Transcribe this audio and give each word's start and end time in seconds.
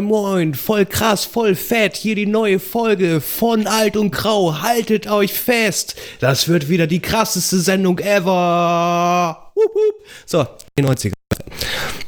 Moin, 0.00 0.04
moin, 0.08 0.54
voll 0.54 0.86
krass, 0.86 1.26
voll 1.26 1.54
fett, 1.54 1.94
hier 1.94 2.14
die 2.14 2.24
neue 2.24 2.58
Folge 2.58 3.20
von 3.20 3.66
Alt 3.66 3.98
und 3.98 4.10
Grau, 4.12 4.62
haltet 4.62 5.10
euch 5.10 5.34
fest, 5.34 5.94
das 6.20 6.48
wird 6.48 6.70
wieder 6.70 6.86
die 6.86 7.00
krasseste 7.00 7.58
Sendung 7.58 7.98
ever. 7.98 9.52
Wup, 9.54 9.74
wup. 9.74 10.06
So, 10.24 10.46
die 10.78 10.84
90er. 10.84 11.12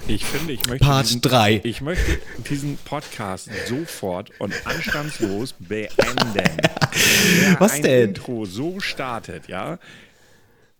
Ich 0.08 0.24
finde, 0.24 0.54
ich 0.54 0.66
möchte, 0.66 0.84
Part 0.84 1.06
diesen, 1.06 1.20
3. 1.20 1.60
ich 1.64 1.82
möchte 1.82 2.18
diesen 2.48 2.78
Podcast 2.78 3.50
sofort 3.68 4.30
und 4.40 4.54
anstandslos 4.64 5.52
beenden. 5.58 6.32
Wer 6.34 7.60
Was 7.60 7.72
ein 7.72 7.82
denn? 7.82 8.08
Intro 8.08 8.46
so 8.46 8.80
startet, 8.80 9.48
ja. 9.48 9.78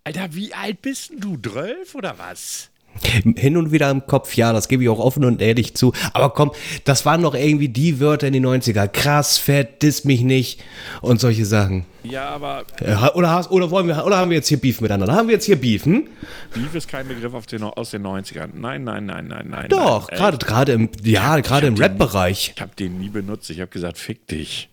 Alter, 0.04 0.34
wie 0.34 0.54
alt 0.54 0.80
bist 0.80 1.10
denn 1.10 1.20
du? 1.20 1.36
12 1.36 1.94
oder 1.94 2.18
was? 2.18 2.70
Hin 3.36 3.56
und 3.56 3.72
wieder 3.72 3.90
im 3.90 4.06
Kopf, 4.06 4.34
ja, 4.34 4.52
das 4.52 4.68
gebe 4.68 4.82
ich 4.82 4.88
auch 4.88 4.98
offen 4.98 5.24
und 5.24 5.40
ehrlich 5.40 5.74
zu. 5.74 5.92
Aber 6.12 6.30
komm, 6.30 6.52
das 6.84 7.06
waren 7.06 7.22
doch 7.22 7.34
irgendwie 7.34 7.68
die 7.68 8.00
Wörter 8.00 8.26
in 8.26 8.34
den 8.34 8.46
90er. 8.46 8.86
Krass, 8.88 9.38
fett, 9.38 9.82
diss 9.82 10.04
mich 10.04 10.20
nicht 10.22 10.62
und 11.00 11.20
solche 11.20 11.44
Sachen. 11.46 11.84
Ja, 12.04 12.28
aber 12.30 12.64
Äh, 12.80 12.94
Oder, 13.14 13.50
oder, 13.50 13.70
wollen 13.70 13.86
wir, 13.86 14.04
oder 14.04 14.18
haben 14.18 14.30
wir 14.30 14.36
jetzt 14.36 14.48
hier 14.48 14.60
Beef 14.60 14.80
miteinander? 14.80 15.14
Haben 15.14 15.28
wir 15.28 15.34
jetzt 15.34 15.46
hier 15.46 15.56
Beef, 15.56 15.84
hm? 15.84 16.06
Beef 16.52 16.74
ist 16.74 16.88
kein 16.88 17.06
Begriff 17.08 17.46
den, 17.46 17.62
aus 17.62 17.90
den 17.90 18.04
90ern. 18.04 18.50
Nein, 18.54 18.84
nein, 18.84 19.06
nein, 19.06 19.28
nein, 19.28 19.46
nein. 19.48 19.68
Doch, 19.68 20.10
nein. 20.10 20.38
gerade 20.38 20.72
im, 20.72 20.88
ja, 21.04 21.38
gerade 21.40 21.68
im 21.68 21.76
Rap-Bereich. 21.76 22.52
Ich 22.56 22.60
habe 22.60 22.72
den 22.76 22.98
nie 22.98 23.08
benutzt. 23.08 23.50
Ich 23.50 23.60
habe 23.60 23.70
gesagt, 23.70 23.98
fick 23.98 24.26
dich. 24.26 24.68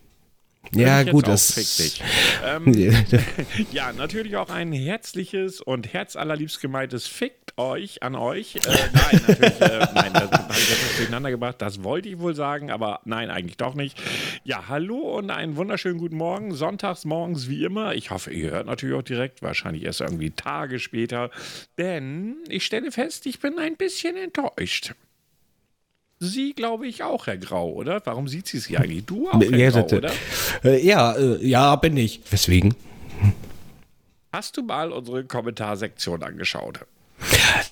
Ja, 0.72 1.02
gut, 1.02 1.26
das. 1.26 1.56
Ähm, 2.44 2.72
ja, 3.72 3.92
natürlich 3.92 4.36
auch 4.36 4.50
ein 4.50 4.72
herzliches 4.72 5.60
und 5.60 5.92
herzallerliebst 5.92 6.60
gemeintes 6.60 7.06
Fickt 7.06 7.56
euch 7.56 8.02
an 8.02 8.14
euch. 8.14 8.56
Äh, 8.56 8.60
nein, 8.92 9.22
natürlich, 9.26 9.60
äh, 9.60 9.88
nein, 9.94 10.12
das 10.12 10.30
habe 10.30 10.52
ich 10.52 10.70
jetzt 10.70 10.98
durcheinander 10.98 11.30
gebracht. 11.30 11.56
Das 11.58 11.82
wollte 11.82 12.08
ich 12.08 12.18
wohl 12.18 12.34
sagen, 12.34 12.70
aber 12.70 13.00
nein, 13.04 13.30
eigentlich 13.30 13.56
doch 13.56 13.74
nicht. 13.74 14.00
Ja, 14.44 14.68
hallo 14.68 15.16
und 15.18 15.30
einen 15.30 15.56
wunderschönen 15.56 15.98
guten 15.98 16.16
Morgen. 16.16 16.54
Sonntags 16.54 17.04
morgens 17.04 17.48
wie 17.48 17.64
immer. 17.64 17.94
Ich 17.94 18.10
hoffe, 18.10 18.30
ihr 18.30 18.50
hört 18.50 18.66
natürlich 18.66 18.94
auch 18.94 19.02
direkt, 19.02 19.42
wahrscheinlich 19.42 19.84
erst 19.84 20.02
irgendwie 20.02 20.30
Tage 20.30 20.78
später. 20.78 21.30
Denn 21.78 22.36
ich 22.48 22.64
stelle 22.64 22.92
fest, 22.92 23.26
ich 23.26 23.40
bin 23.40 23.58
ein 23.58 23.76
bisschen 23.76 24.16
enttäuscht. 24.16 24.94
Sie, 26.22 26.52
glaube 26.52 26.86
ich, 26.86 27.02
auch, 27.02 27.26
Herr 27.26 27.38
Grau, 27.38 27.70
oder? 27.72 28.02
Warum 28.04 28.28
sieht 28.28 28.46
sie 28.46 28.58
sie 28.58 28.76
eigentlich? 28.76 29.06
Du 29.06 29.30
auch, 29.30 29.40
Herr 29.40 29.56
Ja, 29.56 29.70
Grau, 29.70 29.86
oder? 29.96 30.12
Äh, 30.62 30.86
ja, 30.86 31.16
äh, 31.16 31.46
ja, 31.46 31.74
bin 31.76 31.96
ich. 31.96 32.20
Weswegen? 32.30 32.74
Hast 34.30 34.54
du 34.58 34.62
mal 34.62 34.92
unsere 34.92 35.24
Kommentarsektion 35.24 36.22
angeschaut? 36.22 36.80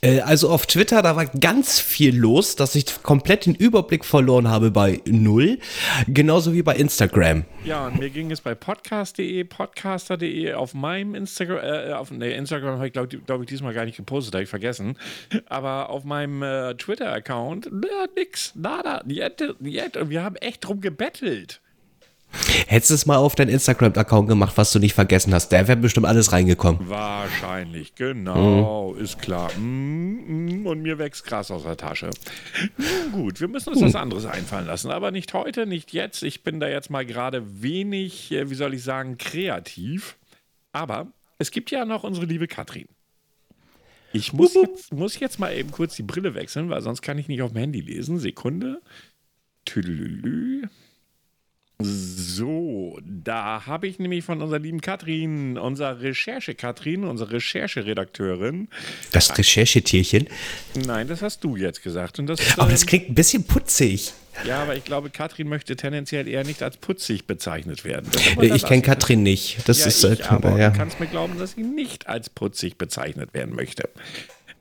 Äh, 0.01 0.21
also 0.21 0.51
auf 0.51 0.67
Twitter, 0.67 1.03
da 1.03 1.17
war 1.17 1.27
ganz 1.27 1.81
viel 1.81 2.17
los, 2.17 2.57
dass 2.57 2.75
ich 2.75 3.03
komplett 3.03 3.47
den 3.47 3.55
Überblick 3.55 4.05
verloren 4.05 4.49
habe 4.49 4.71
bei 4.71 5.01
null. 5.07 5.59
Genauso 6.07 6.53
wie 6.53 6.63
bei 6.63 6.77
Instagram. 6.77 7.45
Ja, 7.65 7.87
und 7.87 7.99
mir 7.99 8.11
ging 8.11 8.31
es 8.31 8.41
bei 8.41 8.55
podcast.de, 8.55 9.45
podcaster.de, 9.45 10.53
auf 10.55 10.75
meinem 10.75 11.15
Instagram, 11.15 11.59
äh, 11.59 11.93
auf 11.93 12.11
nee, 12.11 12.35
Instagram 12.35 12.77
habe 12.77 12.87
ich 12.87 12.93
glaube 12.93 13.09
glaub 13.09 13.41
ich 13.41 13.47
diesmal 13.47 13.75
gar 13.75 13.85
nicht 13.85 13.97
gepostet, 13.97 14.35
habe 14.35 14.45
ich 14.45 14.51
vergessen. 14.51 14.97
Aber 15.47 15.91
auf 15.91 16.05
meinem 16.05 16.43
äh, 16.43 16.75
Twitter-Account, 16.75 17.71
nix, 18.17 18.53
nada, 18.55 19.03
yet, 19.09 19.43
yet. 19.61 19.97
Und 19.97 20.11
wir 20.11 20.23
haben 20.23 20.37
echt 20.37 20.67
drum 20.67 20.81
gebettelt. 20.81 21.61
Hättest 22.67 22.91
du 22.91 22.95
es 22.95 23.07
mal 23.07 23.17
auf 23.17 23.35
deinen 23.35 23.49
Instagram-Account 23.49 24.29
gemacht, 24.29 24.57
was 24.57 24.73
du 24.73 24.79
nicht 24.79 24.95
vergessen 24.95 25.33
hast, 25.33 25.49
der 25.49 25.67
wäre 25.67 25.79
bestimmt 25.79 26.07
alles 26.07 26.33
reingekommen. 26.33 26.89
Wahrscheinlich, 26.89 27.95
genau, 27.95 28.95
ist 28.95 29.19
klar. 29.21 29.51
Mm, 29.57 30.61
mm, 30.61 30.67
und 30.67 30.83
mir 30.83 30.99
wächst 30.99 31.25
Gras 31.25 31.51
aus 31.51 31.63
der 31.63 31.77
Tasche. 31.77 32.11
Gut, 33.13 33.41
wir 33.41 33.49
müssen 33.49 33.71
uns 33.71 33.81
was 33.81 33.95
anderes 33.95 34.27
einfallen 34.27 34.67
lassen, 34.67 34.91
aber 34.91 35.11
nicht 35.11 35.33
heute, 35.33 35.67
nicht 35.67 35.93
jetzt. 35.93 36.23
Ich 36.23 36.43
bin 36.43 36.61
da 36.61 36.69
jetzt 36.69 36.91
mal 36.91 37.07
gerade 37.07 37.63
wenig, 37.63 38.31
äh, 38.33 38.51
wie 38.51 38.55
soll 38.55 38.75
ich 38.75 38.83
sagen, 38.83 39.17
kreativ. 39.17 40.17
Aber 40.73 41.09
es 41.39 41.51
gibt 41.51 41.71
ja 41.71 41.85
noch 41.85 42.05
unsere 42.05 42.27
liebe 42.27 42.47
Katrin. 42.47 42.89
Ich 44.13 44.33
muss 44.33 44.55
jetzt, 44.55 44.93
muss 44.93 45.19
jetzt 45.21 45.39
mal 45.39 45.55
eben 45.55 45.71
kurz 45.71 45.97
die 45.97 46.03
Brille 46.03 46.35
wechseln, 46.35 46.71
weil 46.71 46.83
sonst 46.83 47.03
kann 47.03 47.19
ich 47.19 47.29
nicht 47.29 47.43
auf 47.43 47.53
dem 47.53 47.59
Handy 47.59 47.81
lesen. 47.81 48.19
Sekunde. 48.19 48.81
Tüdelülü. 49.65 50.67
So, 51.81 52.99
da 53.05 53.65
habe 53.67 53.87
ich 53.87 54.01
nämlich 54.01 54.25
von 54.25 54.43
unserer 54.43 54.59
lieben 54.59 54.81
Katrin, 54.81 55.57
unserer 55.57 56.01
Recherche-Katrin, 56.01 57.05
unsere 57.05 57.31
Rechercheredakteurin. 57.35 58.67
Das 59.13 59.39
Recherchetierchen. 59.39 60.27
Nein, 60.75 61.07
das 61.07 61.23
hast 61.23 61.45
du 61.45 61.55
jetzt 61.55 61.85
gesagt. 61.85 62.19
Und 62.19 62.27
das, 62.27 62.41
Aber 62.59 62.73
das 62.73 62.83
ähm, 62.83 62.87
klingt 62.89 63.09
ein 63.11 63.15
bisschen 63.15 63.45
putzig. 63.45 64.13
ja, 64.45 64.61
aber 64.63 64.75
ich 64.75 64.83
glaube, 64.85 65.11
Katrin 65.11 65.49
möchte 65.49 65.77
tendenziell 65.77 66.27
eher 66.27 66.43
nicht 66.43 66.65
als 66.65 66.79
putzig 66.79 67.27
bezeichnet 67.27 67.85
werden. 67.85 68.11
Äh, 68.41 68.57
Ich 68.57 68.65
kenne 68.67 68.83
Katrin 68.83 69.23
nicht. 69.23 69.59
Das 69.67 69.79
ja, 69.79 69.87
ist 69.87 70.03
äh, 70.03 70.15
ich 70.15 70.25
aber, 70.27 70.59
ja. 70.59 70.71
du 70.71 70.79
kannst 70.79 70.99
mir 70.99 71.07
glauben, 71.07 71.39
dass 71.39 71.53
sie 71.53 71.63
nicht 71.63 72.09
als 72.09 72.29
putzig 72.29 72.77
bezeichnet 72.77 73.35
werden 73.35 73.55
möchte. 73.55 73.89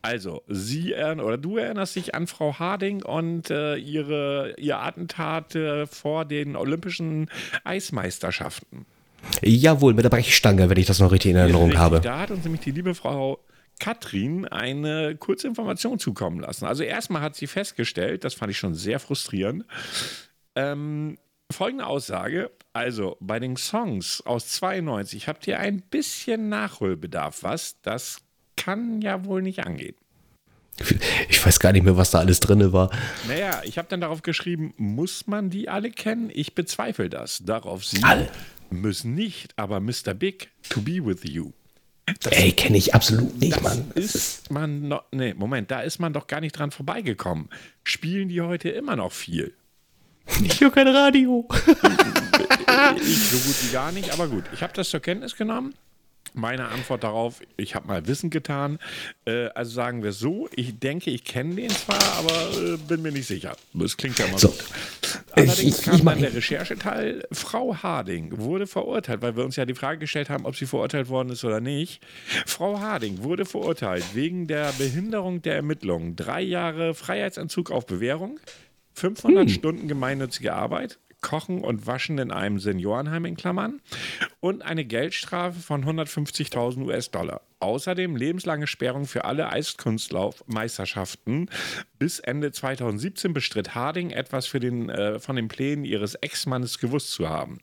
Also, 0.02 0.44
sie 0.48 0.94
oder 0.94 1.38
du 1.38 1.58
erinnerst 1.58 1.96
dich 1.96 2.16
an 2.16 2.28
Frau 2.28 2.60
Harding 2.60 3.04
und 3.04 3.50
äh, 3.50 3.76
ihre, 3.76 4.56
ihr 4.58 4.80
Attentat 4.80 5.56
äh, 5.56 5.88
vor 5.88 6.26
den 6.26 6.56
Olympischen 6.56 7.30
Eismeisterschaften. 7.64 8.86
Jawohl, 9.42 9.94
mit 9.94 10.06
der 10.06 10.10
Brechstange, 10.10 10.70
wenn 10.70 10.78
ich 10.78 10.86
das 10.86 11.00
noch 11.00 11.12
richtig 11.12 11.32
in 11.32 11.38
Erinnerung 11.38 11.66
Richtig, 11.66 11.80
habe. 11.80 12.02
Da 12.02 12.20
hat 12.20 12.32
uns 12.32 12.44
nämlich 12.44 12.62
die 12.62 12.72
liebe 12.72 12.96
Frau 12.96 13.40
Katrin 13.80 14.48
eine 14.48 15.16
kurze 15.16 15.48
Information 15.48 16.00
zukommen 16.00 16.40
lassen. 16.40 16.66
Also 16.66 16.84
erstmal 16.84 17.22
hat 17.22 17.36
sie 17.36 17.48
festgestellt, 17.48 18.24
das 18.24 18.34
fand 18.34 18.52
ich 18.52 18.58
schon 18.58 18.74
sehr 18.74 19.00
frustrierend, 19.00 19.66
ähm, 20.56 21.18
folgende 21.52 21.86
Aussage, 21.86 22.52
also 22.74 23.18
bei 23.20 23.40
den 23.40 23.56
Songs 23.56 24.22
aus 24.26 24.50
92 24.50 25.28
habt 25.28 25.48
ihr 25.48 25.60
ein 25.60 25.82
bisschen 25.82 26.50
Nachholbedarf, 26.50 27.44
was? 27.44 27.80
Das 27.82 28.22
kann 28.58 29.02
ja 29.02 29.24
wohl 29.24 29.42
nicht 29.42 29.66
angehen. 29.66 29.96
Ich 31.30 31.44
weiß 31.44 31.60
gar 31.60 31.72
nicht 31.72 31.84
mehr, 31.84 31.98
was 31.98 32.12
da 32.12 32.20
alles 32.20 32.40
drin 32.40 32.72
war. 32.72 32.92
Naja, 33.28 33.62
ich 33.64 33.78
habe 33.80 33.88
dann 33.88 34.02
darauf 34.02 34.22
geschrieben, 34.22 34.74
muss 34.78 35.26
man 35.26 35.50
die 35.50 35.70
alle 35.70 35.90
kennen? 35.90 36.30
Ich 36.32 36.54
bezweifle 36.54 37.10
das. 37.10 37.42
Darauf 37.44 37.84
sie 37.84 38.04
Alle. 38.04 38.30
müssen 38.70 39.16
nicht, 39.16 39.58
aber 39.58 39.80
Mr. 39.80 40.14
Big, 40.14 40.50
to 40.70 40.82
be 40.82 41.04
with 41.04 41.24
you. 41.24 41.52
Ey, 42.30 42.52
kenne 42.52 42.78
ich 42.78 42.94
absolut 42.94 43.38
nicht, 43.40 43.56
Das 43.56 43.64
Mann. 43.64 43.92
ist 43.96 44.52
man 44.52 44.88
noch. 44.88 45.04
Nee, 45.12 45.34
Moment, 45.34 45.72
da 45.72 45.82
ist 45.82 45.98
man 46.00 46.14
doch 46.14 46.28
gar 46.28 46.42
nicht 46.42 46.54
dran 46.54 46.70
vorbeigekommen. 46.72 47.50
Spielen 47.84 48.30
die 48.30 48.42
heute 48.42 48.70
immer 48.70 48.96
noch 48.96 49.12
viel? 49.12 49.54
Ich 50.44 50.62
höre 50.62 50.72
kein 50.72 50.88
Radio. 50.88 51.48
Ich 52.98 53.18
so 53.30 53.38
gut 53.38 53.64
wie 53.64 53.74
gar 53.74 53.92
nicht, 53.92 54.12
aber 54.14 54.28
gut. 54.28 54.44
Ich 54.54 54.62
habe 54.62 54.74
das 54.74 54.90
zur 54.90 55.00
Kenntnis 55.00 55.36
genommen. 55.36 55.74
Meine 56.34 56.68
Antwort 56.70 57.04
darauf, 57.04 57.42
ich 57.58 57.76
habe 57.76 57.88
mal 57.88 58.06
Wissen 58.08 58.30
getan. 58.30 58.80
Äh, 59.26 59.48
also 59.56 59.72
sagen 59.72 60.04
wir 60.04 60.12
so, 60.12 60.48
ich 60.56 60.80
denke, 60.80 61.10
ich 61.10 61.24
kenne 61.24 61.56
den 61.56 61.70
zwar, 61.70 62.02
aber 62.18 62.52
äh, 62.58 62.78
bin 62.78 63.02
mir 63.02 63.12
nicht 63.12 63.28
sicher. 63.28 63.56
Das 63.74 63.98
klingt 63.98 64.20
ja 64.20 64.28
mal 64.28 64.38
So. 64.38 64.50
gut. 64.50 64.64
Allerdings 65.32 65.60
Ich- 65.62 65.78
ich- 65.80 65.82
kam 65.84 65.96
ich 65.96 66.04
dann 66.04 66.22
der 66.22 66.34
Rechercheteil, 66.34 67.24
Frau 67.32 67.76
Harding 67.76 68.38
wurde 68.38 68.68
verurteilt, 68.68 69.22
weil 69.22 69.36
wir 69.36 69.44
uns 69.46 69.56
ja 69.56 69.66
die 69.66 69.76
Frage 69.76 70.00
gestellt 70.00 70.30
haben, 70.30 70.46
ob 70.46 70.56
sie 70.56 70.66
verurteilt 70.66 71.10
worden 71.10 71.30
ist 71.30 71.44
oder 71.44 71.60
nicht. 71.60 72.02
Frau 72.46 72.80
Harding 72.80 73.24
wurde 73.24 73.46
verurteilt 73.46 74.04
wegen 74.14 74.48
der 74.48 74.72
Behinderung 74.78 75.42
der 75.42 75.56
Ermittlungen. 75.56 76.16
Drei 76.16 76.42
Jahre 76.42 76.94
Freiheitsentzug 76.94 77.72
auf 77.72 77.86
Bewährung, 77.86 78.40
500 78.94 79.50
Stunden 79.52 79.88
gemeinnützige 79.88 80.54
Arbeit, 80.54 80.98
Kochen 81.28 81.62
und 81.62 81.86
Waschen 81.86 82.18
in 82.20 82.32
einem 82.32 82.58
Seniorenheim 82.58 83.26
in 83.26 83.36
Klammern 83.36 83.82
und 84.40 84.62
eine 84.62 84.86
Geldstrafe 84.86 85.60
von 85.60 85.84
150.000 85.84 86.86
US-Dollar. 86.86 87.42
Außerdem 87.60 88.16
lebenslange 88.16 88.66
Sperrung 88.66 89.06
für 89.06 89.26
alle 89.26 89.50
Eiskunstlaufmeisterschaften. 89.50 91.50
Bis 92.00 92.20
Ende 92.20 92.54
2017 92.54 93.34
bestritt 93.34 93.76
Harding 93.76 94.12
etwas 94.12 94.48
für 94.48 94.62
den, 94.62 94.90
äh, 94.90 95.20
von 95.20 95.36
den 95.36 95.50
Plänen 95.50 95.84
ihres 95.84 96.16
Ex-Mannes 96.16 96.80
gewusst 96.80 97.12
zu 97.12 97.28
haben. 97.28 97.60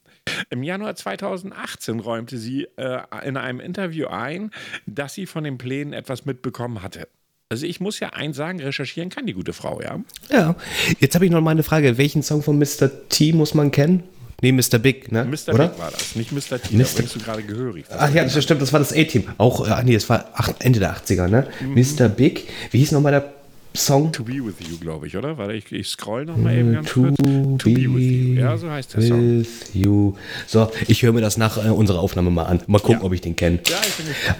Im 0.50 0.62
Januar 0.62 0.94
2018 0.94 2.00
räumte 2.00 2.36
sie 2.36 2.64
äh, 2.76 3.00
in 3.24 3.38
einem 3.38 3.60
Interview 3.60 4.08
ein, 4.08 4.50
dass 4.84 5.14
sie 5.14 5.24
von 5.24 5.42
den 5.42 5.56
Plänen 5.56 5.94
etwas 5.94 6.26
mitbekommen 6.26 6.82
hatte. 6.82 7.08
Also 7.54 7.66
ich 7.66 7.78
muss 7.78 8.00
ja 8.00 8.08
eins 8.08 8.36
sagen, 8.36 8.60
recherchieren 8.60 9.10
kann 9.10 9.26
die 9.26 9.32
gute 9.32 9.52
Frau, 9.52 9.80
ja. 9.80 10.00
Ja. 10.28 10.56
Jetzt 10.98 11.14
habe 11.14 11.24
ich 11.24 11.30
noch 11.30 11.40
mal 11.40 11.52
eine 11.52 11.62
Frage. 11.62 11.96
Welchen 11.98 12.24
Song 12.24 12.42
von 12.42 12.58
Mr. 12.58 12.90
T 13.08 13.32
muss 13.32 13.54
man 13.54 13.70
kennen? 13.70 14.02
Nee, 14.42 14.50
Mr. 14.50 14.80
Big, 14.80 15.12
ne? 15.12 15.24
Mr. 15.24 15.54
Oder? 15.54 15.68
Big 15.68 15.78
war 15.78 15.92
das, 15.92 16.16
nicht 16.16 16.32
Mr. 16.32 16.60
T, 16.60 16.76
da 16.76 16.78
Mr. 16.78 16.84
bringst 16.96 17.14
du 17.14 17.20
gerade 17.20 17.44
gehörig. 17.44 17.84
Ach 17.96 18.12
ja, 18.12 18.24
das 18.24 18.42
stimmt, 18.42 18.60
das 18.60 18.72
war 18.72 18.80
das 18.80 18.92
A-Team. 18.92 19.28
Auch, 19.38 19.68
äh, 19.68 19.84
nee, 19.84 19.94
das 19.94 20.08
war 20.08 20.32
Ende 20.58 20.80
der 20.80 20.96
80er, 20.96 21.28
ne? 21.28 21.46
Mhm. 21.60 21.74
Mr. 21.74 22.08
Big. 22.08 22.48
Wie 22.72 22.78
hieß 22.78 22.90
nochmal 22.90 23.12
der 23.12 23.32
Song? 23.76 24.12
To 24.12 24.22
be 24.22 24.34
with 24.34 24.54
you, 24.68 24.78
glaube 24.78 25.06
ich, 25.08 25.16
oder? 25.16 25.36
Warte, 25.36 25.52
ich, 25.54 25.70
ich 25.72 25.88
scroll 25.88 26.24
noch 26.26 26.36
mal 26.36 26.54
eben 26.56 26.72
ganz 26.72 26.88
Äh, 26.90 26.92
To, 26.92 27.00
kurz. 27.02 27.16
To 27.62 27.70
be 27.70 27.74
with 27.94 28.02
you. 28.02 28.34
Ja, 28.34 28.56
so 28.56 28.70
heißt 28.70 28.94
der 28.94 29.02
Song. 29.02 29.40
With 29.40 29.70
you. 29.74 30.14
So, 30.46 30.70
ich 30.86 31.02
höre 31.02 31.12
mir 31.12 31.20
das 31.20 31.36
nach 31.36 31.56
äh, 31.64 31.68
unserer 31.70 31.98
Aufnahme 31.98 32.30
mal 32.30 32.44
an. 32.44 32.62
Mal 32.68 32.78
gucken, 32.78 33.00
Ja. 33.00 33.04
ob 33.04 33.12
ich 33.12 33.20
den 33.20 33.34
kenne. 33.34 33.58
Ja, 33.68 33.76
ich 33.86 33.94
bin 33.94 34.06
gespannt. 34.06 34.38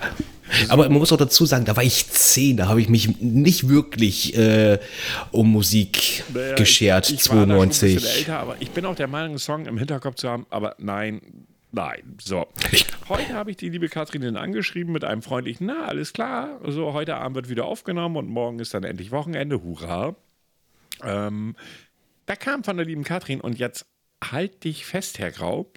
Aber 0.69 0.85
man 0.89 0.99
muss 0.99 1.11
auch 1.13 1.17
dazu 1.17 1.47
sagen, 1.47 1.65
da 1.65 1.75
war 1.75 1.83
ich 1.83 2.09
zehn, 2.11 2.57
da 2.59 2.69
habe 2.69 2.81
ich 2.81 2.89
mich 2.89 3.19
nicht 3.21 3.69
wirklich 3.69 4.37
äh, 4.37 4.79
um 5.33 5.51
Musik 5.51 6.23
Naja, 6.33 6.55
geschert, 6.55 7.09
ich, 7.11 7.15
ich 7.17 7.29
War 7.31 7.37
da 7.37 7.43
schon 7.43 7.51
ein 7.63 7.71
92. 7.73 7.95
bisschen 7.95 8.19
älter, 8.19 8.39
aber 8.39 8.57
ich 8.61 8.71
bin 8.71 8.85
auch 8.85 8.95
der 8.95 9.09
Meinung, 9.09 9.31
einen 9.31 9.39
Song 9.39 9.67
im 9.67 9.79
Hinterkopf 9.79 10.17
zu 10.17 10.29
haben, 10.29 10.47
aber 10.51 10.77
nein, 10.79 11.23
nein. 11.75 12.17
So. 12.23 12.47
Heute 13.09 13.35
habe 13.35 13.51
ich 13.51 13.57
die 13.57 13.69
liebe 13.69 13.89
Kathrin 13.89 14.37
angeschrieben 14.37 14.93
mit 14.93 15.05
einem 15.05 15.23
freundlichen, 15.23 15.67
na, 15.67 15.85
alles 15.85 16.13
klar. 16.13 16.61
So, 16.67 16.93
heute 16.93 17.17
Abend 17.17 17.37
wird 17.37 17.49
wieder 17.49 17.67
aufgenommen 17.67 18.17
und 18.17 18.29
morgen 18.29 18.59
ist 18.59 18.75
dann 18.75 18.85
endlich 18.85 19.11
Wochenende. 19.11 19.63
Hurra. 19.63 20.17
Ähm, 21.03 21.57
da 22.27 22.37
kam 22.37 22.65
von 22.65 22.77
der 22.77 22.87
lieben 22.87 23.05
Katrin 23.05 23.41
und 23.41 23.59
jetzt 23.59 23.87
halt 24.31 24.65
dich 24.65 24.87
fest, 24.87 25.19
Herr 25.19 25.31
Grau. 25.31 25.71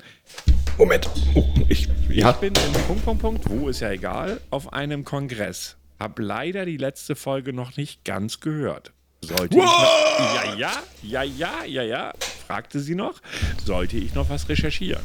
Moment. 0.77 1.09
Oh, 1.35 1.45
ich, 1.67 1.89
ja. 2.09 2.31
Ich 2.31 2.37
bin 2.37 2.53
in 2.53 2.73
Punkt, 2.83 3.03
Punkt, 3.03 3.21
Punkt, 3.21 3.49
wo 3.49 3.67
ist 3.67 3.81
ja 3.81 3.91
egal, 3.91 4.39
auf 4.51 4.71
einem 4.73 5.03
Kongress. 5.03 5.75
Hab 5.99 6.19
leider 6.19 6.65
die 6.65 6.77
letzte 6.77 7.15
Folge 7.15 7.51
noch 7.51 7.75
nicht 7.75 8.05
ganz 8.05 8.39
gehört. 8.39 8.93
Sollte 9.21 9.57
ich 9.57 9.63
noch, 9.63 10.35
ja, 10.35 10.55
ja, 10.55 10.71
ja, 11.01 11.23
ja, 11.23 11.63
ja, 11.65 11.83
ja, 11.83 12.13
fragte 12.45 12.79
sie 12.79 12.93
noch, 12.93 13.19
sollte 13.65 13.97
ich 13.97 14.13
noch 14.13 14.29
was 14.29 14.47
recherchieren? 14.47 15.01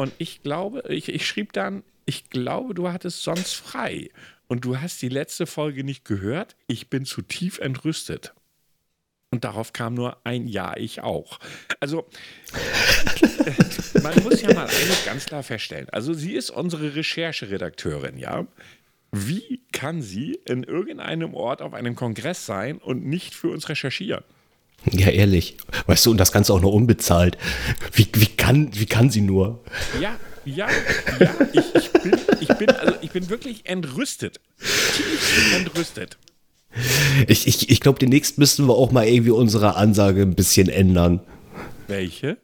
Und 0.00 0.14
ich 0.16 0.42
glaube, 0.42 0.82
ich, 0.88 1.10
ich 1.10 1.26
schrieb 1.26 1.52
dann, 1.52 1.84
ich 2.06 2.30
glaube, 2.30 2.72
du 2.72 2.88
hattest 2.90 3.22
sonst 3.22 3.52
frei 3.52 4.08
und 4.48 4.64
du 4.64 4.80
hast 4.80 5.02
die 5.02 5.10
letzte 5.10 5.44
Folge 5.44 5.84
nicht 5.84 6.06
gehört. 6.06 6.56
Ich 6.68 6.88
bin 6.88 7.04
zu 7.04 7.20
tief 7.20 7.58
entrüstet. 7.58 8.32
Und 9.30 9.44
darauf 9.44 9.74
kam 9.74 9.92
nur 9.92 10.16
ein 10.24 10.48
Ja, 10.48 10.74
ich 10.74 11.02
auch. 11.02 11.38
Also, 11.80 12.08
man 14.02 14.22
muss 14.22 14.40
ja 14.40 14.54
mal 14.54 14.68
eines 14.68 15.04
ganz 15.04 15.26
klar 15.26 15.42
feststellen. 15.42 15.90
Also, 15.90 16.14
sie 16.14 16.32
ist 16.32 16.48
unsere 16.48 16.94
Rechercheredakteurin, 16.94 18.16
ja. 18.16 18.46
Wie 19.12 19.60
kann 19.70 20.00
sie 20.00 20.40
in 20.46 20.62
irgendeinem 20.62 21.34
Ort 21.34 21.60
auf 21.60 21.74
einem 21.74 21.94
Kongress 21.94 22.46
sein 22.46 22.78
und 22.78 23.04
nicht 23.04 23.34
für 23.34 23.50
uns 23.50 23.68
recherchieren? 23.68 24.24
Ja, 24.90 25.08
ehrlich. 25.08 25.56
Weißt 25.86 26.06
du, 26.06 26.10
und 26.10 26.18
das 26.18 26.32
Ganze 26.32 26.52
auch 26.52 26.60
noch 26.60 26.72
unbezahlt. 26.72 27.36
Wie, 27.92 28.08
wie, 28.14 28.26
kann, 28.26 28.70
wie 28.74 28.86
kann 28.86 29.10
sie 29.10 29.20
nur? 29.20 29.62
Ja, 30.00 30.16
ja, 30.44 30.68
ja, 31.20 31.30
ich, 31.52 31.74
ich, 31.74 31.92
bin, 31.92 32.12
ich, 32.40 32.48
bin, 32.48 32.70
also 32.70 32.94
ich 33.02 33.10
bin 33.10 33.28
wirklich 33.28 33.66
entrüstet. 33.66 34.40
Tief 34.58 35.54
entrüstet. 35.54 36.16
Ich, 37.26 37.46
ich, 37.46 37.68
ich 37.68 37.80
glaube, 37.80 37.98
demnächst 37.98 38.38
müssten 38.38 38.66
wir 38.66 38.74
auch 38.74 38.90
mal 38.90 39.06
irgendwie 39.06 39.30
unsere 39.30 39.76
Ansage 39.76 40.22
ein 40.22 40.34
bisschen 40.34 40.68
ändern. 40.68 41.20
Welche? 41.88 42.38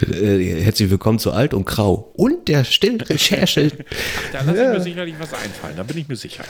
Äh, 0.00 0.62
herzlich 0.62 0.90
willkommen 0.90 1.18
zu 1.18 1.32
Alt 1.32 1.54
und 1.54 1.66
Grau. 1.66 2.12
Und 2.16 2.48
der 2.48 2.64
Stillrecherche. 2.64 3.72
Da 4.32 4.42
lasse 4.42 4.62
ich 4.62 4.68
mir 4.68 4.80
sicherlich 4.80 5.14
was 5.18 5.34
einfallen, 5.34 5.76
da 5.76 5.82
bin 5.82 5.98
ich 5.98 6.08
mir 6.08 6.16
sicher. 6.16 6.44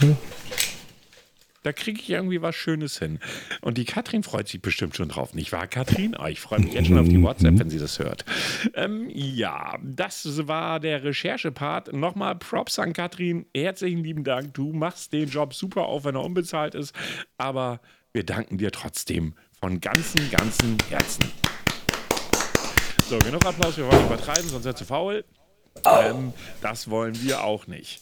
Da 1.68 1.72
kriege 1.74 2.00
ich 2.00 2.08
irgendwie 2.08 2.40
was 2.40 2.56
Schönes 2.56 2.98
hin. 2.98 3.18
Und 3.60 3.76
die 3.76 3.84
Katrin 3.84 4.22
freut 4.22 4.48
sich 4.48 4.62
bestimmt 4.62 4.96
schon 4.96 5.10
drauf, 5.10 5.34
nicht 5.34 5.52
wahr, 5.52 5.66
Katrin? 5.66 6.16
Ah, 6.16 6.30
ich 6.30 6.40
freue 6.40 6.60
mich 6.60 6.72
jetzt 6.72 6.86
schon 6.86 6.96
auf 6.96 7.06
die 7.06 7.22
WhatsApp, 7.22 7.58
wenn 7.58 7.68
sie 7.68 7.78
das 7.78 7.98
hört. 7.98 8.24
Ähm, 8.72 9.10
ja, 9.12 9.76
das 9.82 10.48
war 10.48 10.80
der 10.80 11.04
Recherche-Part. 11.04 11.92
Nochmal 11.92 12.36
Props 12.36 12.78
an 12.78 12.94
Katrin. 12.94 13.44
Herzlichen 13.54 14.02
lieben 14.02 14.24
Dank. 14.24 14.54
Du 14.54 14.72
machst 14.72 15.12
den 15.12 15.28
Job 15.28 15.52
super, 15.52 15.82
auch 15.82 16.04
wenn 16.04 16.14
er 16.14 16.24
unbezahlt 16.24 16.74
ist. 16.74 16.94
Aber 17.36 17.82
wir 18.14 18.24
danken 18.24 18.56
dir 18.56 18.70
trotzdem 18.70 19.34
von 19.60 19.78
ganzem, 19.78 20.30
ganzem 20.30 20.78
Herzen. 20.88 21.30
So, 23.10 23.18
genug 23.18 23.44
Applaus. 23.44 23.76
Wir 23.76 23.84
wollen 23.84 23.98
nicht 23.98 24.06
übertreiben, 24.06 24.48
sonst 24.48 24.64
wird 24.64 24.78
zu 24.78 24.86
faul. 24.86 25.22
Ähm, 25.84 26.32
das 26.62 26.88
wollen 26.88 27.20
wir 27.20 27.44
auch 27.44 27.66
nicht. 27.66 28.00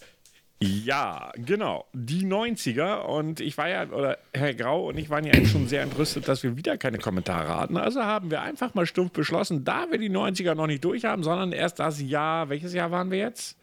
Ja, 0.63 1.33
genau. 1.37 1.85
Die 1.93 2.25
90er 2.25 3.01
und 3.03 3.41
ich 3.41 3.59
war 3.59 3.69
ja, 3.69 3.87
oder 3.91 4.19
Herr 4.33 4.55
Grau 4.55 4.89
und 4.89 4.97
ich 4.97 5.11
waren 5.11 5.25
ja 5.25 5.33
eigentlich 5.35 5.51
schon 5.51 5.69
sehr 5.69 5.83
entrüstet, 5.83 6.29
dass 6.29 6.43
wir 6.43 6.57
wieder 6.57 6.79
keine 6.79 6.99
Kommentare 6.99 7.55
hatten. 7.55 7.77
Also 7.77 8.03
haben 8.03 8.31
wir 8.31 8.41
einfach 8.41 8.75
mal 8.75 8.87
stumpf 8.87 9.13
beschlossen, 9.13 9.65
da 9.65 9.87
wir 9.91 9.99
die 9.99 10.09
90er 10.09 10.55
noch 10.55 10.67
nicht 10.67 10.83
durch 10.83 11.05
haben, 11.05 11.23
sondern 11.23 11.53
erst 11.53 11.79
das 11.79 12.01
Jahr, 12.01 12.49
welches 12.49 12.73
Jahr 12.73 12.91
waren 12.91 13.11
wir 13.11 13.19
jetzt? 13.19 13.57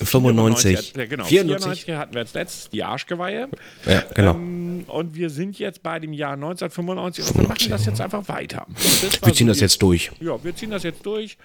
95. 0.00 0.94
Ja, 0.94 1.06
genau. 1.06 1.24
94. 1.24 1.84
94 1.84 1.94
hatten 1.96 2.14
wir 2.14 2.20
jetzt 2.20 2.34
letztes, 2.34 2.70
die 2.70 2.84
Arschgeweihe. 2.84 3.48
Ja, 3.86 4.04
genau. 4.14 4.34
Ähm, 4.34 4.84
und 4.86 5.14
wir 5.14 5.30
sind 5.30 5.58
jetzt 5.58 5.82
bei 5.82 5.98
dem 5.98 6.12
Jahr 6.12 6.34
1995 6.34 7.28
und 7.28 7.40
wir 7.40 7.48
machen 7.48 7.70
das 7.70 7.86
jetzt 7.86 8.00
einfach 8.00 8.28
weiter. 8.28 8.66
Wir 8.68 9.32
ziehen 9.32 9.46
so 9.46 9.52
das 9.52 9.60
jetzt 9.60 9.82
durch. 9.82 10.12
ja, 10.20 10.42
wir 10.44 10.54
ziehen 10.54 10.70
das 10.70 10.82
jetzt 10.82 11.04
durch. 11.04 11.38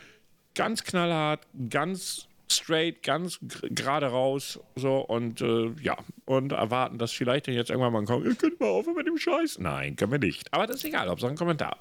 Ganz 0.53 0.83
knallhart, 0.83 1.47
ganz 1.69 2.27
straight, 2.51 3.03
ganz 3.03 3.39
gerade 3.69 4.07
raus. 4.07 4.59
So 4.75 4.97
und 4.99 5.41
äh, 5.41 5.71
ja, 5.81 5.97
und 6.25 6.51
erwarten, 6.51 6.97
dass 6.97 7.11
vielleicht 7.11 7.47
dann 7.47 7.55
jetzt 7.55 7.69
irgendwann 7.69 7.93
mal 7.93 8.03
kommt, 8.05 8.25
ihr 8.25 8.35
könnt 8.35 8.59
mal 8.59 8.67
aufhören 8.67 8.95
mit 8.97 9.07
dem 9.07 9.17
Scheiß. 9.17 9.59
Nein, 9.59 9.95
können 9.95 10.11
wir 10.11 10.19
nicht. 10.19 10.53
Aber 10.53 10.67
das 10.67 10.77
ist 10.77 10.85
egal, 10.85 11.07
Hauptsache 11.09 11.31
ein 11.31 11.37
Kommentar. 11.37 11.77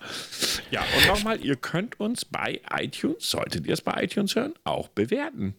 Ja, 0.71 0.83
und 0.97 1.07
nochmal, 1.09 1.45
ihr 1.45 1.57
könnt 1.57 1.99
uns 2.01 2.25
bei 2.25 2.61
iTunes, 2.79 3.29
solltet 3.31 3.67
ihr 3.67 3.75
es 3.75 3.83
bei 3.83 4.03
iTunes 4.03 4.35
hören, 4.37 4.55
auch 4.65 4.89
bewerten. 4.89 5.55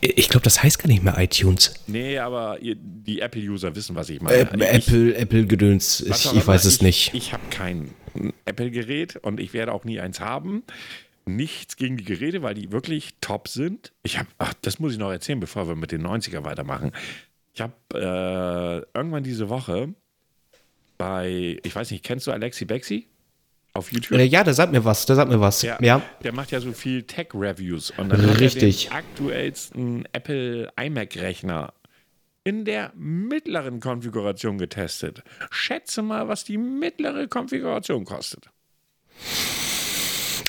Ich 0.00 0.28
glaube, 0.28 0.44
das 0.44 0.62
heißt 0.62 0.78
gar 0.78 0.86
nicht 0.86 1.02
mehr 1.02 1.18
iTunes. 1.18 1.74
Nee, 1.88 2.18
aber 2.18 2.60
ihr, 2.60 2.76
die 2.78 3.20
Apple-User 3.20 3.74
wissen, 3.74 3.96
was 3.96 4.08
ich 4.08 4.20
meine. 4.20 4.36
Äh, 4.36 4.46
Ich- 4.76 4.88
Apple, 4.88 5.14
Apple 5.16 5.46
Gedöns. 5.46 6.04
Was 6.08 6.26
Ich, 6.26 6.34
ich 6.36 6.46
weiß 6.46 6.64
es 6.64 6.76
ich, 6.76 6.82
nicht. 6.82 7.14
Ich 7.14 7.32
habe 7.32 7.42
kein 7.50 7.92
Apple-Gerät 8.44 9.16
und 9.16 9.40
ich 9.40 9.52
werde 9.54 9.72
auch 9.72 9.82
nie 9.84 9.98
eins 9.98 10.20
haben. 10.20 10.62
Nichts 11.28 11.76
gegen 11.76 11.96
die 11.96 12.04
Geräte, 12.04 12.42
weil 12.42 12.54
die 12.54 12.72
wirklich 12.72 13.14
top 13.20 13.48
sind. 13.48 13.92
Ich 14.02 14.18
habe, 14.18 14.28
ach, 14.38 14.54
das 14.62 14.78
muss 14.78 14.92
ich 14.92 14.98
noch 14.98 15.10
erzählen, 15.10 15.40
bevor 15.40 15.68
wir 15.68 15.76
mit 15.76 15.92
den 15.92 16.06
90er 16.06 16.44
weitermachen. 16.44 16.92
Ich 17.54 17.60
habe 17.60 17.74
äh, 17.94 18.98
irgendwann 18.98 19.22
diese 19.22 19.48
Woche 19.48 19.94
bei, 20.96 21.58
ich 21.62 21.74
weiß 21.74 21.90
nicht, 21.90 22.04
kennst 22.04 22.26
du 22.26 22.32
Alexi 22.32 22.64
Bexi 22.64 23.06
auf 23.74 23.92
YouTube? 23.92 24.18
Äh, 24.18 24.24
ja, 24.24 24.44
da 24.44 24.52
sagt 24.52 24.72
mir 24.72 24.84
was. 24.84 25.06
Da 25.06 25.14
sagt 25.14 25.30
mir 25.30 25.40
was. 25.40 25.60
Der, 25.60 25.78
ja. 25.80 26.02
der 26.22 26.32
macht 26.32 26.50
ja 26.50 26.60
so 26.60 26.72
viel 26.72 27.04
Tech-Reviews. 27.04 27.92
Und 27.96 28.10
dann 28.10 28.26
hat 28.26 28.40
Richtig. 28.40 28.86
er 28.86 28.90
den 28.90 28.96
aktuellsten 28.96 30.04
Apple 30.12 30.70
iMac-Rechner 30.76 31.72
in 32.44 32.64
der 32.64 32.92
mittleren 32.94 33.80
Konfiguration 33.80 34.58
getestet. 34.58 35.22
Schätze 35.50 36.02
mal, 36.02 36.28
was 36.28 36.44
die 36.44 36.58
mittlere 36.58 37.28
Konfiguration 37.28 38.04
kostet. 38.04 38.50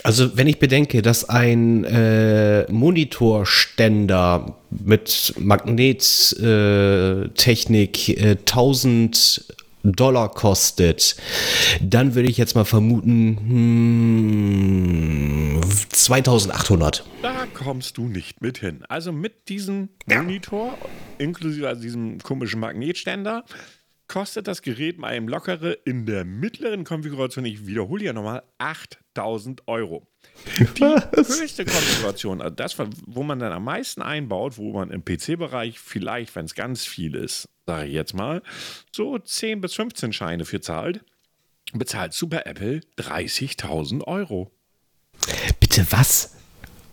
Also, 0.04 0.38
wenn 0.38 0.48
ich 0.48 0.60
bedenke, 0.60 1.02
dass 1.02 1.28
ein 1.28 1.84
äh, 1.84 2.72
Monitorständer 2.72 4.56
mit 4.70 5.34
Magnettechnik 5.38 8.10
äh, 8.10 8.32
äh, 8.32 8.38
1000 8.38 9.44
Dollar 9.84 10.30
kostet, 10.30 11.16
dann 11.82 12.16
würde 12.16 12.30
ich 12.30 12.38
jetzt 12.38 12.56
mal 12.56 12.66
vermuten, 12.66 13.38
hm, 15.58 15.62
2800. 15.90 17.06
Da 17.22 17.46
kommst 17.54 17.98
du 17.98 18.08
nicht 18.08 18.42
mit 18.42 18.58
hin. 18.58 18.84
Also 18.90 19.14
mit 19.14 19.48
diesem 19.48 19.90
Monitor, 20.06 20.78
inklusive 21.18 21.68
also 21.68 21.82
diesem 21.82 22.20
komischen 22.20 22.60
Magnetständer, 22.60 23.46
kostet 24.10 24.48
das 24.48 24.62
Gerät 24.62 24.98
mal 24.98 25.16
im 25.16 25.30
lockere 25.30 25.72
in 25.86 26.06
der 26.06 26.26
mittleren 26.26 26.84
Konfiguration, 26.84 27.46
ich 27.46 27.66
wiederhole 27.66 28.04
ja 28.04 28.12
nochmal, 28.12 28.44
8000 28.58 29.68
Euro. 29.68 30.06
Die 30.58 30.84
höchste 30.84 31.64
Konfiguration, 31.64 32.42
also 32.42 32.54
das, 32.54 32.76
wo 33.06 33.24
man 33.24 33.40
dann 33.40 33.54
am 33.54 33.64
meisten 33.64 34.02
einbaut, 34.02 34.58
wo 34.58 34.74
man 34.74 34.92
im 34.92 35.06
PC-Bereich 35.06 35.80
vielleicht, 35.80 36.36
wenn 36.36 36.46
es 36.46 36.56
ganz 36.56 36.86
viel 36.86 37.16
ist, 37.16 37.48
sage 37.66 37.88
ich 37.88 37.94
jetzt 37.94 38.14
mal, 38.14 38.42
so 38.92 39.18
10 39.18 39.62
bis 39.62 39.76
15 39.76 40.12
Scheine 40.12 40.44
für 40.44 40.60
zahlt, 40.60 41.06
bezahlt 41.72 42.14
Super 42.14 42.46
Apple 42.48 42.82
30.000 42.98 44.04
Euro. 44.06 44.52
Bitte 45.60 45.86
was? 45.92 46.36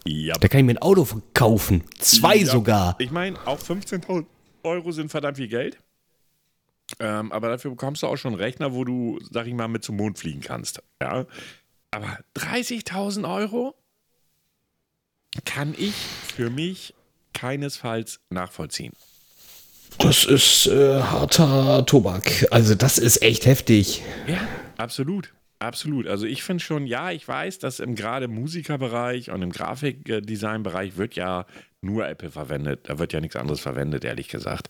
Ja, 0.04 0.34
Da 0.34 0.48
kann 0.48 0.60
ich 0.60 0.66
mir 0.66 0.72
ein 0.72 0.82
Auto 0.82 1.06
kaufen. 1.34 1.82
Zwei 1.98 2.36
Ja, 2.36 2.46
sogar. 2.46 2.94
Ich 2.98 3.10
meine, 3.10 3.38
auch 3.46 3.58
15.000 3.58 4.26
Euro 4.62 4.92
sind 4.92 5.10
verdammt 5.10 5.38
viel 5.38 5.48
Geld. 5.48 5.78
Ähm, 6.98 7.30
aber 7.32 7.48
dafür 7.48 7.70
bekommst 7.70 8.02
du 8.02 8.06
auch 8.06 8.16
schon 8.16 8.32
einen 8.32 8.40
Rechner, 8.40 8.72
wo 8.74 8.84
du, 8.84 9.18
sag 9.30 9.46
ich 9.46 9.54
mal, 9.54 9.68
mit 9.68 9.84
zum 9.84 9.96
Mond 9.96 10.18
fliegen 10.18 10.40
kannst. 10.40 10.82
Ja. 11.00 11.26
Aber 11.90 12.18
30.000 12.36 13.32
Euro 13.32 13.74
kann 15.44 15.74
ich 15.76 15.94
für 15.94 16.50
mich 16.50 16.94
keinesfalls 17.34 18.20
nachvollziehen. 18.30 18.92
Das 19.98 20.24
ist 20.24 20.66
äh, 20.66 21.00
harter 21.00 21.84
Tobak. 21.86 22.46
Also, 22.50 22.74
das 22.74 22.98
ist 22.98 23.22
echt 23.22 23.46
heftig. 23.46 24.02
Ja, 24.26 24.46
absolut. 24.76 25.32
Absolut. 25.58 26.06
Also 26.06 26.26
ich 26.26 26.42
finde 26.42 26.62
schon, 26.62 26.86
ja, 26.86 27.10
ich 27.10 27.26
weiß, 27.26 27.58
dass 27.58 27.80
im 27.80 27.94
gerade 27.94 28.28
Musikerbereich 28.28 29.30
und 29.30 29.40
im 29.40 29.50
Grafikdesignbereich 29.50 30.98
wird 30.98 31.14
ja 31.16 31.46
nur 31.80 32.06
Apple 32.06 32.30
verwendet. 32.30 32.80
Da 32.84 32.98
wird 32.98 33.14
ja 33.14 33.20
nichts 33.20 33.36
anderes 33.36 33.60
verwendet, 33.60 34.04
ehrlich 34.04 34.28
gesagt. 34.28 34.68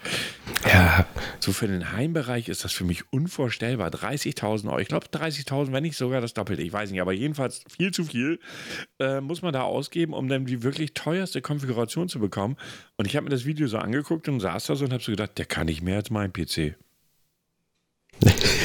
Ja. 0.64 1.06
So 1.40 1.52
für 1.52 1.66
den 1.66 1.92
Heimbereich 1.92 2.48
ist 2.48 2.62
das 2.62 2.72
für 2.72 2.84
mich 2.84 3.12
unvorstellbar. 3.12 3.88
30.000 3.88 4.66
Euro. 4.68 4.78
Ich 4.78 4.88
glaube 4.88 5.06
30.000, 5.06 5.72
wenn 5.72 5.82
nicht 5.82 5.96
sogar 5.96 6.20
das 6.20 6.34
Doppelte. 6.34 6.62
Ich 6.62 6.72
weiß 6.72 6.90
nicht, 6.90 7.00
aber 7.00 7.12
jedenfalls 7.12 7.64
viel 7.68 7.92
zu 7.92 8.04
viel 8.04 8.38
äh, 9.00 9.20
muss 9.20 9.42
man 9.42 9.52
da 9.52 9.62
ausgeben, 9.62 10.12
um 10.12 10.28
dann 10.28 10.46
die 10.46 10.62
wirklich 10.62 10.94
teuerste 10.94 11.42
Konfiguration 11.42 12.08
zu 12.08 12.20
bekommen. 12.20 12.56
Und 12.96 13.06
ich 13.06 13.16
habe 13.16 13.24
mir 13.24 13.30
das 13.30 13.44
Video 13.44 13.66
so 13.66 13.78
angeguckt 13.78 14.28
und 14.28 14.38
saß 14.38 14.66
da 14.66 14.76
so 14.76 14.84
und 14.84 14.92
habe 14.92 15.02
so 15.02 15.10
gedacht, 15.10 15.38
der 15.38 15.46
kann 15.46 15.66
nicht 15.66 15.82
mehr 15.82 15.96
als 15.96 16.10
mein 16.10 16.32
PC. 16.32 16.76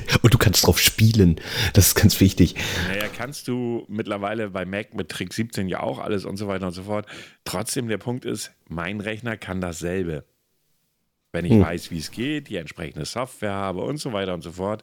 Und 0.22 0.34
du 0.34 0.38
kannst 0.38 0.66
drauf 0.66 0.78
spielen. 0.78 1.36
Das 1.74 1.88
ist 1.88 1.94
ganz 1.94 2.20
wichtig. 2.20 2.54
Naja, 2.88 3.06
kannst 3.14 3.48
du 3.48 3.84
mittlerweile 3.88 4.50
bei 4.50 4.64
Mac 4.64 4.94
mit 4.94 5.08
Trick 5.08 5.32
17 5.32 5.68
ja 5.68 5.80
auch 5.80 5.98
alles 5.98 6.24
und 6.24 6.36
so 6.36 6.48
weiter 6.48 6.66
und 6.66 6.72
so 6.72 6.84
fort. 6.84 7.06
Trotzdem, 7.44 7.88
der 7.88 7.98
Punkt 7.98 8.24
ist, 8.24 8.52
mein 8.68 9.00
Rechner 9.00 9.36
kann 9.36 9.60
dasselbe. 9.60 10.24
Wenn 11.32 11.44
ich 11.44 11.52
hm. 11.52 11.62
weiß, 11.62 11.90
wie 11.90 11.98
es 11.98 12.10
geht, 12.10 12.48
die 12.48 12.56
entsprechende 12.56 13.06
Software 13.06 13.52
habe 13.52 13.80
und 13.82 13.98
so 13.98 14.12
weiter 14.12 14.34
und 14.34 14.42
so 14.42 14.52
fort. 14.52 14.82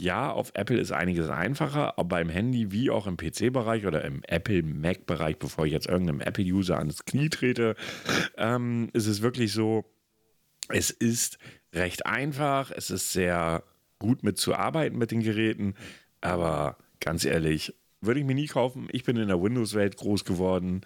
Ja, 0.00 0.30
auf 0.30 0.52
Apple 0.54 0.78
ist 0.78 0.92
einiges 0.92 1.28
einfacher, 1.28 1.98
aber 1.98 2.16
beim 2.16 2.30
Handy 2.30 2.72
wie 2.72 2.88
auch 2.88 3.06
im 3.06 3.18
PC-Bereich 3.18 3.84
oder 3.84 4.02
im 4.02 4.22
Apple-Mac-Bereich, 4.26 5.38
bevor 5.38 5.66
ich 5.66 5.72
jetzt 5.72 5.88
irgendeinem 5.88 6.20
Apple-User 6.20 6.78
ans 6.78 7.04
Knie 7.04 7.28
trete, 7.28 7.76
ähm, 8.38 8.88
ist 8.94 9.06
es 9.06 9.20
wirklich 9.20 9.52
so, 9.52 9.84
es 10.70 10.90
ist 10.90 11.38
recht 11.74 12.06
einfach, 12.06 12.70
es 12.70 12.88
ist 12.88 13.12
sehr 13.12 13.62
gut 14.00 14.24
mitzuarbeiten 14.24 14.98
mit 14.98 15.12
den 15.12 15.22
Geräten. 15.22 15.74
Aber 16.20 16.76
ganz 16.98 17.24
ehrlich, 17.24 17.74
würde 18.00 18.18
ich 18.18 18.26
mir 18.26 18.34
nie 18.34 18.46
kaufen. 18.46 18.88
Ich 18.90 19.04
bin 19.04 19.16
in 19.16 19.28
der 19.28 19.40
Windows-Welt 19.40 19.96
groß 19.96 20.24
geworden. 20.24 20.80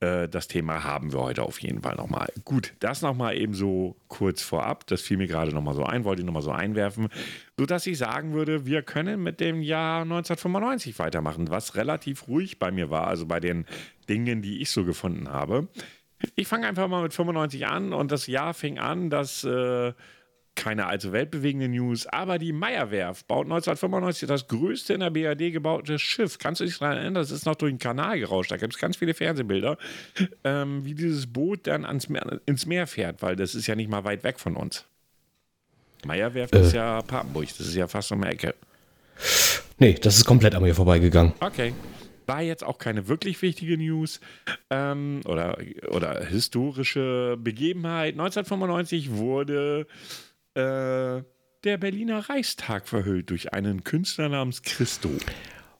Äh, 0.00 0.28
das 0.28 0.48
Thema 0.48 0.84
haben 0.84 1.12
wir 1.12 1.20
heute 1.20 1.42
auf 1.42 1.60
jeden 1.60 1.82
Fall 1.82 1.96
nochmal. 1.96 2.32
Gut, 2.44 2.74
das 2.80 3.02
nochmal 3.02 3.36
eben 3.36 3.54
so 3.54 3.96
kurz 4.08 4.42
vorab. 4.42 4.86
Das 4.86 5.02
fiel 5.02 5.16
mir 5.16 5.26
gerade 5.26 5.52
nochmal 5.52 5.74
so 5.74 5.84
ein, 5.84 6.04
wollte 6.04 6.22
ich 6.22 6.26
nochmal 6.26 6.42
so 6.42 6.52
einwerfen, 6.52 7.08
sodass 7.58 7.86
ich 7.86 7.98
sagen 7.98 8.32
würde, 8.32 8.66
wir 8.66 8.82
können 8.82 9.22
mit 9.22 9.40
dem 9.40 9.62
Jahr 9.62 10.02
1995 10.02 10.98
weitermachen, 10.98 11.50
was 11.50 11.74
relativ 11.74 12.28
ruhig 12.28 12.58
bei 12.58 12.70
mir 12.70 12.90
war, 12.90 13.06
also 13.06 13.26
bei 13.26 13.40
den 13.40 13.66
Dingen, 14.08 14.42
die 14.42 14.60
ich 14.60 14.70
so 14.70 14.84
gefunden 14.84 15.30
habe. 15.30 15.68
Ich 16.34 16.48
fange 16.48 16.66
einfach 16.66 16.88
mal 16.88 17.02
mit 17.02 17.12
95 17.12 17.66
an 17.66 17.92
und 17.92 18.10
das 18.10 18.26
Jahr 18.26 18.54
fing 18.54 18.78
an, 18.78 19.10
dass 19.10 19.44
äh, 19.44 19.92
keine 20.56 20.86
allzu 20.86 21.12
weltbewegende 21.12 21.68
News, 21.68 22.06
aber 22.06 22.38
die 22.38 22.52
Meyerwerft 22.52 23.28
baut 23.28 23.44
1995 23.44 24.26
das 24.26 24.48
größte 24.48 24.94
in 24.94 25.00
der 25.00 25.10
BRD 25.10 25.52
gebaute 25.52 25.98
Schiff. 25.98 26.38
Kannst 26.38 26.60
du 26.60 26.64
dich 26.64 26.78
daran 26.78 26.96
erinnern? 26.96 27.14
Das 27.14 27.30
ist 27.30 27.46
noch 27.46 27.54
durch 27.54 27.72
den 27.72 27.78
Kanal 27.78 28.18
gerauscht. 28.18 28.50
Da 28.50 28.56
gibt 28.56 28.74
es 28.74 28.80
ganz 28.80 28.96
viele 28.96 29.14
Fernsehbilder, 29.14 29.78
ähm, 30.44 30.84
wie 30.84 30.94
dieses 30.94 31.26
Boot 31.26 31.66
dann 31.66 31.84
ans 31.84 32.08
Meer, 32.08 32.40
ins 32.46 32.66
Meer 32.66 32.86
fährt, 32.86 33.22
weil 33.22 33.36
das 33.36 33.54
ist 33.54 33.66
ja 33.66 33.76
nicht 33.76 33.90
mal 33.90 34.04
weit 34.04 34.24
weg 34.24 34.40
von 34.40 34.56
uns. 34.56 34.86
Meyerwerft 36.04 36.54
äh. 36.54 36.62
ist 36.62 36.72
ja 36.72 37.02
Papenburg, 37.02 37.48
das 37.48 37.60
ist 37.60 37.74
ja 37.74 37.86
fast 37.86 38.10
um 38.12 38.22
die 38.22 38.28
Ecke. 38.28 38.54
Nee, 39.78 39.94
das 39.94 40.16
ist 40.16 40.24
komplett 40.24 40.54
an 40.54 40.62
mir 40.62 40.74
vorbeigegangen. 40.74 41.32
Okay. 41.40 41.74
War 42.26 42.42
jetzt 42.42 42.64
auch 42.64 42.78
keine 42.78 43.06
wirklich 43.06 43.40
wichtige 43.40 43.78
News 43.78 44.20
ähm, 44.70 45.20
oder, 45.26 45.58
oder 45.88 46.24
historische 46.24 47.36
Begebenheit. 47.38 48.14
1995 48.14 49.12
wurde 49.12 49.86
äh, 50.56 51.22
der 51.64 51.78
Berliner 51.78 52.28
Reichstag 52.28 52.88
verhüllt 52.88 53.30
durch 53.30 53.52
einen 53.52 53.84
Künstler 53.84 54.28
namens 54.28 54.62
Christo. 54.62 55.10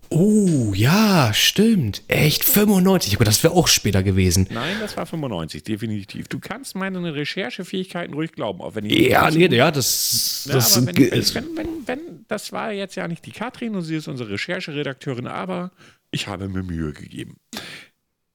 Oh, 0.09 0.73
ja, 0.75 1.33
stimmt. 1.35 2.02
Echt 2.09 2.45
95. 2.45 3.16
Aber 3.16 3.25
das 3.25 3.42
wäre 3.42 3.54
auch 3.54 3.66
später 3.66 4.02
gewesen. 4.02 4.47
Nein, 4.50 4.76
das 4.80 4.97
war 4.97 5.06
95, 5.06 5.64
definitiv. 5.64 6.28
Du 6.28 6.38
kannst 6.38 6.76
meine 6.76 7.14
Recherchefähigkeiten 7.14 8.14
ruhig 8.14 8.33
glauben, 8.33 8.61
auch 8.61 8.75
wenn 8.76 8.85
ich. 8.85 9.09
Ja, 9.09 9.30
nee, 9.30 9.47
ja, 9.47 9.71
das. 9.71 10.49
das 10.50 10.76
ja, 10.76 10.87
wenn, 10.87 10.97
wenn, 10.97 11.56
wenn, 11.56 11.68
wenn, 11.87 12.25
das 12.28 12.52
war 12.52 12.73
jetzt 12.73 12.95
ja 12.95 13.09
nicht 13.09 13.26
die 13.26 13.33
Katrin 13.33 13.75
und 13.75 13.83
sie 13.83 13.97
ist 13.97 14.06
unsere 14.06 14.30
Rechercheredakteurin, 14.30 15.26
aber 15.26 15.73
ich 16.11 16.28
habe 16.28 16.49
mir 16.49 16.62
Mühe 16.62 16.92
gegeben. 16.92 17.37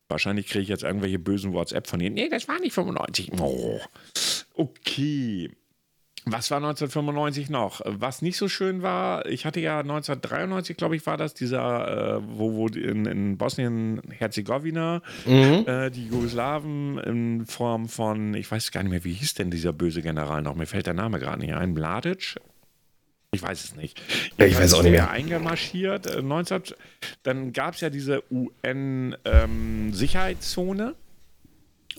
Wahrscheinlich 0.09 0.47
kriege 0.47 0.63
ich 0.63 0.69
jetzt 0.69 0.83
irgendwelche 0.83 1.19
bösen 1.19 1.53
WhatsApp 1.53 1.87
von 1.87 2.01
ihnen. 2.01 2.15
Nee, 2.15 2.27
das 2.27 2.49
war 2.49 2.59
nicht 2.59 2.73
95. 2.73 3.31
Oh. 3.39 3.79
Okay. 4.55 5.49
Was 6.25 6.51
war 6.51 6.57
1995 6.57 7.49
noch? 7.49 7.81
Was 7.83 8.21
nicht 8.21 8.37
so 8.37 8.47
schön 8.47 8.83
war, 8.83 9.25
ich 9.25 9.45
hatte 9.45 9.59
ja 9.59 9.79
1993, 9.79 10.77
glaube 10.77 10.95
ich, 10.95 11.03
war 11.07 11.17
das, 11.17 11.33
dieser, 11.33 12.17
äh, 12.17 12.21
wo, 12.23 12.53
wo 12.53 12.67
in, 12.67 13.05
in 13.05 13.37
Bosnien-Herzegowina 13.37 15.01
mhm. 15.25 15.65
äh, 15.65 15.89
die 15.89 16.05
Jugoslawen 16.07 16.99
in 16.99 17.47
Form 17.47 17.89
von, 17.89 18.35
ich 18.35 18.51
weiß 18.51 18.71
gar 18.71 18.83
nicht 18.83 18.91
mehr, 18.91 19.03
wie 19.03 19.13
hieß 19.13 19.33
denn 19.33 19.49
dieser 19.49 19.73
böse 19.73 20.03
General 20.03 20.43
noch? 20.43 20.53
Mir 20.55 20.67
fällt 20.67 20.85
der 20.85 20.93
Name 20.93 21.19
gerade 21.19 21.39
nicht 21.39 21.55
ein. 21.55 21.73
Mladic? 21.73 22.35
Ich 23.33 23.41
weiß 23.41 23.63
es 23.63 23.75
nicht. 23.75 23.99
Ja, 24.37 24.45
ich 24.45 24.57
weiß 24.57 24.75
auch 24.75 24.83
nicht 24.83 24.91
mehr. 24.91 25.09
Eingemarschiert. 25.09 26.05
Äh, 26.05 26.21
19, 26.21 26.61
dann 27.23 27.53
gab 27.53 27.75
es 27.75 27.81
ja 27.81 27.89
diese 27.89 28.23
UN-Sicherheitszone. 28.29 30.83
Ähm, 30.83 30.95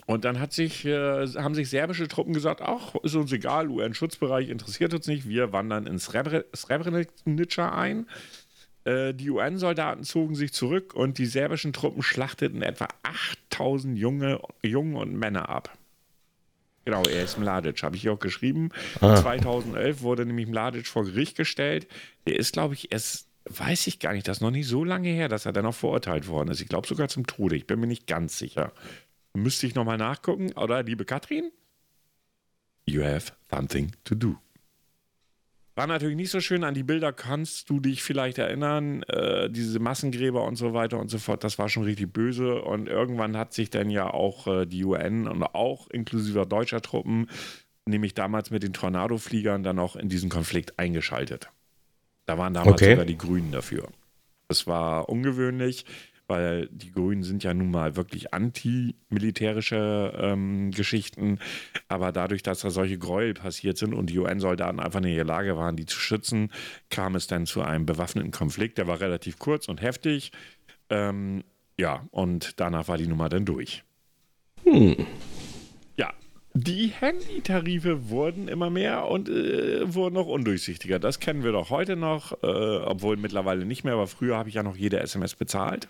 und 0.07 0.25
dann 0.25 0.51
sich, 0.51 0.85
äh, 0.85 1.27
haben 1.37 1.55
sich 1.55 1.71
serbische 1.71 2.09
Truppen 2.09 2.33
gesagt, 2.33 2.61
ach, 2.61 2.95
ist 3.03 3.15
uns 3.15 3.33
egal, 3.33 3.69
UN-Schutzbereich 3.69 4.49
interessiert 4.49 4.95
uns 4.95 5.07
nicht, 5.07 5.29
wir 5.29 5.53
wandern 5.53 5.87
in 5.87 5.99
Srebrenica 5.99 7.75
ein. 7.75 8.07
Äh, 8.85 9.15
die 9.15 9.31
UN-Soldaten 9.31 10.03
zogen 10.03 10.35
sich 10.35 10.53
zurück 10.53 10.95
und 10.95 11.19
die 11.19 11.27
serbischen 11.27 11.73
Truppen 11.73 12.03
schlachteten 12.03 12.63
etwa 12.63 12.89
8000 13.51 13.97
Junge, 13.97 14.41
Jungen 14.63 14.97
und 14.97 15.15
Männer 15.15 15.49
ab. 15.49 15.77
Genau, 16.85 17.05
er 17.05 17.23
ist 17.23 17.39
Mladic, 17.39 17.81
habe 17.85 17.95
ich 17.95 18.03
hier 18.03 18.13
auch 18.13 18.19
geschrieben. 18.19 18.71
Ah. 19.01 19.15
2011 19.15 20.03
wurde 20.03 20.27
nämlich 20.27 20.49
Mladic 20.49 20.89
vor 20.89 21.05
Gericht 21.05 21.37
gestellt. 21.37 21.87
Der 22.27 22.37
ist, 22.37 22.55
glaube 22.55 22.75
ich, 22.75 22.91
erst, 22.91 23.29
weiß 23.45 23.87
ich 23.87 24.01
gar 24.01 24.13
nicht, 24.13 24.27
das 24.27 24.39
ist 24.39 24.41
noch 24.41 24.51
nicht 24.51 24.67
so 24.67 24.83
lange 24.83 25.11
her, 25.11 25.29
dass 25.29 25.47
er 25.47 25.53
dann 25.53 25.67
auch 25.67 25.75
verurteilt 25.75 26.27
worden 26.27 26.49
ist. 26.49 26.61
Ich 26.61 26.69
glaube 26.69 26.89
sogar 26.89 27.07
zum 27.07 27.25
Tode, 27.25 27.55
ich 27.55 27.69
bin 27.69 27.79
mir 27.79 27.87
nicht 27.87 28.09
ganz 28.09 28.37
sicher. 28.37 28.73
Müsste 29.35 29.67
ich 29.67 29.75
nochmal 29.75 29.99
nachgucken, 29.99 30.53
oder 30.53 30.83
liebe 30.83 31.05
Katrin? 31.05 31.51
You 32.85 33.03
have 33.03 33.33
something 33.51 33.93
to 34.05 34.15
do. 34.15 34.37
War 35.75 35.87
natürlich 35.87 36.17
nicht 36.17 36.31
so 36.31 36.41
schön. 36.41 36.65
An 36.65 36.75
die 36.75 36.83
Bilder 36.83 37.13
kannst 37.15 37.71
du 37.71 37.81
dich 37.81 38.03
vielleicht 38.03 38.37
erinnern. 38.37 39.03
Äh, 39.05 39.49
diese 39.49 39.79
Massengräber 39.79 40.45
und 40.45 40.57
so 40.57 40.75
weiter 40.75 40.99
und 40.99 41.09
so 41.09 41.19
fort, 41.19 41.45
das 41.45 41.59
war 41.59 41.71
schon 41.71 41.85
richtig 41.85 42.13
böse. 42.13 42.61
Und 42.61 42.89
irgendwann 42.89 43.39
hat 43.39 43.55
sich 43.55 43.71
dann 43.71 43.89
ja 43.89 44.13
auch 44.13 44.47
äh, 44.47 44.67
die 44.67 44.85
UN 44.85 45.27
und 45.27 45.43
auch 45.43 45.89
inklusive 45.89 46.47
deutscher 46.47 46.83
Truppen, 46.83 47.31
nämlich 47.87 48.13
damals 48.13 48.51
mit 48.51 48.63
den 48.63 48.75
Tornado-Fliegern, 48.75 49.63
dann 49.63 49.79
auch 49.79 49.97
in 49.97 50.11
diesen 50.11 50.29
Konflikt 50.29 50.79
eingeschaltet. 50.79 51.49
Da 52.27 52.37
waren 52.37 52.53
damals 52.53 52.75
okay. 52.75 52.91
sogar 52.91 53.07
die 53.07 53.19
Grünen 53.19 53.51
dafür. 53.51 53.89
Das 54.49 54.67
war 54.67 55.09
ungewöhnlich 55.09 55.87
weil 56.33 56.67
die 56.73 56.91
Grünen 56.93 57.23
sind 57.23 57.45
ja 57.45 57.53
nun 57.53 57.71
mal 57.71 57.95
wirklich 57.95 58.33
anti-militärische 58.33 60.15
ähm, 60.17 60.71
Geschichten. 60.71 61.39
Aber 61.89 62.11
dadurch, 62.11 62.43
dass 62.43 62.61
da 62.61 62.71
solche 62.71 62.97
Gräuel 62.97 63.35
passiert 63.35 63.77
sind 63.77 63.93
und 63.93 64.09
die 64.09 64.19
UN-Soldaten 64.19 64.81
einfach 64.81 65.01
nicht 65.01 65.11
in 65.11 65.17
der 65.17 65.27
Lage 65.27 65.59
waren, 65.59 65.77
die 65.77 65.85
zu 65.85 65.99
schützen, 65.99 66.51
kam 66.89 67.17
es 67.17 67.27
dann 67.27 67.45
zu 67.45 67.61
einem 67.61 67.85
bewaffneten 67.85 68.31
Konflikt. 68.31 68.79
Der 68.79 68.87
war 68.87 69.01
relativ 69.01 69.39
kurz 69.39 69.69
und 69.69 69.83
heftig. 69.83 70.33
Ähm, 70.89 71.45
ja, 71.77 72.09
und 72.13 72.59
danach 72.59 72.89
war 72.89 72.97
die 72.97 73.09
Nummer 73.09 73.29
dann 73.29 73.45
durch. 73.45 73.85
Hm. 74.65 75.05
Ja, 75.99 76.15
die 76.55 76.93
Handytarife 76.99 78.09
wurden 78.09 78.49
immer 78.49 78.71
mehr 78.71 79.05
und 79.05 79.29
äh, 79.29 79.93
wurden 79.93 80.15
noch 80.15 80.29
undurchsichtiger. 80.29 80.99
Das 80.99 81.21
kennen 81.21 81.45
wir 81.45 81.53
doch 81.53 81.69
heute 81.69 81.95
noch, 81.97 82.43
äh, 82.43 82.47
obwohl 82.47 83.19
mittlerweile 83.19 83.67
nicht 83.67 83.85
mehr, 83.85 83.93
aber 83.93 84.07
früher 84.07 84.39
habe 84.39 84.49
ich 84.49 84.55
ja 84.55 84.63
noch 84.63 84.77
jede 84.77 84.99
SMS 84.99 85.35
bezahlt 85.35 85.89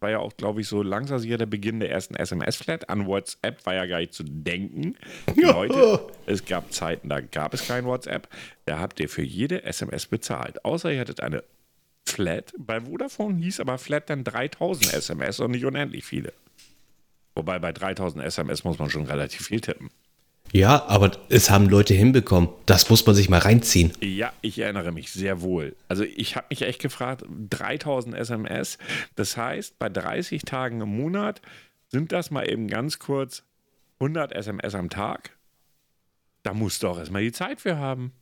war 0.00 0.10
ja 0.10 0.18
auch, 0.18 0.36
glaube 0.36 0.62
ich, 0.62 0.68
so 0.68 0.82
langsam 0.82 1.18
sicher 1.18 1.38
der 1.38 1.46
Beginn 1.46 1.80
der 1.80 1.90
ersten 1.90 2.14
SMS-Flat. 2.14 2.88
An 2.88 3.06
WhatsApp 3.06 3.64
war 3.66 3.74
ja 3.74 3.86
gar 3.86 3.98
nicht 3.98 4.14
zu 4.14 4.24
denken. 4.24 4.96
Leute, 5.36 6.06
es 6.26 6.44
gab 6.44 6.72
Zeiten, 6.72 7.08
da 7.08 7.20
gab 7.20 7.54
es 7.54 7.66
kein 7.68 7.84
WhatsApp. 7.84 8.28
Da 8.64 8.78
habt 8.78 8.98
ihr 9.00 9.08
für 9.08 9.22
jede 9.22 9.62
SMS 9.64 10.06
bezahlt. 10.06 10.64
Außer 10.64 10.92
ihr 10.92 11.00
hattet 11.00 11.20
eine 11.20 11.44
Flat. 12.06 12.52
Bei 12.58 12.80
Vodafone 12.80 13.36
hieß 13.42 13.60
aber 13.60 13.78
Flat 13.78 14.10
dann 14.10 14.24
3000 14.24 14.94
SMS 14.94 15.38
und 15.40 15.52
nicht 15.52 15.64
unendlich 15.64 16.04
viele. 16.04 16.32
Wobei 17.34 17.58
bei 17.58 17.72
3000 17.72 18.24
SMS 18.24 18.64
muss 18.64 18.78
man 18.78 18.90
schon 18.90 19.06
relativ 19.06 19.46
viel 19.46 19.60
tippen. 19.60 19.90
Ja, 20.52 20.84
aber 20.86 21.12
es 21.28 21.50
haben 21.50 21.68
Leute 21.68 21.94
hinbekommen. 21.94 22.50
Das 22.66 22.90
muss 22.90 23.06
man 23.06 23.14
sich 23.14 23.28
mal 23.28 23.38
reinziehen. 23.38 23.92
Ja, 24.00 24.32
ich 24.40 24.58
erinnere 24.58 24.90
mich 24.90 25.12
sehr 25.12 25.42
wohl. 25.42 25.76
Also 25.88 26.04
ich 26.04 26.34
habe 26.36 26.46
mich 26.50 26.62
echt 26.62 26.80
gefragt, 26.80 27.24
3000 27.50 28.16
SMS, 28.16 28.78
das 29.14 29.36
heißt, 29.36 29.78
bei 29.78 29.88
30 29.88 30.42
Tagen 30.42 30.80
im 30.80 30.96
Monat 30.96 31.40
sind 31.88 32.12
das 32.12 32.30
mal 32.30 32.50
eben 32.50 32.66
ganz 32.66 32.98
kurz 32.98 33.44
100 34.00 34.32
SMS 34.32 34.74
am 34.74 34.90
Tag. 34.90 35.36
Da 36.42 36.54
musst 36.54 36.82
du 36.82 36.88
auch 36.88 36.98
erstmal 36.98 37.22
die 37.22 37.32
Zeit 37.32 37.60
für 37.60 37.76
haben. 37.76 38.12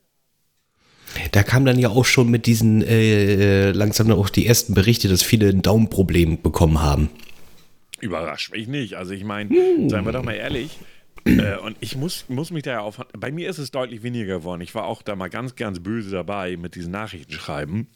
Da 1.32 1.42
kam 1.42 1.64
dann 1.64 1.78
ja 1.78 1.88
auch 1.88 2.04
schon 2.04 2.30
mit 2.30 2.44
diesen 2.46 2.82
äh, 2.82 3.70
langsam 3.70 4.10
auch 4.10 4.28
die 4.28 4.46
ersten 4.46 4.74
Berichte, 4.74 5.08
dass 5.08 5.22
viele 5.22 5.48
ein 5.48 5.62
Daumenproblem 5.62 6.42
bekommen 6.42 6.82
haben. 6.82 7.08
Überrascht 8.00 8.52
mich 8.52 8.68
nicht. 8.68 8.94
Also 8.94 9.12
ich 9.12 9.24
meine, 9.24 9.50
hm. 9.50 9.88
seien 9.88 10.04
wir 10.04 10.12
doch 10.12 10.22
mal 10.22 10.34
ehrlich, 10.34 10.78
äh, 11.24 11.56
und 11.58 11.76
ich 11.80 11.96
muss, 11.96 12.28
muss 12.28 12.50
mich 12.50 12.62
da 12.62 12.70
ja 12.72 12.80
auf. 12.80 13.00
Bei 13.12 13.30
mir 13.30 13.48
ist 13.48 13.58
es 13.58 13.70
deutlich 13.70 14.02
weniger 14.02 14.38
geworden. 14.38 14.60
Ich 14.60 14.74
war 14.74 14.84
auch 14.84 15.02
da 15.02 15.16
mal 15.16 15.28
ganz, 15.28 15.56
ganz 15.56 15.80
böse 15.80 16.10
dabei 16.10 16.56
mit 16.56 16.74
diesen 16.74 16.92
Nachrichtenschreiben. 16.92 17.88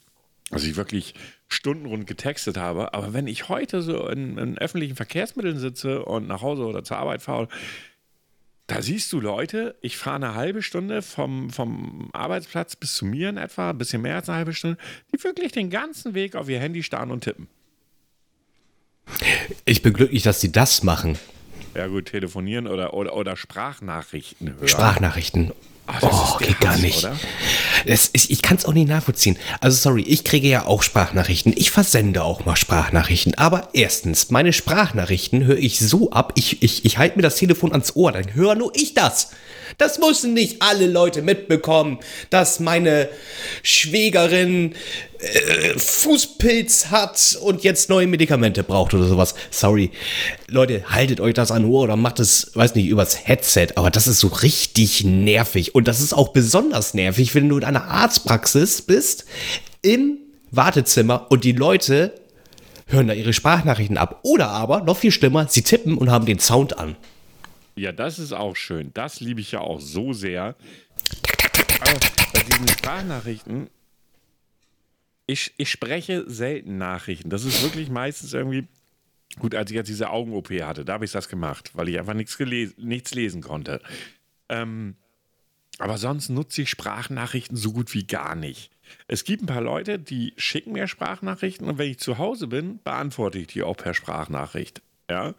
Also 0.51 0.67
ich 0.67 0.75
wirklich 0.75 1.15
stundenrund 1.47 2.05
getextet 2.05 2.57
habe. 2.57 2.93
Aber 2.93 3.13
wenn 3.13 3.27
ich 3.27 3.49
heute 3.49 3.81
so 3.81 4.07
in, 4.07 4.37
in 4.37 4.57
öffentlichen 4.57 4.95
Verkehrsmitteln 4.95 5.57
sitze 5.57 6.03
und 6.05 6.27
nach 6.27 6.41
Hause 6.41 6.63
oder 6.65 6.83
zur 6.83 6.97
Arbeit 6.97 7.21
fahre, 7.21 7.47
da 8.67 8.81
siehst 8.81 9.11
du 9.11 9.19
Leute, 9.19 9.75
ich 9.81 9.97
fahre 9.97 10.15
eine 10.17 10.35
halbe 10.35 10.61
Stunde 10.61 11.01
vom, 11.01 11.49
vom 11.49 12.09
Arbeitsplatz 12.13 12.75
bis 12.75 12.95
zu 12.95 13.05
mir 13.05 13.29
in 13.29 13.37
etwa, 13.37 13.71
ein 13.71 13.77
bisschen 13.77 14.01
mehr 14.01 14.15
als 14.15 14.29
eine 14.29 14.37
halbe 14.37 14.53
Stunde, 14.53 14.77
die 15.11 15.21
wirklich 15.23 15.51
den 15.51 15.69
ganzen 15.69 16.13
Weg 16.13 16.35
auf 16.35 16.47
ihr 16.49 16.59
Handy 16.59 16.81
starren 16.81 17.11
und 17.11 17.23
tippen. 17.23 17.47
Ich 19.65 19.81
bin 19.81 19.93
glücklich, 19.93 20.23
dass 20.23 20.39
sie 20.39 20.51
das 20.51 20.83
machen. 20.83 21.17
Ja 21.75 21.87
gut, 21.87 22.05
telefonieren 22.05 22.67
oder, 22.67 22.93
oder, 22.93 23.15
oder 23.15 23.35
Sprachnachrichten 23.35 24.55
hören. 24.55 24.67
Sprachnachrichten. 24.67 25.51
Ach, 25.85 26.01
oh, 26.01 26.37
geht 26.37 26.55
Hass, 26.55 26.59
gar 26.59 26.77
nicht. 26.77 27.07
Ist, 27.83 28.15
ich 28.15 28.41
kann 28.41 28.55
es 28.55 28.65
auch 28.65 28.73
nicht 28.73 28.87
nachvollziehen. 28.87 29.37
Also 29.59 29.75
sorry, 29.77 30.03
ich 30.03 30.23
kriege 30.23 30.47
ja 30.47 30.65
auch 30.65 30.81
Sprachnachrichten. 30.81 31.53
Ich 31.57 31.71
versende 31.71 32.23
auch 32.23 32.45
mal 32.45 32.55
Sprachnachrichten. 32.55 33.35
Aber 33.35 33.69
erstens, 33.73 34.31
meine 34.31 34.53
Sprachnachrichten 34.53 35.43
höre 35.43 35.57
ich 35.57 35.79
so 35.79 36.11
ab, 36.11 36.33
ich, 36.35 36.63
ich, 36.63 36.85
ich 36.85 36.97
halte 36.97 37.17
mir 37.17 37.23
das 37.23 37.35
Telefon 37.35 37.73
ans 37.73 37.95
Ohr, 37.95 38.13
dann 38.13 38.33
höre 38.33 38.55
nur 38.55 38.71
ich 38.75 38.93
das. 38.93 39.31
Das 39.77 39.99
müssen 39.99 40.33
nicht 40.33 40.61
alle 40.61 40.87
Leute 40.87 41.21
mitbekommen, 41.21 41.99
dass 42.29 42.59
meine 42.59 43.09
Schwägerin 43.61 44.75
äh, 45.19 45.77
Fußpilz 45.77 46.87
hat 46.91 47.37
und 47.41 47.63
jetzt 47.63 47.89
neue 47.89 48.07
Medikamente 48.07 48.63
braucht 48.63 48.93
oder 48.93 49.07
sowas. 49.07 49.35
Sorry. 49.51 49.91
Leute, 50.47 50.83
haltet 50.89 51.19
euch 51.19 51.33
das 51.33 51.51
an 51.51 51.65
Ohr 51.65 51.83
oder 51.83 51.95
macht 51.95 52.19
es, 52.19 52.51
weiß 52.53 52.75
nicht, 52.75 52.87
übers 52.87 53.27
Headset. 53.27 53.69
Aber 53.75 53.89
das 53.89 54.07
ist 54.07 54.19
so 54.19 54.27
richtig 54.27 55.03
nervig. 55.03 55.75
Und 55.75 55.87
das 55.87 56.01
ist 56.01 56.13
auch 56.13 56.29
besonders 56.29 56.93
nervig, 56.93 57.33
wenn 57.35 57.49
du 57.49 57.57
in 57.57 57.63
einer 57.63 57.85
Arztpraxis 57.85 58.81
bist, 58.81 59.25
im 59.81 60.17
Wartezimmer 60.51 61.27
und 61.29 61.43
die 61.43 61.51
Leute 61.51 62.13
hören 62.87 63.07
da 63.07 63.13
ihre 63.13 63.33
Sprachnachrichten 63.33 63.97
ab. 63.97 64.19
Oder 64.23 64.49
aber, 64.49 64.81
noch 64.81 64.97
viel 64.97 65.11
schlimmer, 65.11 65.47
sie 65.49 65.63
tippen 65.63 65.97
und 65.97 66.11
haben 66.11 66.25
den 66.25 66.39
Sound 66.39 66.77
an. 66.77 66.95
Ja, 67.75 67.91
das 67.91 68.19
ist 68.19 68.33
auch 68.33 68.55
schön. 68.55 68.91
Das 68.93 69.19
liebe 69.19 69.41
ich 69.41 69.51
ja 69.51 69.61
auch 69.61 69.79
so 69.79 70.13
sehr. 70.13 70.55
Aber 71.79 71.99
bei 72.33 72.39
diesen 72.43 72.67
Sprachnachrichten, 72.67 73.69
ich, 75.25 75.53
ich 75.57 75.69
spreche 75.69 76.29
selten 76.29 76.77
Nachrichten. 76.77 77.29
Das 77.29 77.45
ist 77.45 77.63
wirklich 77.63 77.89
meistens 77.89 78.33
irgendwie. 78.33 78.67
Gut, 79.39 79.55
als 79.55 79.71
ich 79.71 79.75
jetzt 79.75 79.87
diese 79.87 80.11
Augen-OP 80.11 80.51
hatte, 80.61 80.85
da 80.85 80.93
habe 80.93 81.05
ich 81.05 81.11
das 81.11 81.27
gemacht, 81.27 81.71
weil 81.73 81.89
ich 81.89 81.97
einfach 81.97 82.13
nichts, 82.13 82.37
nichts 82.77 83.15
lesen 83.15 83.41
konnte. 83.41 83.81
Ähm, 84.47 84.95
aber 85.79 85.97
sonst 85.97 86.29
nutze 86.29 86.61
ich 86.61 86.69
Sprachnachrichten 86.69 87.57
so 87.57 87.73
gut 87.73 87.95
wie 87.95 88.05
gar 88.05 88.35
nicht. 88.35 88.69
Es 89.07 89.23
gibt 89.23 89.41
ein 89.41 89.47
paar 89.47 89.61
Leute, 89.61 89.97
die 89.97 90.33
schicken 90.37 90.73
mir 90.73 90.87
Sprachnachrichten 90.87 91.67
und 91.67 91.79
wenn 91.79 91.89
ich 91.89 91.97
zu 91.97 92.19
Hause 92.19 92.45
bin, 92.45 92.79
beantworte 92.83 93.39
ich 93.39 93.47
die 93.47 93.63
auch 93.63 93.75
per 93.75 93.95
Sprachnachricht. 93.95 94.83
Ja? 95.09 95.33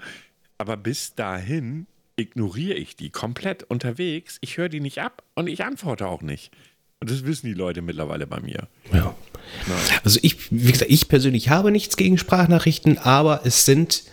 Aber 0.59 0.77
bis 0.77 1.15
dahin 1.15 1.87
ignoriere 2.17 2.75
ich 2.75 2.97
die 2.97 3.11
komplett 3.11 3.65
unterwegs. 3.65 4.39
Ich 4.41 4.57
höre 4.57 4.69
die 4.69 4.81
nicht 4.81 4.99
ab 4.99 5.23
und 5.35 5.49
ich 5.49 5.65
antworte 5.65 6.07
auch 6.07 6.23
nicht. 6.23 6.53
Und 7.01 7.11
das 7.11 7.27
wissen 7.27 7.47
die 7.47 7.55
Leute 7.55 7.83
mittlerweile 7.83 8.27
bei 8.27 8.41
mir. 8.41 8.69
Ja. 8.93 9.15
Also 10.05 10.19
ich, 10.23 10.51
wie 10.51 10.73
gesagt, 10.73 10.91
ich 10.91 11.09
persönlich 11.09 11.51
habe 11.51 11.71
nichts 11.71 11.97
gegen 11.97 12.17
Sprachnachrichten, 12.17 12.99
aber 12.99 13.43
es 13.45 13.67
sind 13.67 14.05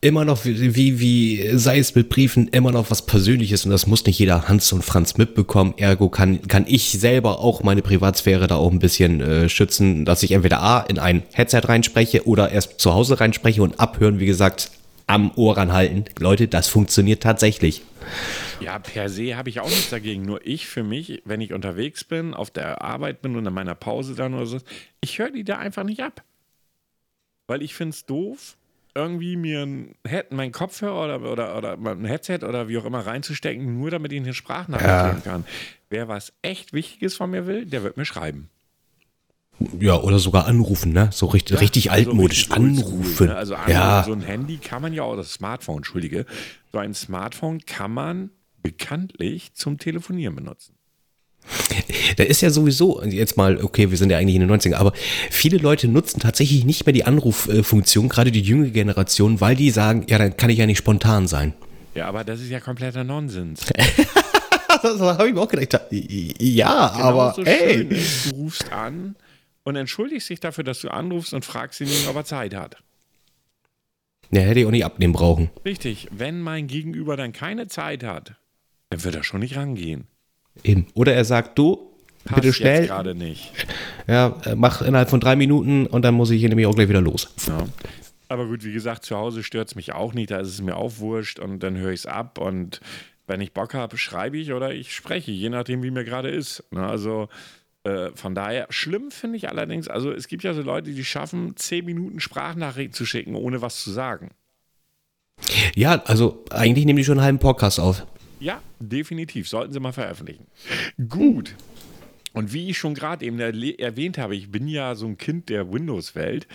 immer 0.00 0.24
noch, 0.24 0.44
wie, 0.44 0.98
wie 0.98 1.58
sei 1.58 1.78
es 1.78 1.94
mit 1.94 2.08
Briefen, 2.08 2.48
immer 2.48 2.72
noch 2.72 2.90
was 2.90 3.04
Persönliches 3.04 3.66
und 3.66 3.70
das 3.70 3.86
muss 3.86 4.06
nicht 4.06 4.18
jeder 4.18 4.48
Hans 4.48 4.72
und 4.72 4.82
Franz 4.82 5.18
mitbekommen. 5.18 5.74
Ergo 5.76 6.08
kann, 6.08 6.40
kann 6.48 6.64
ich 6.66 6.92
selber 6.92 7.40
auch 7.40 7.62
meine 7.62 7.82
Privatsphäre 7.82 8.46
da 8.46 8.56
auch 8.56 8.70
ein 8.70 8.78
bisschen 8.78 9.20
äh, 9.20 9.48
schützen, 9.50 10.06
dass 10.06 10.22
ich 10.22 10.32
entweder 10.32 10.62
A 10.62 10.80
in 10.80 10.98
ein 10.98 11.22
Headset 11.32 11.60
reinspreche 11.64 12.26
oder 12.26 12.50
erst 12.50 12.80
zu 12.80 12.94
Hause 12.94 13.20
reinspreche 13.20 13.62
und 13.62 13.78
abhören, 13.78 14.20
wie 14.20 14.26
gesagt, 14.26 14.70
am 15.10 15.32
Ohr 15.34 15.56
ranhalten. 15.56 16.04
Leute, 16.18 16.46
das 16.46 16.68
funktioniert 16.68 17.22
tatsächlich. 17.22 17.82
Ja, 18.60 18.78
per 18.78 19.08
se 19.08 19.36
habe 19.36 19.48
ich 19.48 19.60
auch 19.60 19.68
nichts 19.68 19.90
dagegen. 19.90 20.22
Nur 20.22 20.46
ich 20.46 20.66
für 20.66 20.84
mich, 20.84 21.22
wenn 21.24 21.40
ich 21.40 21.52
unterwegs 21.52 22.04
bin, 22.04 22.32
auf 22.32 22.50
der 22.50 22.82
Arbeit 22.82 23.20
bin 23.20 23.36
und 23.36 23.44
in 23.44 23.52
meiner 23.52 23.74
Pause 23.74 24.14
dann 24.14 24.34
oder 24.34 24.46
so, 24.46 24.58
ich 25.00 25.18
höre 25.18 25.30
die 25.30 25.44
da 25.44 25.58
einfach 25.58 25.82
nicht 25.82 26.00
ab. 26.00 26.22
Weil 27.48 27.62
ich 27.62 27.74
finde 27.74 27.94
es 27.94 28.06
doof, 28.06 28.56
irgendwie 28.94 29.36
mir 29.36 29.62
ein, 29.62 29.94
mein 30.30 30.52
Kopfhörer 30.52 31.04
oder, 31.04 31.32
oder, 31.32 31.56
oder 31.56 31.72
ein 31.72 32.04
Headset 32.04 32.40
oder 32.42 32.68
wie 32.68 32.78
auch 32.78 32.84
immer 32.84 33.04
reinzustecken, 33.06 33.78
nur 33.78 33.90
damit 33.90 34.12
ich 34.12 34.20
eine 34.20 34.34
Sprachnachricht 34.34 35.24
ja. 35.26 35.32
kann. 35.32 35.44
Wer 35.88 36.06
was 36.06 36.32
echt 36.42 36.72
Wichtiges 36.72 37.16
von 37.16 37.30
mir 37.30 37.46
will, 37.46 37.66
der 37.66 37.82
wird 37.82 37.96
mir 37.96 38.04
schreiben. 38.04 38.48
Ja, 39.78 40.00
oder 40.00 40.18
sogar 40.18 40.46
anrufen, 40.46 40.92
ne? 40.92 41.10
So 41.12 41.26
richtig, 41.26 41.56
ja, 41.56 41.60
richtig 41.60 41.90
also 41.90 42.10
altmodisch 42.10 42.50
richtig 42.50 42.56
anrufen. 42.56 43.26
Ne? 43.26 43.36
Also 43.36 43.54
anrufen, 43.54 43.72
ja. 43.72 44.02
so 44.04 44.12
ein 44.12 44.22
Handy 44.22 44.56
kann 44.56 44.80
man 44.80 44.92
ja 44.92 45.02
auch, 45.02 45.16
das 45.16 45.32
Smartphone, 45.32 45.78
entschuldige, 45.78 46.24
so 46.72 46.78
ein 46.78 46.94
Smartphone 46.94 47.60
kann 47.66 47.92
man 47.92 48.30
bekanntlich 48.62 49.52
zum 49.54 49.78
Telefonieren 49.78 50.34
benutzen. 50.34 50.74
Da 52.16 52.24
ist 52.24 52.42
ja 52.42 52.50
sowieso, 52.50 53.02
jetzt 53.02 53.36
mal, 53.36 53.62
okay, 53.62 53.90
wir 53.90 53.98
sind 53.98 54.10
ja 54.10 54.18
eigentlich 54.18 54.36
in 54.36 54.46
den 54.46 54.50
90ern, 54.50 54.74
aber 54.74 54.92
viele 55.30 55.58
Leute 55.58 55.88
nutzen 55.88 56.20
tatsächlich 56.20 56.64
nicht 56.64 56.86
mehr 56.86 56.92
die 56.92 57.04
Anruffunktion, 57.04 58.08
gerade 58.08 58.30
die 58.30 58.42
jüngere 58.42 58.70
Generation, 58.70 59.40
weil 59.40 59.56
die 59.56 59.70
sagen, 59.70 60.04
ja, 60.08 60.18
dann 60.18 60.36
kann 60.36 60.50
ich 60.50 60.58
ja 60.58 60.66
nicht 60.66 60.78
spontan 60.78 61.26
sein. 61.26 61.54
Ja, 61.94 62.06
aber 62.06 62.24
das 62.24 62.40
ist 62.40 62.50
ja 62.50 62.60
kompletter 62.60 63.04
Nonsens. 63.04 63.60
das 64.82 65.00
habe 65.00 65.28
ich 65.28 65.34
mir 65.34 65.40
auch 65.40 65.48
gedacht. 65.48 65.86
Ja, 65.90 66.88
genau 66.88 67.08
aber 67.08 67.34
so 67.34 67.42
ey. 67.42 67.84
Ist, 67.84 68.30
du 68.30 68.36
rufst 68.36 68.72
an, 68.72 69.16
und 69.64 69.76
entschuldigst 69.76 70.28
dich 70.30 70.40
dafür, 70.40 70.64
dass 70.64 70.80
du 70.80 70.88
anrufst 70.88 71.34
und 71.34 71.44
fragst 71.44 71.80
ihn, 71.80 71.88
ob 72.08 72.16
er 72.16 72.24
Zeit 72.24 72.54
hat. 72.54 72.76
Ja, 74.30 74.42
hätte 74.42 74.60
ich 74.60 74.66
auch 74.66 74.70
nicht 74.70 74.84
abnehmen 74.84 75.12
brauchen. 75.12 75.50
Richtig, 75.64 76.08
wenn 76.12 76.40
mein 76.40 76.66
Gegenüber 76.68 77.16
dann 77.16 77.32
keine 77.32 77.66
Zeit 77.66 78.04
hat, 78.04 78.34
dann 78.90 79.02
wird 79.02 79.14
er 79.16 79.24
schon 79.24 79.40
nicht 79.40 79.56
rangehen. 79.56 80.06
Eben. 80.62 80.86
Oder 80.94 81.14
er 81.14 81.24
sagt, 81.24 81.58
du, 81.58 81.90
Passt 82.24 82.42
bitte 82.42 82.52
schnell. 82.52 82.86
gerade 82.86 83.14
nicht. 83.14 83.52
Ja, 84.06 84.38
äh, 84.44 84.54
mach 84.54 84.82
innerhalb 84.82 85.10
von 85.10 85.20
drei 85.20 85.36
Minuten 85.36 85.86
und 85.86 86.02
dann 86.02 86.14
muss 86.14 86.30
ich 86.30 86.40
hier 86.40 86.48
nämlich 86.48 86.66
auch 86.66 86.74
gleich 86.74 86.88
wieder 86.88 87.00
los. 87.00 87.32
Ja. 87.46 87.66
Aber 88.28 88.46
gut, 88.46 88.62
wie 88.64 88.72
gesagt, 88.72 89.04
zu 89.04 89.16
Hause 89.16 89.42
stört 89.42 89.68
es 89.68 89.74
mich 89.74 89.92
auch 89.92 90.14
nicht, 90.14 90.30
da 90.30 90.38
ist 90.38 90.48
es 90.48 90.62
mir 90.62 90.76
auch 90.76 90.98
wurscht 90.98 91.40
und 91.40 91.60
dann 91.60 91.76
höre 91.76 91.90
ich 91.90 92.00
es 92.00 92.06
ab 92.06 92.38
und 92.38 92.80
wenn 93.26 93.40
ich 93.40 93.52
Bock 93.52 93.74
habe, 93.74 93.96
schreibe 93.96 94.36
ich 94.38 94.52
oder 94.52 94.72
ich 94.72 94.94
spreche, 94.94 95.30
je 95.30 95.48
nachdem, 95.50 95.82
wie 95.82 95.90
mir 95.90 96.04
gerade 96.04 96.28
ist. 96.30 96.62
Also 96.74 97.28
äh, 97.84 98.10
von 98.14 98.34
daher, 98.34 98.66
schlimm 98.70 99.10
finde 99.10 99.36
ich 99.36 99.48
allerdings, 99.48 99.88
also 99.88 100.12
es 100.12 100.28
gibt 100.28 100.42
ja 100.42 100.52
so 100.52 100.62
Leute, 100.62 100.92
die 100.92 101.04
schaffen, 101.04 101.56
zehn 101.56 101.84
Minuten 101.84 102.20
Sprachnachrichten 102.20 102.92
zu 102.92 103.06
schicken, 103.06 103.34
ohne 103.34 103.62
was 103.62 103.82
zu 103.82 103.90
sagen. 103.90 104.30
Ja, 105.74 106.02
also 106.04 106.44
eigentlich 106.50 106.84
nehmen 106.84 106.98
die 106.98 107.04
schon 107.04 107.18
einen 107.18 107.24
halben 107.24 107.38
Podcast 107.38 107.80
auf. 107.80 108.06
Ja, 108.40 108.60
definitiv. 108.78 109.48
Sollten 109.48 109.72
sie 109.72 109.80
mal 109.80 109.92
veröffentlichen. 109.92 110.46
Gut. 111.08 111.54
Und 112.32 112.52
wie 112.52 112.70
ich 112.70 112.78
schon 112.78 112.94
gerade 112.94 113.24
eben 113.24 113.38
erwähnt 113.38 114.18
habe, 114.18 114.36
ich 114.36 114.50
bin 114.50 114.68
ja 114.68 114.94
so 114.94 115.06
ein 115.06 115.18
Kind 115.18 115.48
der 115.48 115.72
Windows-Welt. 115.72 116.46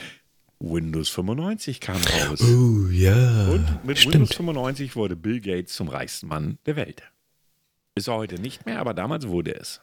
Windows 0.59 1.09
95 1.09 1.81
kam 1.81 1.97
raus. 1.97 2.41
Oh 2.41 2.87
ja. 2.89 3.49
Und 3.49 3.83
mit 3.83 3.99
stimmt. 3.99 4.13
Windows 4.15 4.35
95 4.35 4.95
wurde 4.95 5.15
Bill 5.15 5.41
Gates 5.41 5.73
zum 5.73 5.89
reichsten 5.89 6.27
Mann 6.27 6.59
der 6.65 6.75
Welt. 6.75 7.03
Ist 7.95 8.07
er 8.07 8.15
heute 8.15 8.39
nicht 8.39 8.65
mehr, 8.65 8.79
aber 8.79 8.93
damals 8.93 9.27
wurde 9.27 9.55
es. 9.55 9.81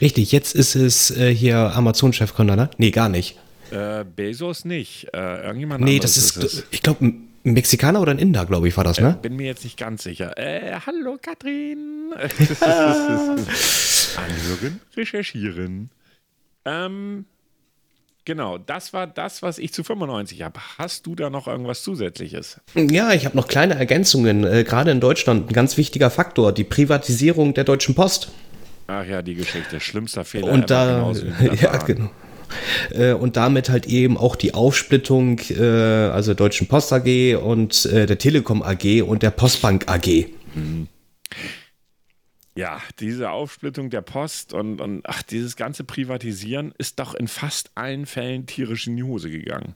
Richtig, 0.00 0.32
jetzt 0.32 0.54
ist 0.54 0.74
es 0.74 1.10
äh, 1.10 1.34
hier 1.34 1.56
Amazon-Chefgründer, 1.56 2.56
ne? 2.56 2.70
Nee, 2.76 2.90
gar 2.90 3.08
nicht. 3.08 3.38
Äh, 3.70 4.04
Bezos 4.04 4.64
nicht. 4.64 5.08
Äh, 5.14 5.44
irgendjemand 5.44 5.82
Nee, 5.82 5.98
das 5.98 6.16
ist, 6.16 6.36
ist 6.36 6.66
ich 6.70 6.82
glaube, 6.82 7.06
ein 7.06 7.28
Mexikaner 7.42 8.00
oder 8.00 8.12
ein 8.12 8.18
Inder, 8.18 8.44
glaube 8.44 8.68
ich, 8.68 8.76
war 8.76 8.84
das, 8.84 9.00
ne? 9.00 9.16
Äh, 9.18 9.22
bin 9.22 9.36
mir 9.36 9.46
jetzt 9.46 9.64
nicht 9.64 9.78
ganz 9.78 10.02
sicher. 10.02 10.36
Äh, 10.36 10.78
hallo, 10.86 11.16
Katrin. 11.20 12.12
Anhören, 14.16 14.80
recherchieren. 14.96 15.90
Ähm, 16.64 17.24
genau, 18.24 18.58
das 18.58 18.92
war 18.92 19.06
das, 19.06 19.42
was 19.42 19.58
ich 19.58 19.72
zu 19.72 19.82
95 19.82 20.42
habe. 20.42 20.60
Hast 20.78 21.06
du 21.06 21.14
da 21.14 21.30
noch 21.30 21.46
irgendwas 21.46 21.82
Zusätzliches? 21.82 22.60
Ja, 22.74 23.12
ich 23.12 23.24
habe 23.24 23.36
noch 23.36 23.48
kleine 23.48 23.74
Ergänzungen. 23.76 24.44
Äh, 24.44 24.64
gerade 24.64 24.90
in 24.90 25.00
Deutschland 25.00 25.50
ein 25.50 25.52
ganz 25.52 25.76
wichtiger 25.76 26.10
Faktor, 26.10 26.52
die 26.52 26.64
Privatisierung 26.64 27.54
der 27.54 27.64
Deutschen 27.64 27.94
Post. 27.94 28.30
Ach 28.86 29.04
ja, 29.04 29.22
die 29.22 29.34
Geschichte. 29.34 29.80
Schlimmster 29.80 30.24
Fehler. 30.24 30.52
Und 30.52 30.70
da, 30.70 31.12
ja, 31.60 31.76
genau. 31.78 32.10
Äh, 32.90 33.12
und 33.12 33.36
damit 33.36 33.68
halt 33.68 33.86
eben 33.86 34.16
auch 34.16 34.36
die 34.36 34.54
Aufsplittung, 34.54 35.40
äh, 35.50 35.62
also 35.62 36.34
Deutschen 36.34 36.68
Post 36.68 36.92
AG 36.92 37.36
und 37.36 37.86
äh, 37.86 38.06
der 38.06 38.18
Telekom 38.18 38.62
AG 38.62 39.02
und 39.02 39.22
der 39.22 39.30
Postbank 39.30 39.88
AG. 39.88 40.28
Mhm. 40.54 40.88
Ja, 42.54 42.80
diese 43.00 43.30
Aufsplittung 43.30 43.90
der 43.90 44.00
Post 44.00 44.54
und, 44.54 44.80
und 44.80 45.02
ach, 45.04 45.22
dieses 45.22 45.56
ganze 45.56 45.84
Privatisieren 45.84 46.72
ist 46.78 46.98
doch 46.98 47.14
in 47.14 47.28
fast 47.28 47.70
allen 47.74 48.06
Fällen 48.06 48.46
tierisch 48.46 48.86
in 48.86 48.96
die 48.96 49.02
Hose 49.02 49.28
gegangen. 49.28 49.74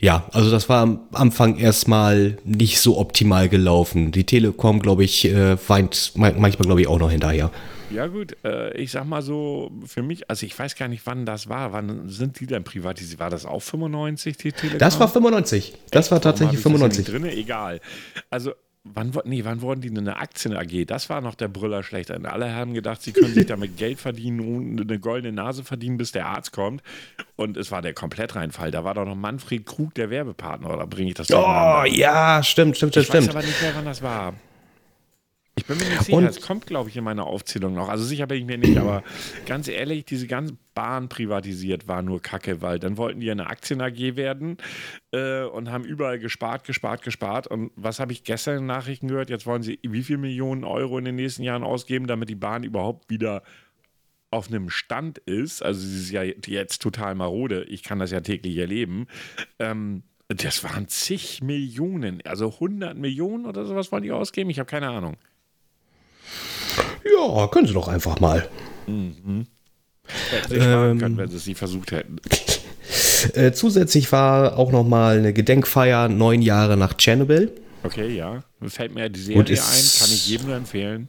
Ja, 0.00 0.26
also 0.32 0.50
das 0.50 0.70
war 0.70 0.82
am 0.82 1.00
Anfang 1.12 1.58
erstmal 1.58 2.38
nicht 2.44 2.80
so 2.80 2.98
optimal 2.98 3.50
gelaufen. 3.50 4.12
Die 4.12 4.24
Telekom, 4.24 4.80
glaube 4.80 5.04
ich, 5.04 5.26
äh, 5.26 5.56
weint 5.68 6.12
manchmal, 6.14 6.66
glaube 6.66 6.80
ich, 6.80 6.86
auch 6.86 6.98
noch 6.98 7.10
hinterher. 7.10 7.50
Ja, 7.90 8.06
gut, 8.06 8.36
äh, 8.44 8.74
ich 8.78 8.92
sag 8.92 9.04
mal 9.04 9.20
so, 9.20 9.70
für 9.84 10.02
mich, 10.02 10.30
also 10.30 10.46
ich 10.46 10.58
weiß 10.58 10.76
gar 10.76 10.88
nicht, 10.88 11.04
wann 11.04 11.26
das 11.26 11.48
war. 11.48 11.72
Wann 11.72 12.08
sind 12.08 12.40
die 12.40 12.46
denn 12.46 12.64
privatisiert? 12.64 13.20
War 13.20 13.30
das 13.30 13.44
auch 13.44 13.60
95, 13.60 14.36
die 14.38 14.52
Telekom? 14.52 14.78
Das 14.78 14.98
war 14.98 15.08
95. 15.08 15.74
Das 15.90 16.10
war 16.10 16.20
tatsächlich 16.20 16.60
95. 16.60 17.04
Drin? 17.04 17.24
Egal. 17.26 17.80
Also 18.30 18.52
Wann, 18.84 19.12
nee, 19.24 19.44
wann 19.44 19.60
wurden 19.60 19.82
die 19.82 19.88
in 19.88 19.98
eine 19.98 20.16
Aktien 20.16 20.56
AG? 20.56 20.86
Das 20.86 21.10
war 21.10 21.20
noch 21.20 21.34
der 21.34 21.48
Brüller 21.48 21.82
schlechter. 21.82 22.18
Alle 22.24 22.54
haben 22.54 22.72
gedacht, 22.72 23.02
sie 23.02 23.12
können 23.12 23.34
sich 23.34 23.44
damit 23.46 23.76
Geld 23.76 24.00
verdienen 24.00 24.40
und 24.40 24.80
eine 24.80 24.98
goldene 24.98 25.34
Nase 25.34 25.64
verdienen, 25.64 25.98
bis 25.98 26.12
der 26.12 26.26
Arzt 26.26 26.52
kommt. 26.52 26.82
Und 27.36 27.58
es 27.58 27.70
war 27.70 27.82
der 27.82 27.92
Komplettreinfall. 27.92 28.70
Da 28.70 28.82
war 28.82 28.94
doch 28.94 29.04
noch 29.04 29.16
Manfred 29.16 29.66
Krug 29.66 29.94
der 29.94 30.08
Werbepartner, 30.08 30.72
oder 30.72 30.86
bringe 30.86 31.10
ich 31.10 31.14
das 31.14 31.30
Oh, 31.30 31.84
ja, 31.86 32.42
stimmt, 32.42 32.78
stimmt, 32.78 32.96
ich 32.96 33.06
stimmt. 33.06 33.24
Ich 33.24 33.28
weiß 33.28 33.36
aber 33.36 33.46
nicht 33.46 33.60
mehr, 33.60 33.72
wann 33.74 33.84
das 33.84 34.00
war. 34.00 34.34
Ich 35.60 35.66
bin 35.66 35.76
mir 35.76 35.84
nicht 35.84 36.04
sicher, 36.04 36.22
es 36.22 36.40
kommt, 36.40 36.66
glaube 36.66 36.88
ich, 36.88 36.96
in 36.96 37.04
meiner 37.04 37.26
Aufzählung 37.26 37.74
noch. 37.74 37.90
Also 37.90 38.02
sicher 38.04 38.26
bin 38.26 38.38
ich 38.38 38.46
mir 38.46 38.56
nicht, 38.56 38.78
aber 38.78 39.02
ganz 39.46 39.68
ehrlich, 39.68 40.06
diese 40.06 40.26
ganze 40.26 40.56
Bahn 40.74 41.10
privatisiert 41.10 41.86
war 41.86 42.00
nur 42.00 42.22
Kacke, 42.22 42.62
weil 42.62 42.78
dann 42.78 42.96
wollten 42.96 43.20
die 43.20 43.30
eine 43.30 43.46
Aktien-AG 43.46 44.16
werden 44.16 44.56
äh, 45.12 45.42
und 45.42 45.70
haben 45.70 45.84
überall 45.84 46.18
gespart, 46.18 46.64
gespart, 46.64 47.02
gespart. 47.02 47.46
Und 47.46 47.72
was 47.76 48.00
habe 48.00 48.12
ich 48.12 48.24
gestern 48.24 48.58
in 48.58 48.66
Nachrichten 48.66 49.08
gehört? 49.08 49.28
Jetzt 49.28 49.46
wollen 49.46 49.62
sie 49.62 49.78
wie 49.82 50.02
viel 50.02 50.16
Millionen 50.16 50.64
Euro 50.64 50.96
in 50.96 51.04
den 51.04 51.16
nächsten 51.16 51.42
Jahren 51.42 51.62
ausgeben, 51.62 52.06
damit 52.06 52.30
die 52.30 52.36
Bahn 52.36 52.62
überhaupt 52.64 53.10
wieder 53.10 53.42
auf 54.30 54.48
einem 54.48 54.70
Stand 54.70 55.18
ist. 55.18 55.62
Also 55.62 55.80
sie 55.80 55.98
ist 55.98 56.10
ja 56.10 56.22
jetzt 56.22 56.80
total 56.80 57.14
marode. 57.14 57.64
Ich 57.64 57.82
kann 57.82 57.98
das 57.98 58.12
ja 58.12 58.20
täglich 58.20 58.56
erleben. 58.56 59.08
Ähm, 59.58 60.04
das 60.28 60.62
waren 60.62 60.86
zig 60.86 61.42
Millionen, 61.42 62.22
also 62.24 62.52
100 62.54 62.96
Millionen 62.96 63.46
oder 63.46 63.66
sowas 63.66 63.90
wollen 63.90 64.04
die 64.04 64.12
ausgeben. 64.12 64.48
Ich 64.50 64.60
habe 64.60 64.70
keine 64.70 64.88
Ahnung. 64.88 65.16
Ja, 67.04 67.46
können 67.48 67.66
sie 67.66 67.74
doch 67.74 67.88
einfach 67.88 68.20
mal. 68.20 68.48
Mhm. 68.86 69.46
Ähm, 70.50 70.98
können, 70.98 71.16
wenn 71.16 71.28
sie 71.28 71.36
es 71.36 71.46
nicht 71.46 71.58
versucht 71.58 71.92
hätten. 71.92 72.16
Äh, 73.34 73.52
zusätzlich 73.52 74.10
war 74.12 74.58
auch 74.58 74.72
noch 74.72 74.82
mal 74.82 75.18
eine 75.18 75.34
Gedenkfeier 75.34 76.08
neun 76.08 76.40
Jahre 76.40 76.78
nach 76.78 76.94
Tschernobyl. 76.94 77.52
Okay, 77.82 78.16
ja. 78.16 78.42
Fällt 78.66 78.94
mir 78.94 79.10
die 79.10 79.20
Serie 79.20 79.42
ein, 79.42 79.44
kann 79.46 80.08
ich 80.10 80.26
jedem 80.26 80.46
nur 80.46 80.56
empfehlen. 80.56 81.08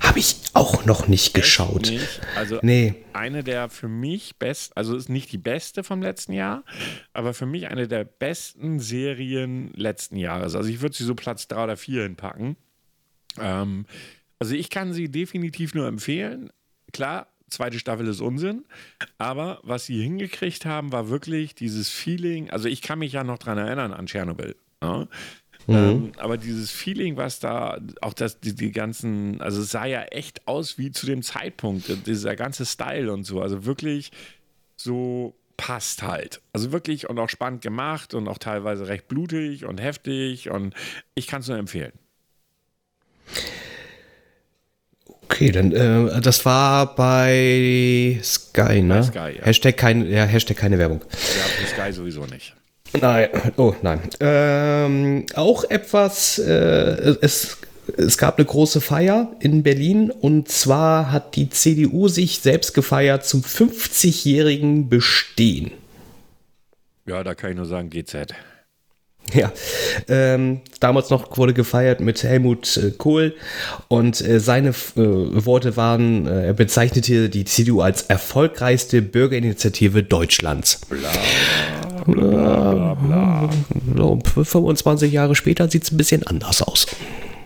Habe 0.00 0.18
ich 0.18 0.36
auch 0.52 0.84
noch 0.84 1.08
nicht 1.08 1.34
geschaut. 1.34 1.90
Nicht. 1.90 2.20
Also 2.36 2.60
nee. 2.62 2.94
eine 3.12 3.42
der 3.42 3.68
für 3.68 3.88
mich 3.88 4.36
besten, 4.38 4.72
also 4.76 4.96
ist 4.96 5.08
nicht 5.08 5.32
die 5.32 5.38
beste 5.38 5.82
vom 5.82 6.02
letzten 6.02 6.32
Jahr, 6.32 6.64
aber 7.12 7.34
für 7.34 7.46
mich 7.46 7.68
eine 7.68 7.88
der 7.88 8.04
besten 8.04 8.78
Serien 8.78 9.72
letzten 9.74 10.16
Jahres. 10.16 10.54
Also 10.54 10.68
ich 10.68 10.80
würde 10.80 10.96
sie 10.96 11.04
so 11.04 11.14
Platz 11.14 11.48
drei 11.48 11.64
oder 11.64 11.76
vier 11.76 12.04
hinpacken. 12.04 12.56
Ähm, 13.40 13.86
also 14.38 14.54
ich 14.54 14.70
kann 14.70 14.92
sie 14.92 15.10
definitiv 15.10 15.74
nur 15.74 15.86
empfehlen. 15.86 16.50
Klar, 16.92 17.28
zweite 17.48 17.78
Staffel 17.78 18.06
ist 18.06 18.20
Unsinn, 18.20 18.64
aber 19.18 19.60
was 19.62 19.86
sie 19.86 20.02
hingekriegt 20.02 20.64
haben, 20.64 20.92
war 20.92 21.08
wirklich 21.08 21.54
dieses 21.54 21.90
Feeling. 21.90 22.50
Also 22.50 22.68
ich 22.68 22.82
kann 22.82 22.98
mich 22.98 23.12
ja 23.12 23.24
noch 23.24 23.38
dran 23.38 23.58
erinnern 23.58 23.92
an 23.92 24.06
Tschernobyl. 24.06 24.56
Ja? 24.82 25.08
Mhm. 25.66 25.74
Ähm, 25.74 26.12
aber 26.18 26.36
dieses 26.36 26.70
Feeling, 26.70 27.16
was 27.16 27.40
da, 27.40 27.78
auch 28.00 28.14
das, 28.14 28.40
die, 28.40 28.54
die 28.54 28.72
ganzen, 28.72 29.40
also 29.40 29.62
es 29.62 29.70
sah 29.70 29.84
ja 29.84 30.02
echt 30.04 30.46
aus 30.46 30.78
wie 30.78 30.90
zu 30.90 31.06
dem 31.06 31.22
Zeitpunkt, 31.22 32.06
dieser 32.06 32.36
ganze 32.36 32.66
Style 32.66 33.12
und 33.12 33.24
so. 33.24 33.40
Also 33.40 33.64
wirklich 33.64 34.12
so 34.76 35.34
passt 35.56 36.02
halt. 36.02 36.40
Also 36.52 36.72
wirklich 36.72 37.08
und 37.08 37.18
auch 37.18 37.30
spannend 37.30 37.62
gemacht 37.62 38.14
und 38.14 38.28
auch 38.28 38.38
teilweise 38.38 38.88
recht 38.88 39.08
blutig 39.08 39.64
und 39.64 39.80
heftig 39.80 40.50
und 40.50 40.74
ich 41.14 41.26
kann 41.26 41.40
es 41.40 41.48
nur 41.48 41.58
empfehlen. 41.58 41.92
Okay, 45.28 45.50
dann 45.50 45.72
äh, 45.72 46.20
das 46.20 46.44
war 46.44 46.94
bei 46.94 48.18
Sky, 48.22 48.80
ne? 48.80 48.94
Bei 48.94 49.02
Sky, 49.02 49.38
ja. 49.38 49.44
Hashtag, 49.44 49.76
kein, 49.76 50.08
ja, 50.08 50.24
Hashtag 50.24 50.56
keine 50.56 50.78
Werbung. 50.78 51.00
Ja, 51.10 51.18
für 51.18 51.66
Sky 51.66 51.92
sowieso 51.92 52.24
nicht. 52.26 52.54
Nein, 53.00 53.28
oh 53.56 53.74
nein. 53.82 54.00
Ähm, 54.20 55.26
auch 55.34 55.64
etwas, 55.64 56.38
äh, 56.38 57.16
es, 57.20 57.58
es 57.96 58.18
gab 58.18 58.38
eine 58.38 58.46
große 58.46 58.80
Feier 58.80 59.32
in 59.40 59.64
Berlin 59.64 60.10
und 60.10 60.48
zwar 60.48 61.10
hat 61.10 61.34
die 61.34 61.50
CDU 61.50 62.06
sich 62.06 62.38
selbst 62.38 62.72
gefeiert 62.72 63.26
zum 63.26 63.42
50-jährigen 63.42 64.88
Bestehen. 64.88 65.72
Ja, 67.06 67.24
da 67.24 67.34
kann 67.34 67.50
ich 67.50 67.56
nur 67.56 67.66
sagen, 67.66 67.90
GZ. 67.90 68.32
Ja, 69.34 69.52
ähm, 70.08 70.60
damals 70.80 71.10
noch 71.10 71.36
wurde 71.36 71.52
gefeiert 71.52 72.00
mit 72.00 72.22
Helmut 72.22 72.76
äh, 72.76 72.92
Kohl 72.92 73.34
und 73.88 74.20
äh, 74.20 74.40
seine 74.40 74.70
äh, 74.70 74.74
Worte 74.94 75.76
waren, 75.76 76.26
äh, 76.26 76.46
er 76.46 76.52
bezeichnete 76.54 77.28
die 77.28 77.44
CDU 77.44 77.80
als 77.80 78.02
erfolgreichste 78.02 79.02
Bürgerinitiative 79.02 80.02
Deutschlands. 80.04 80.80
Bla, 80.88 81.10
bla, 82.06 82.94
bla, 82.94 83.50
bla. 83.94 84.18
25 84.44 85.12
Jahre 85.12 85.34
später 85.34 85.68
sieht 85.68 85.84
es 85.84 85.92
ein 85.92 85.96
bisschen 85.96 86.26
anders 86.26 86.62
aus. 86.62 86.86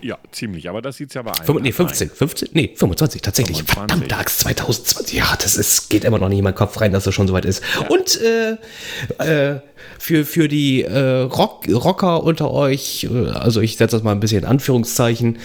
Ja, 0.02 0.18
ziemlich, 0.30 0.68
aber 0.68 0.82
das 0.82 0.96
sieht 0.96 1.08
es 1.08 1.14
ja 1.14 1.22
bei 1.22 1.32
einem. 1.32 1.62
Nee, 1.62 1.72
15, 1.72 2.10
15, 2.10 2.48
nee, 2.52 2.72
25 2.74 3.22
tatsächlich. 3.22 3.58
25. 3.58 3.76
Verdammt, 3.76 4.10
Dax 4.12 4.38
2020. 4.38 5.16
Ja, 5.16 5.36
das 5.40 5.56
ist, 5.56 5.90
geht 5.90 6.04
immer 6.04 6.18
noch 6.18 6.28
nicht 6.28 6.38
in 6.38 6.44
meinen 6.44 6.54
Kopf 6.54 6.80
rein, 6.80 6.92
dass 6.92 7.06
es 7.06 7.14
schon 7.14 7.28
soweit 7.28 7.44
ist. 7.44 7.62
Ja. 7.80 7.88
Und 7.88 8.20
äh, 8.20 9.54
äh, 9.54 9.60
für, 9.98 10.24
für 10.24 10.48
die 10.48 10.82
äh, 10.82 11.20
Rock, 11.22 11.68
Rocker 11.68 12.22
unter 12.22 12.50
euch, 12.50 13.04
äh, 13.10 13.30
also 13.30 13.60
ich 13.60 13.76
setze 13.76 13.96
das 13.96 14.02
mal 14.02 14.12
ein 14.12 14.20
bisschen 14.20 14.40
in 14.40 14.44
Anführungszeichen, 14.46 15.38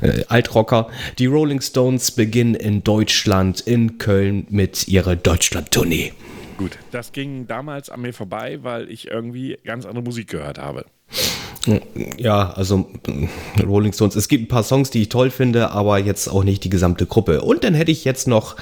äh, 0.00 0.24
Altrocker, 0.28 0.88
die 1.18 1.26
Rolling 1.26 1.60
Stones 1.60 2.10
beginnen 2.10 2.54
in 2.54 2.82
Deutschland, 2.82 3.60
in 3.60 3.98
Köln 3.98 4.46
mit 4.50 4.88
ihrer 4.88 5.16
Deutschland-Tournee. 5.16 6.12
Gut, 6.56 6.78
das 6.90 7.12
ging 7.12 7.46
damals 7.46 7.88
an 7.88 8.02
mir 8.02 8.12
vorbei, 8.12 8.58
weil 8.62 8.90
ich 8.90 9.08
irgendwie 9.08 9.58
ganz 9.64 9.86
andere 9.86 10.04
Musik 10.04 10.28
gehört 10.28 10.58
habe. 10.58 10.84
Ja, 12.16 12.52
also 12.52 12.88
Rolling 13.62 13.92
Stones. 13.92 14.16
Es 14.16 14.28
gibt 14.28 14.44
ein 14.44 14.48
paar 14.48 14.62
Songs, 14.62 14.90
die 14.90 15.02
ich 15.02 15.08
toll 15.10 15.30
finde, 15.30 15.70
aber 15.70 15.98
jetzt 15.98 16.28
auch 16.28 16.42
nicht 16.42 16.64
die 16.64 16.70
gesamte 16.70 17.06
Gruppe. 17.06 17.42
Und 17.42 17.64
dann 17.64 17.74
hätte 17.74 17.90
ich 17.90 18.04
jetzt 18.04 18.26
noch 18.26 18.56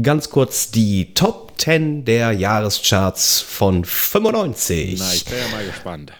ganz 0.00 0.28
kurz 0.28 0.70
die 0.70 1.14
Top 1.14 1.52
10 1.56 2.04
der 2.04 2.32
Jahrescharts 2.32 3.40
von 3.40 3.84
95. 3.84 4.98
Na, 4.98 5.14
ich 5.14 5.24
bin 5.24 5.34
ja 5.38 5.56
mal 5.56 5.64
gespannt. 5.64 6.12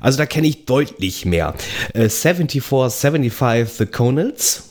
Also 0.00 0.18
da 0.18 0.26
kenne 0.26 0.46
ich 0.46 0.64
deutlich 0.64 1.24
mehr. 1.24 1.54
Äh, 1.92 2.08
74, 2.08 2.62
75 2.62 3.68
The 3.68 3.86
Conals. 3.86 4.70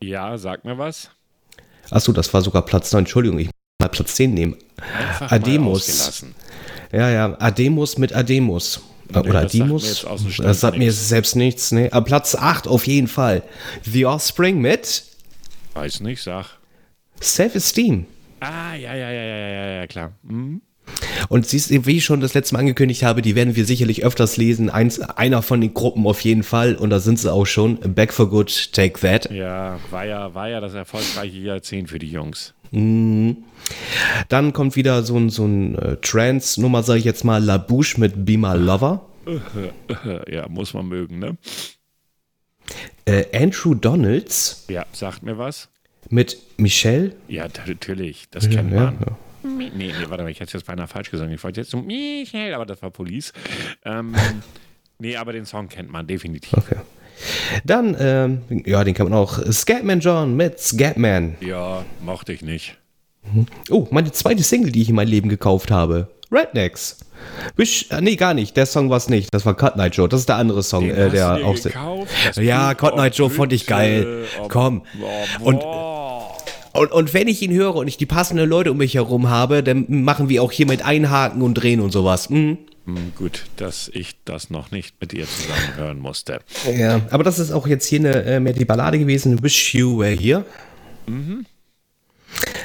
Ja, 0.00 0.38
sag 0.38 0.64
mir 0.64 0.78
was. 0.78 1.10
Achso, 1.90 2.12
das 2.12 2.32
war 2.32 2.40
sogar 2.40 2.62
Platz 2.64 2.92
9. 2.92 3.00
Entschuldigung, 3.00 3.38
ich 3.38 3.46
muss 3.46 3.52
mal 3.80 3.88
Platz 3.88 4.14
10 4.14 4.32
nehmen. 4.32 4.56
Einfach 4.98 5.32
Ademus. 5.32 6.24
Ja, 6.92 7.10
ja, 7.10 7.36
Ademus 7.40 7.98
mit 7.98 8.14
Ademus. 8.14 8.80
Nee, 9.20 9.28
oder 9.28 9.44
Dimus. 9.44 10.06
Das 10.38 10.60
sagt 10.60 10.78
mir 10.78 10.92
selbst 10.92 11.36
nichts. 11.36 11.72
Nee. 11.72 11.90
Aber 11.90 12.04
Platz 12.04 12.34
8 12.34 12.66
auf 12.66 12.86
jeden 12.86 13.08
Fall. 13.08 13.42
The 13.82 14.06
Offspring 14.06 14.60
mit. 14.60 15.04
Weiß 15.74 16.00
nicht, 16.00 16.22
sag. 16.22 16.58
Self-Esteem. 17.20 18.06
Ah, 18.40 18.74
ja, 18.74 18.94
ja, 18.94 19.10
ja, 19.10 19.22
ja, 19.22 19.48
ja, 19.48 19.70
ja, 19.80 19.86
klar. 19.86 20.12
Mhm. 20.22 20.62
Und 21.28 21.46
siehst 21.46 21.70
du, 21.70 21.86
wie 21.86 21.98
ich 21.98 22.04
schon 22.04 22.20
das 22.20 22.34
letzte 22.34 22.54
Mal 22.54 22.60
angekündigt 22.60 23.04
habe, 23.04 23.22
die 23.22 23.36
werden 23.36 23.54
wir 23.54 23.64
sicherlich 23.64 24.04
öfters 24.04 24.36
lesen. 24.36 24.68
Eins, 24.68 25.00
einer 25.00 25.42
von 25.42 25.60
den 25.60 25.74
Gruppen 25.74 26.06
auf 26.06 26.20
jeden 26.20 26.42
Fall. 26.42 26.74
Und 26.74 26.90
da 26.90 26.98
sind 26.98 27.18
sie 27.18 27.32
auch 27.32 27.46
schon. 27.46 27.78
Back 27.94 28.12
for 28.12 28.28
Good, 28.28 28.72
Take 28.72 29.00
That. 29.00 29.30
Ja, 29.30 29.78
war 29.90 30.04
ja, 30.04 30.34
war 30.34 30.48
ja 30.48 30.60
das 30.60 30.74
erfolgreiche 30.74 31.38
Jahrzehnt 31.38 31.88
für 31.88 31.98
die 31.98 32.10
Jungs. 32.10 32.54
Mhm. 32.72 33.44
Dann 34.28 34.52
kommt 34.52 34.76
wieder 34.76 35.02
so 35.02 35.16
ein, 35.16 35.30
so 35.30 35.44
ein 35.44 35.76
äh, 35.78 35.96
Trance-Nummer, 35.96 36.82
sage 36.82 36.98
ich 36.98 37.04
jetzt 37.04 37.24
mal, 37.24 37.42
La 37.42 37.58
Bouche 37.58 38.00
mit 38.00 38.24
Be 38.24 38.36
My 38.36 38.56
Lover. 38.56 39.06
Ja, 40.28 40.48
muss 40.48 40.74
man 40.74 40.88
mögen, 40.88 41.20
ne? 41.20 41.36
Äh, 43.04 43.24
Andrew 43.36 43.74
Donalds. 43.74 44.64
Ja, 44.68 44.84
sagt 44.92 45.22
mir 45.22 45.38
was. 45.38 45.68
Mit 46.10 46.38
Michelle. 46.56 47.14
Ja, 47.28 47.46
natürlich, 47.66 48.28
das 48.30 48.50
kennt 48.50 48.72
man. 48.72 48.98
Ja, 49.00 49.06
ja. 49.06 49.16
Nee, 49.48 49.70
nee, 49.74 49.92
warte 50.08 50.22
mal, 50.24 50.30
ich 50.30 50.40
hätte 50.40 50.48
es 50.48 50.52
jetzt 50.54 50.66
beinahe 50.66 50.86
falsch 50.86 51.10
gesagt. 51.10 51.30
Ich 51.30 51.42
wollte 51.42 51.60
jetzt 51.60 51.70
so 51.70 51.78
Michelle, 51.78 52.54
aber 52.54 52.66
das 52.66 52.82
war 52.82 52.90
Police. 52.90 53.32
Ähm, 53.84 54.14
nee, 54.98 55.16
aber 55.16 55.32
den 55.32 55.46
Song 55.46 55.68
kennt 55.68 55.90
man 55.90 56.06
definitiv. 56.06 56.54
Okay. 56.54 56.80
Dann, 57.64 57.96
ähm, 57.98 58.62
ja, 58.66 58.84
den 58.84 58.94
kann 58.94 59.08
man 59.08 59.18
auch. 59.18 59.38
Scatman 59.50 60.00
John 60.00 60.36
mit 60.36 60.58
Scatman. 60.58 61.36
Ja, 61.40 61.84
mochte 62.04 62.32
ich 62.32 62.42
nicht. 62.42 62.76
Oh, 63.70 63.86
meine 63.90 64.12
zweite 64.12 64.42
Single, 64.42 64.72
die 64.72 64.82
ich 64.82 64.88
in 64.88 64.96
meinem 64.96 65.08
Leben 65.08 65.28
gekauft 65.28 65.70
habe. 65.70 66.08
Rednecks. 66.30 66.98
Wish, 67.56 67.86
äh, 67.90 68.00
nee, 68.00 68.16
gar 68.16 68.34
nicht. 68.34 68.56
Der 68.56 68.66
Song 68.66 68.90
war 68.90 68.96
es 68.96 69.08
nicht. 69.08 69.32
Das 69.32 69.46
war 69.46 69.54
Cut 69.54 69.76
Night 69.76 69.96
Joe. 69.96 70.08
Das 70.08 70.20
ist 70.20 70.28
der 70.28 70.36
andere 70.36 70.62
Song, 70.62 70.90
äh, 70.90 71.10
der 71.10 71.34
auch. 71.44 71.56
Ja, 72.36 72.74
oh, 72.80 72.98
Eye 72.98 73.10
Joe 73.12 73.30
fand 73.30 73.52
ich 73.52 73.66
geil. 73.66 74.24
Komm. 74.48 74.82
Und-. 75.40 75.62
Und, 76.74 76.90
und 76.90 77.12
wenn 77.12 77.28
ich 77.28 77.42
ihn 77.42 77.52
höre 77.52 77.74
und 77.74 77.86
ich 77.86 77.98
die 77.98 78.06
passenden 78.06 78.48
Leute 78.48 78.70
um 78.70 78.78
mich 78.78 78.94
herum 78.94 79.28
habe, 79.28 79.62
dann 79.62 79.84
machen 79.88 80.30
wir 80.30 80.42
auch 80.42 80.50
hier 80.50 80.66
mit 80.66 80.82
Einhaken 80.82 81.42
und 81.42 81.52
Drehen 81.52 81.80
und 81.80 81.92
sowas. 81.92 82.30
Mhm. 82.30 82.56
Hm, 82.86 83.12
Gut, 83.16 83.44
dass 83.56 83.90
ich 83.92 84.16
das 84.24 84.50
noch 84.50 84.70
nicht 84.70 84.96
mit 85.00 85.12
dir 85.12 85.26
zusammen 85.26 85.76
hören 85.76 85.98
musste. 86.00 86.40
Ja, 86.76 87.00
aber 87.10 87.22
das 87.22 87.38
ist 87.38 87.52
auch 87.52 87.66
jetzt 87.66 87.86
hier 87.86 88.00
eine, 88.00 88.24
äh, 88.24 88.40
mehr 88.40 88.52
die 88.52 88.64
Ballade 88.64 88.98
gewesen. 88.98 89.42
Wish 89.42 89.74
You 89.74 90.00
Were 90.00 90.10
Here. 90.10 90.44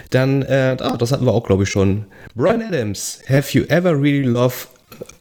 Dann, 0.10 0.42
äh, 0.44 0.78
ah, 0.80 0.98
das 0.98 1.12
hatten 1.12 1.26
wir 1.26 1.34
auch, 1.34 1.46
glaube 1.46 1.64
ich, 1.64 1.70
schon. 1.70 2.06
Brian 2.36 2.62
Adams, 2.62 3.22
Have 3.28 3.58
You 3.58 3.66
Ever 3.66 3.92
Really 4.00 4.24
Loved 4.24 4.68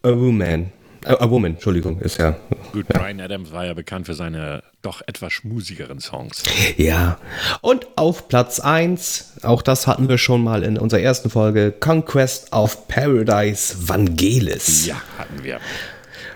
a 0.02 0.10
Woman? 0.10 0.72
Äh, 1.04 1.10
a 1.18 1.28
Woman, 1.28 1.54
Entschuldigung, 1.54 2.00
ist 2.00 2.18
ja. 2.18 2.36
Gut, 2.76 2.88
Brian 2.88 3.22
Adams 3.22 3.52
war 3.52 3.64
ja 3.64 3.72
bekannt 3.72 4.04
für 4.04 4.12
seine 4.12 4.62
doch 4.82 5.00
etwas 5.06 5.32
schmusigeren 5.32 5.98
Songs. 5.98 6.42
Ja. 6.76 7.18
Und 7.62 7.86
auf 7.96 8.28
Platz 8.28 8.60
1, 8.60 9.36
auch 9.44 9.62
das 9.62 9.86
hatten 9.86 10.10
wir 10.10 10.18
schon 10.18 10.44
mal 10.44 10.62
in 10.62 10.76
unserer 10.76 11.00
ersten 11.00 11.30
Folge, 11.30 11.72
Conquest 11.72 12.52
of 12.52 12.86
Paradise 12.86 13.88
Vangelis. 13.88 14.84
Ja, 14.84 15.00
hatten 15.16 15.42
wir. 15.42 15.58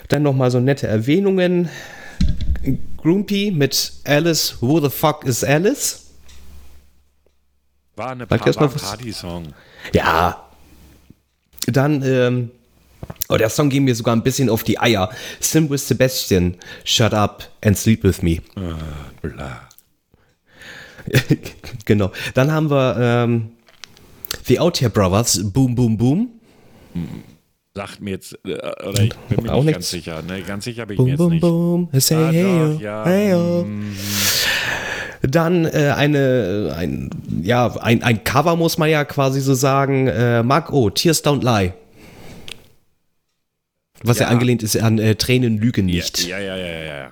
Dann 0.09 0.22
nochmal 0.22 0.50
so 0.50 0.61
nette 0.61 0.87
Erwähnungen. 0.87 1.68
Groupie 2.96 3.50
mit 3.50 3.92
Alice, 4.07 4.57
Who 4.62 4.81
the 4.81 4.88
fuck 4.88 5.26
is 5.26 5.44
Alice? 5.44 6.07
War 7.96 8.12
eine. 8.12 8.26
Party-Song. 8.26 9.53
Ja. 9.92 10.48
Dann, 11.66 12.03
ähm, 12.03 12.50
oh, 13.31 13.37
der 13.38 13.49
Song 13.49 13.71
ging 13.71 13.85
mir 13.85 13.95
sogar 13.95 14.14
ein 14.14 14.23
bisschen 14.23 14.49
auf 14.51 14.62
die 14.64 14.79
Eier. 14.79 15.11
Sim 15.40 15.71
with 15.71 15.87
Sebastian, 15.87 16.57
Shut 16.85 17.14
Up 17.14 17.49
and 17.64 17.77
Sleep 17.79 18.03
With 18.05 18.23
Me. 18.23 18.38
Bla. 19.23 19.62
genau. 21.87 22.12
Dann 22.35 22.53
haben 22.53 22.71
wir 22.71 22.97
ähm, 23.01 23.51
The 24.47 24.61
Out 24.61 24.81
Here 24.81 24.90
Brothers, 24.90 25.40
Boom 25.53 25.75
Boom 25.75 25.97
Boom. 25.97 26.29
Sagt 27.75 28.01
mir 28.01 28.11
jetzt, 28.11 28.37
äh, 28.45 28.55
oder 28.87 29.03
ich 29.03 29.14
bin 29.29 29.45
mir 29.45 29.53
Auch 29.53 29.62
nicht 29.62 29.66
nichts. 29.66 29.73
ganz 29.79 29.90
sicher. 29.90 30.23
Ne? 30.23 30.43
Ganz 30.43 30.64
sicher 30.64 30.87
bin 30.87 30.99
ich 30.99 31.05
mir 31.05 31.16
Boom 31.16 31.33
jetzt 31.33 31.40
Boom 31.40 31.81
nicht. 31.83 31.90
Boom, 31.93 32.01
say 32.01 32.16
Ah, 32.16 32.31
hey, 32.33 32.75
doch, 32.75 32.81
ja, 32.81 33.05
hey, 33.05 33.35
mm, 33.64 33.97
Dann 35.23 35.64
äh, 35.66 35.93
eine, 35.97 36.75
ein, 36.77 37.11
ja, 37.43 37.73
ein, 37.81 38.03
ein 38.03 38.25
Cover 38.25 38.57
muss 38.57 38.77
man 38.77 38.90
ja 38.90 39.05
quasi 39.05 39.40
so 39.40 39.55
sagen. 39.55 40.09
Äh, 40.09 40.43
Mark 40.43 40.73
O, 40.73 40.90
Tears 40.90 41.25
Don't 41.25 41.45
Lie. 41.45 41.73
Was 44.02 44.18
ja, 44.18 44.26
Ja. 44.26 44.30
angelehnt 44.30 44.62
ist 44.62 44.76
an 44.76 44.98
äh, 44.98 45.14
Tränen 45.14 45.58
lügen 45.58 45.86
nicht. 45.86 46.26
Ja, 46.26 46.38
ja, 46.38 46.56
ja, 46.56 46.66
ja, 46.66 46.84
ja. 46.96 47.10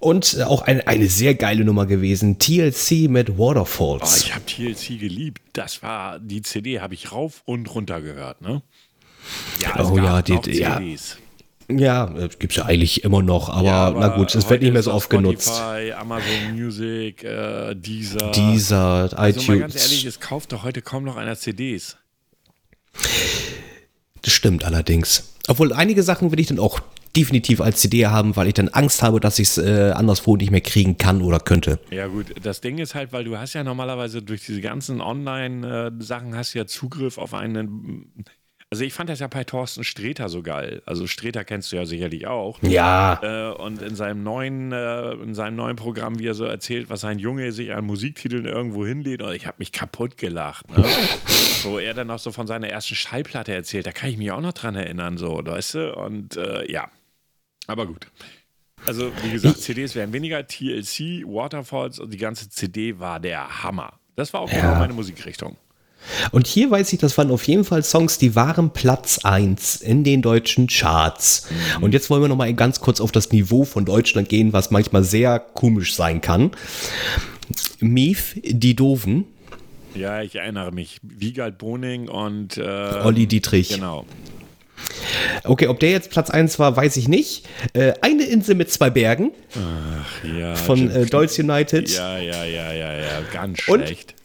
Und 0.00 0.34
äh, 0.34 0.42
auch 0.42 0.62
eine, 0.62 0.86
eine 0.88 1.06
sehr 1.08 1.34
geile 1.34 1.64
Nummer 1.64 1.86
gewesen. 1.86 2.38
TLC 2.38 3.08
mit 3.08 3.30
Oh, 3.30 3.38
Waterfalls. 3.38 4.24
ich 4.24 4.34
habe 4.34 4.44
TLC 4.46 4.98
geliebt. 4.98 5.40
Das 5.52 5.82
war, 5.82 6.18
die 6.18 6.42
CD 6.42 6.80
habe 6.80 6.94
ich 6.94 7.12
rauf 7.12 7.42
und 7.44 7.72
runter 7.74 8.00
gehört, 8.00 8.40
ne? 8.40 8.62
Ja, 9.60 9.84
Oh 9.84 9.96
ja, 9.96 10.20
die- 10.22 10.32
noch 10.32 10.46
ja. 10.48 10.76
CDs. 10.78 11.18
ja, 11.68 12.12
äh, 12.16 12.28
gibt's 12.38 12.56
ja 12.56 12.64
eigentlich 12.64 13.04
immer 13.04 13.22
noch, 13.22 13.48
aber, 13.48 13.64
Ja, 13.64 13.90
na 13.96 14.08
gut, 14.08 14.34
es 14.34 14.48
wird 14.50 14.62
nicht 14.62 14.72
mehr 14.72 14.82
so 14.82 14.92
oft 14.92 15.08
genutzt. 15.08 15.52
Amazon 15.96 16.52
Music, 16.52 17.22
äh, 17.22 17.74
Deezer. 17.76 18.32
Dieser 18.32 19.16
Also 19.16 19.42
mal 19.52 19.58
ganz 19.60 19.74
iTunes. 19.74 19.76
ehrlich, 19.76 20.04
es 20.06 20.18
kauft 20.18 20.50
doch 20.52 20.64
heute 20.64 20.82
kaum 20.82 21.04
noch 21.04 21.16
einer 21.16 21.36
CDs. 21.36 21.96
Das 24.22 24.32
stimmt 24.32 24.64
allerdings. 24.64 25.34
Obwohl 25.48 25.72
einige 25.72 26.02
Sachen 26.02 26.30
will 26.30 26.40
ich 26.40 26.46
dann 26.46 26.58
auch 26.58 26.80
definitiv 27.16 27.60
als 27.60 27.80
CD 27.80 28.06
haben, 28.06 28.36
weil 28.36 28.48
ich 28.48 28.54
dann 28.54 28.68
Angst 28.68 29.02
habe, 29.02 29.20
dass 29.20 29.38
ich 29.38 29.48
es 29.48 29.58
äh, 29.58 29.92
anderswo 29.94 30.36
nicht 30.36 30.50
mehr 30.50 30.60
kriegen 30.60 30.96
kann 30.96 31.20
oder 31.20 31.40
könnte. 31.40 31.78
Ja 31.90 32.06
gut, 32.06 32.26
das 32.42 32.60
Ding 32.60 32.78
ist 32.78 32.94
halt, 32.94 33.12
weil 33.12 33.24
du 33.24 33.36
hast 33.36 33.52
ja 33.52 33.64
normalerweise 33.64 34.22
durch 34.22 34.46
diese 34.46 34.60
ganzen 34.60 35.00
Online-Sachen 35.00 36.34
hast 36.34 36.54
du 36.54 36.58
ja 36.58 36.66
Zugriff 36.66 37.18
auf 37.18 37.34
einen. 37.34 38.14
Also 38.72 38.84
ich 38.84 38.94
fand 38.94 39.10
das 39.10 39.20
ja 39.20 39.26
bei 39.26 39.44
Thorsten 39.44 39.84
Sträter 39.84 40.30
so 40.30 40.42
geil. 40.42 40.80
Also 40.86 41.06
Sträter 41.06 41.44
kennst 41.44 41.70
du 41.70 41.76
ja 41.76 41.84
sicherlich 41.84 42.26
auch. 42.26 42.58
Ja. 42.62 43.20
Äh, 43.22 43.52
und 43.52 43.82
in 43.82 43.94
seinem 43.94 44.22
neuen, 44.22 44.72
äh, 44.72 45.12
in 45.12 45.34
seinem 45.34 45.56
neuen 45.56 45.76
Programm, 45.76 46.18
wie 46.18 46.26
er 46.26 46.32
so 46.32 46.46
erzählt, 46.46 46.88
was 46.88 47.04
ein 47.04 47.18
Junge 47.18 47.52
sich 47.52 47.74
an 47.74 47.84
Musiktiteln 47.84 48.46
irgendwo 48.46 48.86
hinlädt, 48.86 49.20
und 49.20 49.34
ich 49.34 49.46
habe 49.46 49.56
mich 49.58 49.72
kaputt 49.72 50.16
gelacht. 50.16 50.70
Ne? 50.70 50.82
Wo 51.64 51.78
er 51.78 51.92
dann 51.92 52.06
noch 52.06 52.18
so 52.18 52.32
von 52.32 52.46
seiner 52.46 52.66
ersten 52.66 52.94
Schallplatte 52.94 53.52
erzählt, 53.52 53.84
da 53.84 53.92
kann 53.92 54.08
ich 54.08 54.16
mich 54.16 54.30
auch 54.30 54.40
noch 54.40 54.54
dran 54.54 54.74
erinnern, 54.74 55.18
so, 55.18 55.38
weißt 55.44 55.74
du? 55.74 55.94
Und 55.94 56.38
äh, 56.38 56.72
ja, 56.72 56.88
aber 57.66 57.84
gut. 57.84 58.06
Also, 58.86 59.12
wie 59.22 59.32
gesagt, 59.32 59.58
CDs 59.58 59.94
werden 59.94 60.14
weniger. 60.14 60.46
TLC, 60.46 61.26
Waterfalls 61.26 61.98
und 61.98 62.10
die 62.10 62.16
ganze 62.16 62.48
CD 62.48 62.98
war 62.98 63.20
der 63.20 63.62
Hammer. 63.62 64.00
Das 64.16 64.32
war 64.32 64.40
auch 64.40 64.50
genau 64.50 64.76
meine 64.76 64.94
Musikrichtung. 64.94 65.58
Und 66.32 66.46
hier 66.46 66.70
weiß 66.70 66.92
ich, 66.92 66.98
das 66.98 67.16
waren 67.18 67.30
auf 67.30 67.46
jeden 67.46 67.64
Fall 67.64 67.82
Songs, 67.82 68.18
die 68.18 68.34
waren 68.34 68.70
Platz 68.72 69.20
1 69.22 69.76
in 69.76 70.04
den 70.04 70.22
deutschen 70.22 70.66
Charts. 70.66 71.48
Und 71.80 71.92
jetzt 71.94 72.10
wollen 72.10 72.22
wir 72.22 72.28
noch 72.28 72.36
mal 72.36 72.52
ganz 72.54 72.80
kurz 72.80 73.00
auf 73.00 73.12
das 73.12 73.30
Niveau 73.30 73.64
von 73.64 73.84
Deutschland 73.84 74.28
gehen, 74.28 74.52
was 74.52 74.70
manchmal 74.70 75.04
sehr 75.04 75.38
komisch 75.38 75.94
sein 75.94 76.20
kann. 76.20 76.50
Mief, 77.80 78.36
die 78.44 78.74
Doofen, 78.76 79.24
Ja, 79.94 80.22
ich 80.22 80.36
erinnere 80.36 80.72
mich. 80.72 80.98
Wiegald 81.02 81.58
Boning 81.58 82.08
und 82.08 82.56
äh, 82.56 82.62
Olli 83.04 83.26
Dietrich. 83.26 83.68
Genau. 83.70 84.06
Okay, 85.44 85.68
ob 85.68 85.78
der 85.80 85.90
jetzt 85.90 86.10
Platz 86.10 86.30
1 86.30 86.58
war, 86.58 86.76
weiß 86.76 86.96
ich 86.96 87.08
nicht. 87.08 87.46
Äh, 87.72 87.92
eine 88.00 88.24
Insel 88.24 88.54
mit 88.54 88.70
zwei 88.70 88.90
Bergen 88.90 89.30
Ja, 90.38 90.54
von 90.56 90.90
äh, 90.90 91.06
Dolls 91.06 91.38
United. 91.38 91.88
Ja, 91.90 92.18
ja, 92.18 92.44
ja, 92.44 92.72
ja, 92.72 92.92
ja, 92.94 93.20
ganz 93.32 93.60
schlecht. 93.60 94.14
Und 94.16 94.21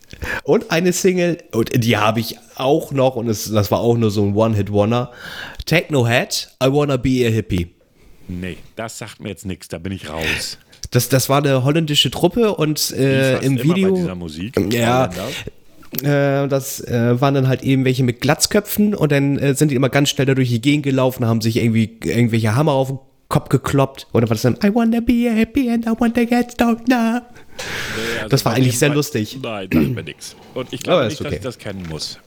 eine 0.69 0.93
Single, 0.93 1.37
und 1.53 1.83
die 1.83 1.97
habe 1.97 2.19
ich 2.19 2.37
auch 2.55 2.91
noch, 2.91 3.15
und 3.15 3.27
es, 3.27 3.51
das 3.51 3.71
war 3.71 3.79
auch 3.79 3.97
nur 3.97 4.11
so 4.11 4.23
ein 4.23 4.35
One-Hit-Wonder. 4.35 5.11
Techno 5.65 6.07
Head, 6.07 6.49
I 6.63 6.67
Wanna 6.67 6.97
Be 6.97 7.25
a 7.25 7.29
Hippie. 7.29 7.73
Nee, 8.27 8.57
das 8.75 8.97
sagt 8.97 9.21
mir 9.21 9.29
jetzt 9.29 9.45
nichts, 9.45 9.67
da 9.67 9.77
bin 9.77 9.93
ich 9.93 10.09
raus. 10.09 10.57
Das, 10.91 11.09
das 11.09 11.29
war 11.29 11.39
eine 11.39 11.63
holländische 11.63 12.11
Truppe 12.11 12.55
und 12.55 12.91
äh, 12.91 13.37
im 13.39 13.57
immer 13.57 13.73
Bei 13.73 13.75
Video. 13.75 13.95
dieser 13.95 14.15
Musik. 14.15 14.73
Ja. 14.73 15.09
Äh, 16.03 16.47
das 16.47 16.81
äh, 16.81 17.19
waren 17.21 17.33
dann 17.33 17.47
halt 17.47 17.63
eben 17.63 17.85
welche 17.85 18.03
mit 18.03 18.21
Glatzköpfen 18.21 18.93
und 18.93 19.11
dann 19.11 19.37
äh, 19.37 19.53
sind 19.55 19.71
die 19.71 19.75
immer 19.75 19.89
ganz 19.89 20.09
schnell 20.09 20.25
da 20.25 20.33
durch 20.33 20.49
die 20.49 20.61
Gegend 20.61 20.83
gelaufen, 20.83 21.25
haben 21.25 21.41
sich 21.41 21.57
irgendwie 21.57 21.97
irgendwelche 22.03 22.55
Hammer 22.55 22.73
auf 22.73 22.89
den 22.89 22.99
Kopf 23.29 23.49
gekloppt. 23.49 24.07
Und 24.11 24.21
dann 24.21 24.29
war 24.29 24.35
das 24.35 24.41
dann 24.41 24.57
I 24.63 24.73
wanna 24.73 24.99
be 24.99 25.29
a 25.29 25.33
hippie 25.33 25.69
and 25.69 25.85
I 25.85 25.91
wanna 25.97 26.25
get 26.25 26.51
stoned 26.51 26.87
now. 26.87 27.21
Nee, 27.57 28.17
also 28.19 28.29
Das 28.29 28.45
war 28.45 28.53
eigentlich 28.53 28.77
sehr 28.79 28.89
bei- 28.89 28.95
lustig. 28.95 29.37
Nein, 29.41 29.69
sagt 29.71 29.89
mir 29.89 30.03
nichts. 30.03 30.35
Und 30.53 30.71
ich 30.73 30.83
glaube 30.83 31.03
nicht, 31.05 31.13
ist 31.13 31.19
dass 31.21 31.27
okay. 31.27 31.35
ich 31.37 31.41
das 31.41 31.57
kennen 31.57 31.85
muss. 31.89 32.19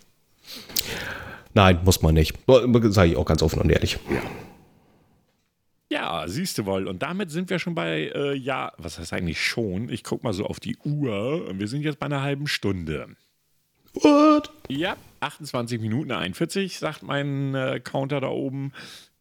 Nein, 1.55 1.81
muss 1.85 2.03
man 2.03 2.15
nicht. 2.15 2.35
Sage 2.47 3.11
ich 3.11 3.17
auch 3.17 3.25
ganz 3.25 3.43
offen 3.43 3.61
und 3.61 3.71
ehrlich. 3.71 3.99
Ja, 5.93 6.25
siehst 6.29 6.57
du 6.59 6.67
wohl. 6.67 6.87
Und 6.87 7.03
damit 7.03 7.31
sind 7.33 7.51
wir 7.51 7.59
schon 7.59 7.75
bei, 7.75 8.13
äh, 8.15 8.35
ja, 8.37 8.73
was 8.79 8.99
heißt 8.99 9.13
eigentlich 9.13 9.45
schon? 9.45 9.89
Ich 9.89 10.05
gucke 10.05 10.23
mal 10.25 10.33
so 10.33 10.47
auf 10.47 10.61
die 10.61 10.77
Uhr. 10.85 11.47
Und 11.49 11.59
wir 11.59 11.67
sind 11.67 11.83
jetzt 11.83 11.99
bei 11.99 12.07
einer 12.07 12.23
halben 12.23 12.47
Stunde. 12.47 13.09
What? 13.95 14.53
Ja, 14.69 14.97
28 15.19 15.81
Minuten 15.81 16.13
41, 16.13 16.79
sagt 16.79 17.03
mein 17.03 17.57
äh, 17.57 17.81
Counter 17.83 18.21
da 18.21 18.29
oben. 18.29 18.73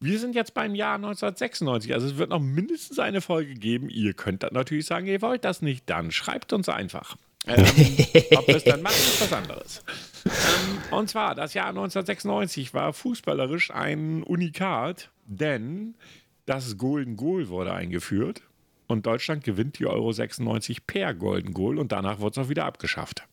Wir 0.01 0.17
sind 0.17 0.33
jetzt 0.33 0.53
beim 0.53 0.75
Jahr 0.75 0.95
1996. 0.95 1.93
Also 1.93 2.07
es 2.07 2.17
wird 2.17 2.29
noch 2.29 2.39
mindestens 2.39 2.99
eine 2.99 3.21
Folge 3.21 3.53
geben. 3.53 3.89
Ihr 3.89 4.13
könnt 4.13 4.43
dann 4.43 4.53
natürlich 4.53 4.85
sagen, 4.85 5.07
ihr 5.07 5.21
wollt 5.21 5.43
das 5.43 5.61
nicht. 5.61 5.89
Dann 5.89 6.11
schreibt 6.11 6.53
uns 6.53 6.69
einfach. 6.69 7.17
Ähm, 7.45 7.65
ob 8.37 8.47
wir 8.47 8.55
es 8.55 8.63
dann 8.63 8.81
machen, 8.81 8.95
ist 8.95 9.21
was 9.21 9.33
anderes. 9.33 9.83
Ähm, 10.25 10.93
und 10.97 11.09
zwar, 11.09 11.35
das 11.35 11.53
Jahr 11.53 11.69
1996 11.69 12.73
war 12.73 12.93
fußballerisch 12.93 13.71
ein 13.71 14.23
Unikat, 14.23 15.09
denn 15.25 15.95
das 16.45 16.77
Golden 16.77 17.17
Goal 17.17 17.49
wurde 17.49 17.73
eingeführt 17.73 18.41
und 18.87 19.05
Deutschland 19.05 19.43
gewinnt 19.43 19.79
die 19.79 19.85
Euro 19.85 20.11
96 20.11 20.87
per 20.87 21.13
Golden 21.13 21.53
Goal 21.53 21.77
und 21.77 21.91
danach 21.91 22.19
wurde 22.19 22.39
es 22.39 22.45
auch 22.45 22.49
wieder 22.49 22.65
abgeschafft. 22.65 23.23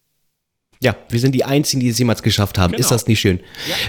Ja, 0.81 0.95
wir 1.09 1.21
sind 1.21 1.35
die 1.35 1.45
Einzigen, 1.45 1.81
die 1.81 1.89
es 1.89 1.99
jemals 1.99 2.23
geschafft 2.23 2.59
haben. 2.59 2.73
Genau. 2.73 2.81
Ist 2.81 2.91
das 2.91 3.07
nicht 3.07 3.21
schön? 3.21 3.41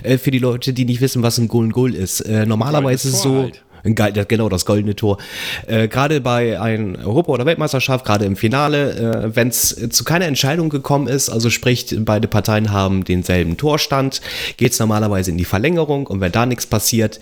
Äh, 0.03 0.17
für 0.17 0.31
die 0.31 0.39
Leute, 0.39 0.73
die 0.73 0.85
nicht 0.85 1.01
wissen, 1.01 1.21
was 1.23 1.37
ein 1.37 1.47
Golden 1.47 1.71
Goal 1.71 1.93
ist. 1.93 2.21
Äh, 2.21 2.45
normalerweise 2.45 3.09
ist 3.09 3.15
es 3.15 3.21
so. 3.21 3.41
halt. 3.43 3.63
Genau, 3.83 4.49
das 4.49 4.65
goldene 4.65 4.95
Tor. 4.95 5.17
Äh, 5.65 5.87
gerade 5.87 6.19
bei 6.19 6.59
einer 6.59 6.99
Europa- 7.05 7.31
oder 7.31 7.45
Weltmeisterschaft, 7.45 8.05
gerade 8.05 8.25
im 8.25 8.35
Finale, 8.35 9.29
äh, 9.29 9.35
wenn 9.35 9.47
es 9.47 9.89
zu 9.91 10.03
keiner 10.03 10.25
Entscheidung 10.25 10.69
gekommen 10.69 11.07
ist, 11.07 11.29
also 11.29 11.49
sprich, 11.49 11.95
beide 11.99 12.27
Parteien 12.27 12.71
haben 12.71 13.05
denselben 13.05 13.55
Torstand, 13.55 14.21
geht 14.57 14.73
es 14.73 14.79
normalerweise 14.79 15.31
in 15.31 15.37
die 15.37 15.45
Verlängerung 15.45 16.07
und 16.07 16.19
wenn 16.19 16.31
da 16.31 16.45
nichts 16.45 16.65
passiert, 16.65 17.19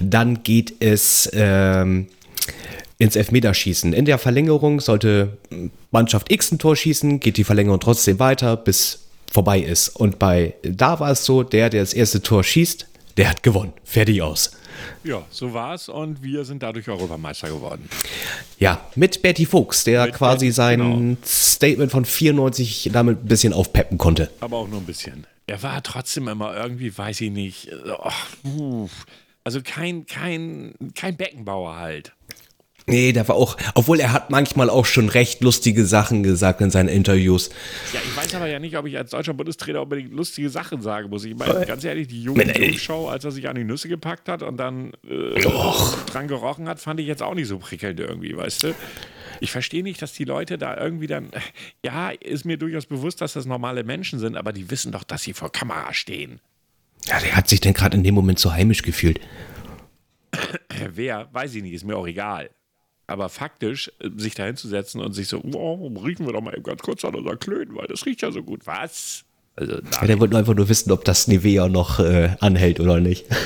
dann 0.00 0.42
geht 0.42 0.74
es 0.80 1.30
ähm, 1.34 2.08
ins 3.02 3.16
Elfmeterschießen. 3.16 3.92
In 3.92 4.04
der 4.04 4.18
Verlängerung 4.18 4.80
sollte 4.80 5.36
Mannschaft 5.90 6.30
X 6.30 6.52
ein 6.52 6.58
Tor 6.58 6.76
schießen, 6.76 7.18
geht 7.18 7.36
die 7.36 7.44
Verlängerung 7.44 7.80
trotzdem 7.80 8.18
weiter 8.18 8.56
bis 8.56 9.06
vorbei 9.30 9.60
ist. 9.60 9.88
Und 9.88 10.18
bei 10.18 10.54
da 10.62 11.00
war 11.00 11.10
es 11.10 11.24
so, 11.24 11.42
der, 11.42 11.68
der 11.68 11.80
das 11.80 11.94
erste 11.94 12.22
Tor 12.22 12.44
schießt, 12.44 12.86
der 13.16 13.30
hat 13.30 13.42
gewonnen. 13.42 13.72
Fertig 13.84 14.22
aus. 14.22 14.52
Ja, 15.04 15.24
so 15.30 15.52
war's 15.52 15.88
und 15.88 16.22
wir 16.22 16.44
sind 16.44 16.62
dadurch 16.62 16.88
Europameister 16.88 17.48
geworden. 17.48 17.88
Ja, 18.58 18.80
mit 18.94 19.20
Bertie 19.20 19.46
Fuchs, 19.46 19.84
der 19.84 20.06
Mit 20.06 20.14
quasi 20.14 20.46
Berti, 20.46 20.52
sein 20.52 20.78
genau. 20.78 21.16
Statement 21.24 21.90
von 21.90 22.04
94 22.04 22.90
damit 22.92 23.24
ein 23.24 23.28
bisschen 23.28 23.52
aufpeppen 23.52 23.98
konnte. 23.98 24.30
Aber 24.40 24.58
auch 24.58 24.68
nur 24.68 24.80
ein 24.80 24.86
bisschen. 24.86 25.26
Er 25.46 25.62
war 25.62 25.82
trotzdem 25.82 26.28
immer 26.28 26.56
irgendwie, 26.56 26.96
weiß 26.96 27.20
ich 27.20 27.30
nicht, 27.30 27.68
oh, 28.44 28.88
also 29.44 29.60
kein, 29.62 30.06
kein, 30.06 30.74
kein 30.94 31.16
Beckenbauer 31.16 31.76
halt. 31.76 32.12
Nee, 32.86 33.12
der 33.12 33.28
war 33.28 33.36
auch, 33.36 33.56
obwohl 33.74 34.00
er 34.00 34.12
hat 34.12 34.30
manchmal 34.30 34.68
auch 34.68 34.86
schon 34.86 35.08
recht 35.08 35.40
lustige 35.40 35.84
Sachen 35.84 36.22
gesagt 36.22 36.60
in 36.60 36.70
seinen 36.70 36.88
Interviews. 36.88 37.50
Ja, 37.92 38.00
ich 38.04 38.16
weiß 38.16 38.34
aber 38.34 38.48
ja 38.48 38.58
nicht, 38.58 38.76
ob 38.76 38.86
ich 38.86 38.98
als 38.98 39.10
deutscher 39.10 39.34
Bundestrainer 39.34 39.82
unbedingt 39.82 40.12
lustige 40.12 40.50
Sachen 40.50 40.82
sagen 40.82 41.08
muss. 41.08 41.24
Ich 41.24 41.36
meine, 41.36 41.64
ganz 41.64 41.84
ehrlich, 41.84 42.08
die 42.08 42.26
äh, 42.26 42.78
Show, 42.78 43.08
als 43.08 43.24
er 43.24 43.30
sich 43.30 43.48
an 43.48 43.54
die 43.54 43.64
Nüsse 43.64 43.88
gepackt 43.88 44.28
hat 44.28 44.42
und 44.42 44.56
dann 44.56 44.92
äh, 45.08 45.40
dran 46.06 46.26
gerochen 46.26 46.68
hat, 46.68 46.80
fand 46.80 46.98
ich 46.98 47.06
jetzt 47.06 47.22
auch 47.22 47.34
nicht 47.34 47.46
so 47.46 47.58
prickelnd 47.58 48.00
irgendwie, 48.00 48.36
weißt 48.36 48.64
du? 48.64 48.74
Ich 49.38 49.52
verstehe 49.52 49.82
nicht, 49.82 50.02
dass 50.02 50.12
die 50.12 50.24
Leute 50.24 50.58
da 50.58 50.76
irgendwie 50.76 51.06
dann, 51.06 51.30
ja, 51.84 52.10
ist 52.10 52.44
mir 52.44 52.56
durchaus 52.56 52.86
bewusst, 52.86 53.20
dass 53.20 53.32
das 53.32 53.46
normale 53.46 53.84
Menschen 53.84 54.18
sind, 54.18 54.36
aber 54.36 54.52
die 54.52 54.70
wissen 54.70 54.92
doch, 54.92 55.04
dass 55.04 55.22
sie 55.22 55.34
vor 55.34 55.52
Kamera 55.52 55.94
stehen. 55.94 56.40
Ja, 57.06 57.20
der 57.20 57.36
hat 57.36 57.48
sich 57.48 57.60
denn 57.60 57.74
gerade 57.74 57.96
in 57.96 58.04
dem 58.04 58.14
Moment 58.14 58.38
so 58.38 58.52
heimisch 58.52 58.82
gefühlt. 58.82 59.20
Äh, 60.32 60.88
Wer, 60.94 61.28
weiß 61.32 61.54
ich 61.54 61.62
nicht, 61.62 61.74
ist 61.74 61.84
mir 61.84 61.96
auch 61.96 62.06
egal. 62.06 62.50
Aber 63.12 63.28
faktisch, 63.28 63.92
äh, 64.00 64.08
sich 64.16 64.34
da 64.34 64.46
hinzusetzen 64.46 65.02
und 65.02 65.12
sich 65.12 65.28
so, 65.28 65.42
oh, 65.42 65.86
riechen 66.02 66.24
wir 66.24 66.32
doch 66.32 66.40
mal 66.40 66.54
eben 66.54 66.62
ganz 66.62 66.80
kurz 66.80 67.04
an 67.04 67.14
unser 67.14 67.36
Klönen, 67.36 67.76
weil 67.76 67.86
das 67.86 68.06
riecht 68.06 68.22
ja 68.22 68.32
so 68.32 68.42
gut. 68.42 68.66
Was? 68.66 69.24
Also, 69.54 69.74
Ja, 69.74 70.06
der 70.06 70.18
wollte 70.18 70.38
einfach 70.38 70.54
nur 70.54 70.70
wissen, 70.70 70.90
ob 70.92 71.04
das 71.04 71.28
Nivea 71.28 71.68
noch 71.68 72.00
äh, 72.00 72.34
anhält 72.40 72.80
oder 72.80 73.00
nicht. 73.00 73.26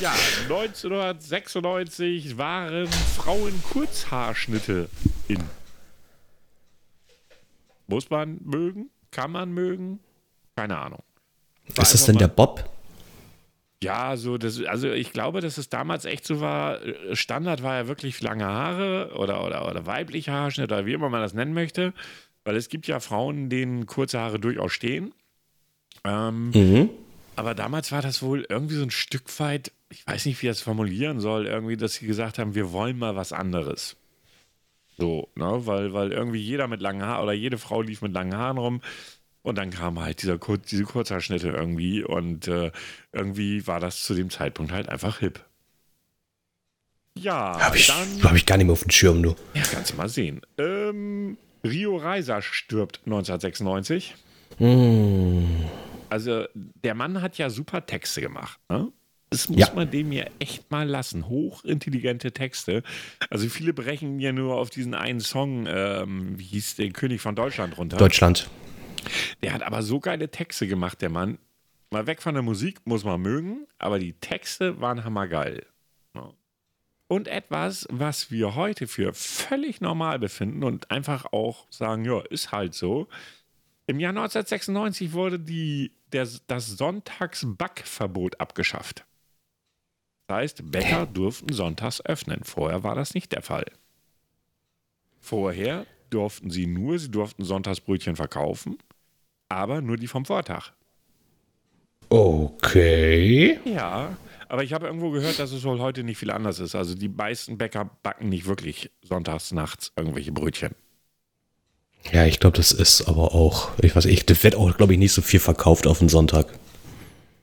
Ja, 0.00 0.14
1996 0.44 2.38
waren 2.38 2.86
Frauen 3.16 3.60
Kurzhaarschnitte 3.72 4.88
in. 5.26 5.42
Muss 7.88 8.08
man 8.08 8.38
mögen? 8.44 8.90
Kann 9.10 9.32
man 9.32 9.50
mögen? 9.50 9.98
Keine 10.54 10.78
Ahnung. 10.78 11.02
War 11.74 11.82
Ist 11.82 11.94
das 11.94 12.06
denn 12.06 12.16
der 12.16 12.28
Bob? 12.28 12.70
Ja, 13.82 14.16
so 14.16 14.38
das, 14.38 14.60
also 14.64 14.90
ich 14.90 15.12
glaube, 15.12 15.40
dass 15.40 15.56
es 15.56 15.68
damals 15.68 16.04
echt 16.04 16.26
so 16.26 16.40
war. 16.40 16.82
äh, 16.82 17.14
Standard 17.14 17.62
war 17.62 17.76
ja 17.76 17.86
wirklich 17.88 18.20
lange 18.20 18.44
Haare 18.44 19.12
oder, 19.16 19.44
oder, 19.44 19.68
oder 19.68 19.86
weibliche 19.86 20.32
Haarschnitt 20.32 20.72
oder 20.72 20.84
wie 20.84 20.92
immer 20.94 21.08
man 21.08 21.20
das 21.22 21.32
nennen 21.34 21.54
möchte. 21.54 21.92
Weil 22.44 22.56
es 22.56 22.68
gibt 22.68 22.86
ja 22.88 22.98
Frauen, 22.98 23.50
denen 23.50 23.86
kurze 23.86 24.18
Haare 24.18 24.40
durchaus 24.40 24.72
stehen. 24.72 25.12
Ähm, 26.04 26.50
Mhm. 26.50 26.90
aber 27.36 27.54
damals 27.54 27.92
war 27.92 28.02
das 28.02 28.22
wohl 28.22 28.46
irgendwie 28.48 28.74
so 28.76 28.82
ein 28.82 28.90
Stück 28.90 29.38
weit, 29.38 29.70
ich 29.90 30.06
weiß 30.06 30.26
nicht, 30.26 30.42
wie 30.42 30.46
ich 30.46 30.50
das 30.50 30.60
formulieren 30.60 31.20
soll, 31.20 31.46
irgendwie, 31.46 31.76
dass 31.76 31.94
sie 31.94 32.06
gesagt 32.06 32.38
haben, 32.38 32.54
wir 32.54 32.72
wollen 32.72 32.98
mal 32.98 33.14
was 33.16 33.32
anderes. 33.32 33.96
So, 34.96 35.28
ne, 35.36 35.66
weil, 35.66 35.92
weil 35.92 36.10
irgendwie 36.12 36.40
jeder 36.40 36.66
mit 36.66 36.80
langen 36.80 37.02
Haaren 37.02 37.22
oder 37.22 37.32
jede 37.32 37.58
Frau 37.58 37.82
lief 37.82 38.02
mit 38.02 38.12
langen 38.12 38.36
Haaren 38.36 38.58
rum. 38.58 38.80
Und 39.42 39.56
dann 39.56 39.70
kam 39.70 40.00
halt 40.00 40.22
dieser, 40.22 40.36
Kur- 40.38 40.58
diese 40.58 40.84
Kurzhaarschnitte 40.84 41.48
irgendwie 41.48 42.02
und 42.04 42.48
äh, 42.48 42.70
irgendwie 43.12 43.66
war 43.66 43.80
das 43.80 44.02
zu 44.02 44.14
dem 44.14 44.30
Zeitpunkt 44.30 44.72
halt 44.72 44.88
einfach 44.88 45.18
hip. 45.20 45.44
Ja, 47.16 47.58
Hab 47.58 47.74
ich, 47.74 47.90
hab 47.90 48.34
ich 48.36 48.46
gar 48.46 48.56
nicht 48.58 48.66
mehr 48.66 48.72
auf 48.74 48.82
dem 48.82 48.90
Schirm, 48.90 49.22
du. 49.22 49.34
ja, 49.54 49.62
kannst 49.72 49.92
du 49.92 49.96
mal 49.96 50.08
sehen. 50.08 50.40
Ähm, 50.56 51.36
Rio 51.64 51.96
Reiser 51.96 52.42
stirbt 52.42 53.00
1996. 53.06 54.14
Also, 56.10 56.44
der 56.54 56.94
Mann 56.94 57.20
hat 57.20 57.38
ja 57.38 57.50
super 57.50 57.84
Texte 57.86 58.20
gemacht. 58.20 58.58
Ne? 58.68 58.92
Das 59.30 59.48
muss 59.48 59.58
Ja. 59.58 59.72
man 59.74 59.90
dem 59.90 60.10
ja 60.12 60.24
echt 60.38 60.70
mal 60.70 60.88
lassen. 60.88 61.28
Hochintelligente 61.28 62.32
Texte. 62.32 62.82
Also, 63.30 63.48
viele 63.48 63.72
brechen 63.72 64.20
ja 64.20 64.32
nur 64.32 64.54
auf 64.56 64.70
diesen 64.70 64.94
einen 64.94 65.20
Song, 65.20 65.66
ähm, 65.68 66.38
wie 66.38 66.44
hieß 66.44 66.76
der 66.76 66.90
König 66.90 67.20
von 67.20 67.34
Deutschland 67.34 67.76
runter. 67.78 67.96
Deutschland. 67.98 68.48
Der 69.42 69.52
hat 69.52 69.62
aber 69.62 69.82
so 69.82 70.00
geile 70.00 70.30
Texte 70.30 70.66
gemacht, 70.66 71.00
der 71.02 71.10
Mann. 71.10 71.38
Mal 71.90 72.06
weg 72.06 72.20
von 72.20 72.34
der 72.34 72.42
Musik, 72.42 72.80
muss 72.84 73.04
man 73.04 73.20
mögen, 73.20 73.66
aber 73.78 73.98
die 73.98 74.12
Texte 74.12 74.80
waren 74.80 75.04
hammergeil. 75.04 75.66
Und 77.08 77.26
etwas, 77.26 77.86
was 77.90 78.30
wir 78.30 78.54
heute 78.54 78.86
für 78.86 79.14
völlig 79.14 79.80
normal 79.80 80.18
befinden 80.18 80.62
und 80.62 80.90
einfach 80.90 81.32
auch 81.32 81.66
sagen, 81.70 82.04
ja, 82.04 82.20
ist 82.20 82.52
halt 82.52 82.74
so. 82.74 83.08
Im 83.86 83.98
Jahr 83.98 84.10
1996 84.10 85.14
wurde 85.14 85.38
die, 85.38 85.92
der, 86.12 86.28
das 86.46 86.66
Sonntagsbackverbot 86.66 88.38
abgeschafft. 88.38 89.06
Das 90.26 90.36
heißt, 90.36 90.70
Bäcker 90.70 91.06
durften 91.06 91.54
sonntags 91.54 92.04
öffnen. 92.04 92.44
Vorher 92.44 92.82
war 92.82 92.94
das 92.94 93.14
nicht 93.14 93.32
der 93.32 93.40
Fall. 93.40 93.64
Vorher 95.18 95.86
durften 96.10 96.50
sie 96.50 96.66
nur, 96.66 96.98
sie 96.98 97.10
durften 97.10 97.44
Sonntagsbrötchen 97.44 98.16
verkaufen, 98.16 98.76
aber 99.48 99.80
nur 99.80 99.96
die 99.96 100.06
vom 100.06 100.24
Vortag. 100.24 100.72
Okay. 102.08 103.58
Ja, 103.64 104.16
aber 104.48 104.62
ich 104.62 104.72
habe 104.72 104.86
irgendwo 104.86 105.10
gehört, 105.10 105.38
dass 105.38 105.52
es 105.52 105.64
wohl 105.64 105.78
heute 105.78 106.04
nicht 106.04 106.18
viel 106.18 106.30
anders 106.30 106.58
ist. 106.58 106.74
Also 106.74 106.94
die 106.94 107.08
meisten 107.08 107.58
Bäcker 107.58 107.90
backen 108.02 108.30
nicht 108.30 108.46
wirklich 108.46 108.90
sonntags 109.02 109.52
nachts 109.52 109.92
irgendwelche 109.96 110.32
Brötchen. 110.32 110.74
Ja, 112.12 112.24
ich 112.24 112.40
glaube, 112.40 112.56
das 112.56 112.72
ist 112.72 113.06
aber 113.08 113.34
auch, 113.34 113.70
ich 113.82 113.94
weiß 113.94 114.06
nicht, 114.06 114.30
das 114.30 114.42
wird 114.44 114.54
auch, 114.54 114.76
glaube 114.76 114.94
ich, 114.94 114.98
nicht 114.98 115.12
so 115.12 115.20
viel 115.20 115.40
verkauft 115.40 115.86
auf 115.86 115.98
den 115.98 116.08
Sonntag. 116.08 116.46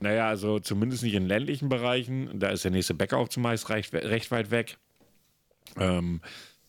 Naja, 0.00 0.28
also 0.28 0.58
zumindest 0.58 1.02
nicht 1.02 1.14
in 1.14 1.26
ländlichen 1.26 1.68
Bereichen. 1.68 2.38
Da 2.38 2.48
ist 2.48 2.64
der 2.64 2.70
nächste 2.70 2.94
Bäcker 2.94 3.18
auch 3.18 3.28
zumeist 3.28 3.68
recht, 3.70 3.94
recht 3.94 4.30
weit 4.30 4.50
weg. 4.50 4.78
Ähm, 5.78 6.20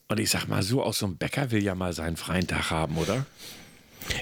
und 0.10 0.20
ich 0.20 0.30
sag 0.30 0.48
mal 0.48 0.64
so, 0.64 0.84
auch 0.84 0.94
so 0.94 1.08
ein 1.08 1.18
Bäcker 1.18 1.52
will 1.52 1.64
ja 1.64 1.76
mal 1.76 1.94
seinen 1.94 2.18
freien 2.18 2.48
Tag 2.48 2.72
haben, 2.72 2.98
oder? 2.98 3.26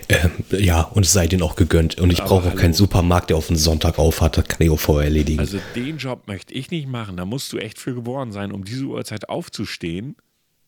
Ähm, 0.10 0.32
ja, 0.52 0.82
und 0.82 1.06
es 1.06 1.14
sei 1.14 1.28
denen 1.28 1.44
auch 1.44 1.56
gegönnt. 1.56 2.00
Und 2.00 2.12
ich 2.12 2.22
brauche 2.22 2.50
auch 2.50 2.56
keinen 2.56 2.74
Supermarkt, 2.74 3.30
der 3.30 3.38
auf 3.38 3.48
den 3.48 3.56
Sonntag 3.56 4.00
auf 4.00 4.22
hat. 4.22 4.38
Das 4.38 4.48
kann 4.48 4.62
ich 4.62 4.70
auch 4.70 4.80
vorher 4.80 5.06
erledigen. 5.06 5.40
Also 5.40 5.60
den 5.76 5.98
Job 5.98 6.28
möchte 6.28 6.54
ich 6.54 6.72
nicht 6.72 6.88
machen. 6.88 7.18
Da 7.18 7.26
musst 7.26 7.52
du 7.54 7.58
echt 7.58 7.80
für 7.80 7.94
geboren 7.94 8.32
sein, 8.32 8.52
um 8.52 8.64
diese 8.64 8.86
Uhrzeit 8.86 9.30
aufzustehen. 9.30 10.16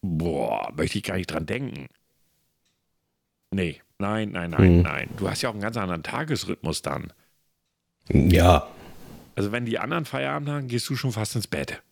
Boah, 0.02 0.72
möchte 0.76 0.98
ich 0.98 1.04
gar 1.04 1.16
nicht 1.18 1.32
dran 1.32 1.46
denken. 1.46 1.88
Nee, 3.52 3.82
nein, 3.98 4.32
nein, 4.32 4.52
nein, 4.52 4.82
nein. 4.82 5.10
Du 5.18 5.30
hast 5.30 5.42
ja 5.42 5.50
auch 5.50 5.54
einen 5.54 5.62
ganz 5.62 5.78
anderen 5.78 6.04
Tagesrhythmus 6.04 6.82
dann. 6.82 7.14
ja. 8.10 8.68
Also 9.36 9.52
wenn 9.52 9.66
die 9.66 9.78
anderen 9.78 10.06
Feierabend 10.06 10.50
haben, 10.50 10.68
gehst 10.68 10.90
du 10.90 10.96
schon 10.96 11.12
fast 11.12 11.36
ins 11.36 11.46
Bett. 11.46 11.84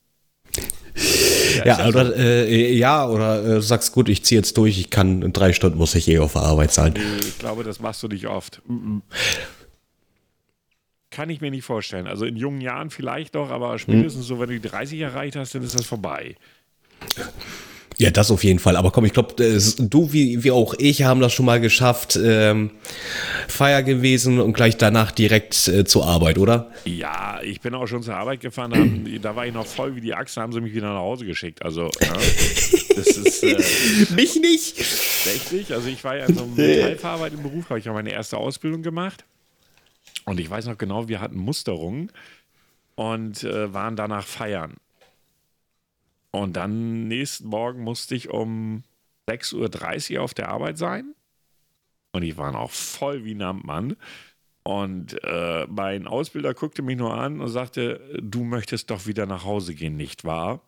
Ja, 1.65 1.87
oder, 1.87 2.15
äh, 2.15 2.73
ja, 2.73 3.07
oder 3.07 3.43
äh, 3.43 3.47
du 3.55 3.61
sagst, 3.61 3.91
gut, 3.91 4.09
ich 4.09 4.23
ziehe 4.23 4.39
jetzt 4.39 4.57
durch, 4.57 4.79
ich 4.79 4.89
kann, 4.89 5.21
in 5.21 5.33
drei 5.33 5.53
Stunden 5.53 5.77
muss 5.77 5.95
ich 5.95 6.07
eh 6.07 6.19
auf 6.19 6.33
der 6.33 6.43
Arbeit 6.43 6.71
sein. 6.71 6.93
Nee, 6.93 7.01
ich 7.19 7.37
glaube, 7.37 7.63
das 7.63 7.79
machst 7.79 8.03
du 8.03 8.07
nicht 8.07 8.27
oft. 8.27 8.61
Mm, 8.67 8.73
mm. 8.73 9.01
Kann 11.11 11.29
ich 11.29 11.39
mir 11.39 11.51
nicht 11.51 11.63
vorstellen. 11.63 12.07
Also 12.07 12.25
in 12.25 12.35
jungen 12.35 12.59
Jahren 12.59 12.89
vielleicht 12.89 13.35
doch, 13.35 13.49
aber 13.49 13.79
spätestens 13.79 14.25
so, 14.25 14.39
wenn 14.39 14.49
du 14.49 14.59
die 14.59 14.67
30 14.67 14.99
erreicht 14.99 15.37
hast, 15.37 15.55
dann 15.55 15.63
ist 15.63 15.73
das 15.73 15.85
vorbei. 15.85 16.35
Ja, 17.97 18.11
das 18.11 18.29
auf 18.29 18.43
jeden 18.43 18.59
Fall. 18.59 18.75
Aber 18.75 18.91
komm, 18.91 19.05
ich 19.05 19.13
glaube, 19.13 19.35
du 19.35 20.11
wie, 20.11 20.43
wie 20.43 20.51
auch 20.51 20.73
ich 20.77 21.03
haben 21.03 21.21
das 21.21 21.31
schon 21.33 21.45
mal 21.45 21.61
geschafft. 21.61 22.19
Ähm, 22.21 22.71
Feier 23.47 23.83
gewesen 23.83 24.39
und 24.39 24.53
gleich 24.53 24.75
danach 24.77 25.11
direkt 25.11 25.67
äh, 25.67 25.85
zur 25.85 26.05
Arbeit, 26.05 26.37
oder? 26.37 26.71
Ja, 26.83 27.39
ich 27.41 27.61
bin 27.61 27.73
auch 27.73 27.87
schon 27.87 28.03
zur 28.03 28.15
Arbeit 28.15 28.41
gefahren, 28.41 28.71
da, 28.71 28.77
haben, 28.77 29.21
da 29.21 29.35
war 29.35 29.45
ich 29.45 29.53
noch 29.53 29.65
voll 29.65 29.95
wie 29.95 30.01
die 30.01 30.13
Achse, 30.13 30.41
haben 30.41 30.51
sie 30.51 30.59
mich 30.59 30.73
wieder 30.73 30.89
nach 30.91 30.99
Hause 30.99 31.25
geschickt. 31.25 31.63
Also, 31.63 31.83
ne, 31.83 31.91
das 32.95 33.07
ist 33.07 33.43
äh, 33.43 33.55
Mich 34.15 34.35
nicht. 34.41 34.77
richtig. 34.77 35.73
Also, 35.73 35.87
ich 35.87 36.03
war 36.03 36.17
ja 36.17 36.25
in 36.25 36.35
so 36.35 36.43
einem 36.43 36.55
Metallverarbeit 36.55 37.33
im 37.33 37.43
Beruf, 37.43 37.69
habe 37.69 37.79
ich 37.79 37.85
ja 37.85 37.93
meine 37.93 38.11
erste 38.11 38.37
Ausbildung 38.37 38.83
gemacht. 38.83 39.23
Und 40.25 40.39
ich 40.39 40.49
weiß 40.49 40.65
noch 40.65 40.77
genau, 40.77 41.07
wir 41.07 41.21
hatten 41.21 41.37
Musterungen 41.37 42.11
und 42.95 43.43
äh, 43.43 43.73
waren 43.73 43.95
danach 43.95 44.25
feiern. 44.25 44.73
Und 46.35 46.57
dann 46.57 47.07
nächsten 47.07 47.47
Morgen 47.47 47.81
musste 47.81 48.13
ich 48.13 48.29
um 48.29 48.83
6.30 49.29 50.17
Uhr 50.17 50.23
auf 50.23 50.33
der 50.33 50.49
Arbeit 50.49 50.77
sein. 50.77 51.15
Und 52.11 52.23
ich 52.23 52.35
war 52.35 52.51
noch 52.51 52.71
voll 52.71 53.23
wie 53.23 53.33
ein 53.33 53.41
Amtmann. 53.41 53.95
Und 54.63 55.15
äh, 55.23 55.65
mein 55.67 56.07
Ausbilder 56.07 56.53
guckte 56.53 56.81
mich 56.81 56.97
nur 56.97 57.13
an 57.13 57.39
und 57.39 57.47
sagte, 57.47 58.19
du 58.21 58.43
möchtest 58.43 58.89
doch 58.91 59.07
wieder 59.07 59.25
nach 59.25 59.45
Hause 59.45 59.75
gehen, 59.75 59.95
nicht 59.95 60.25
wahr? 60.25 60.61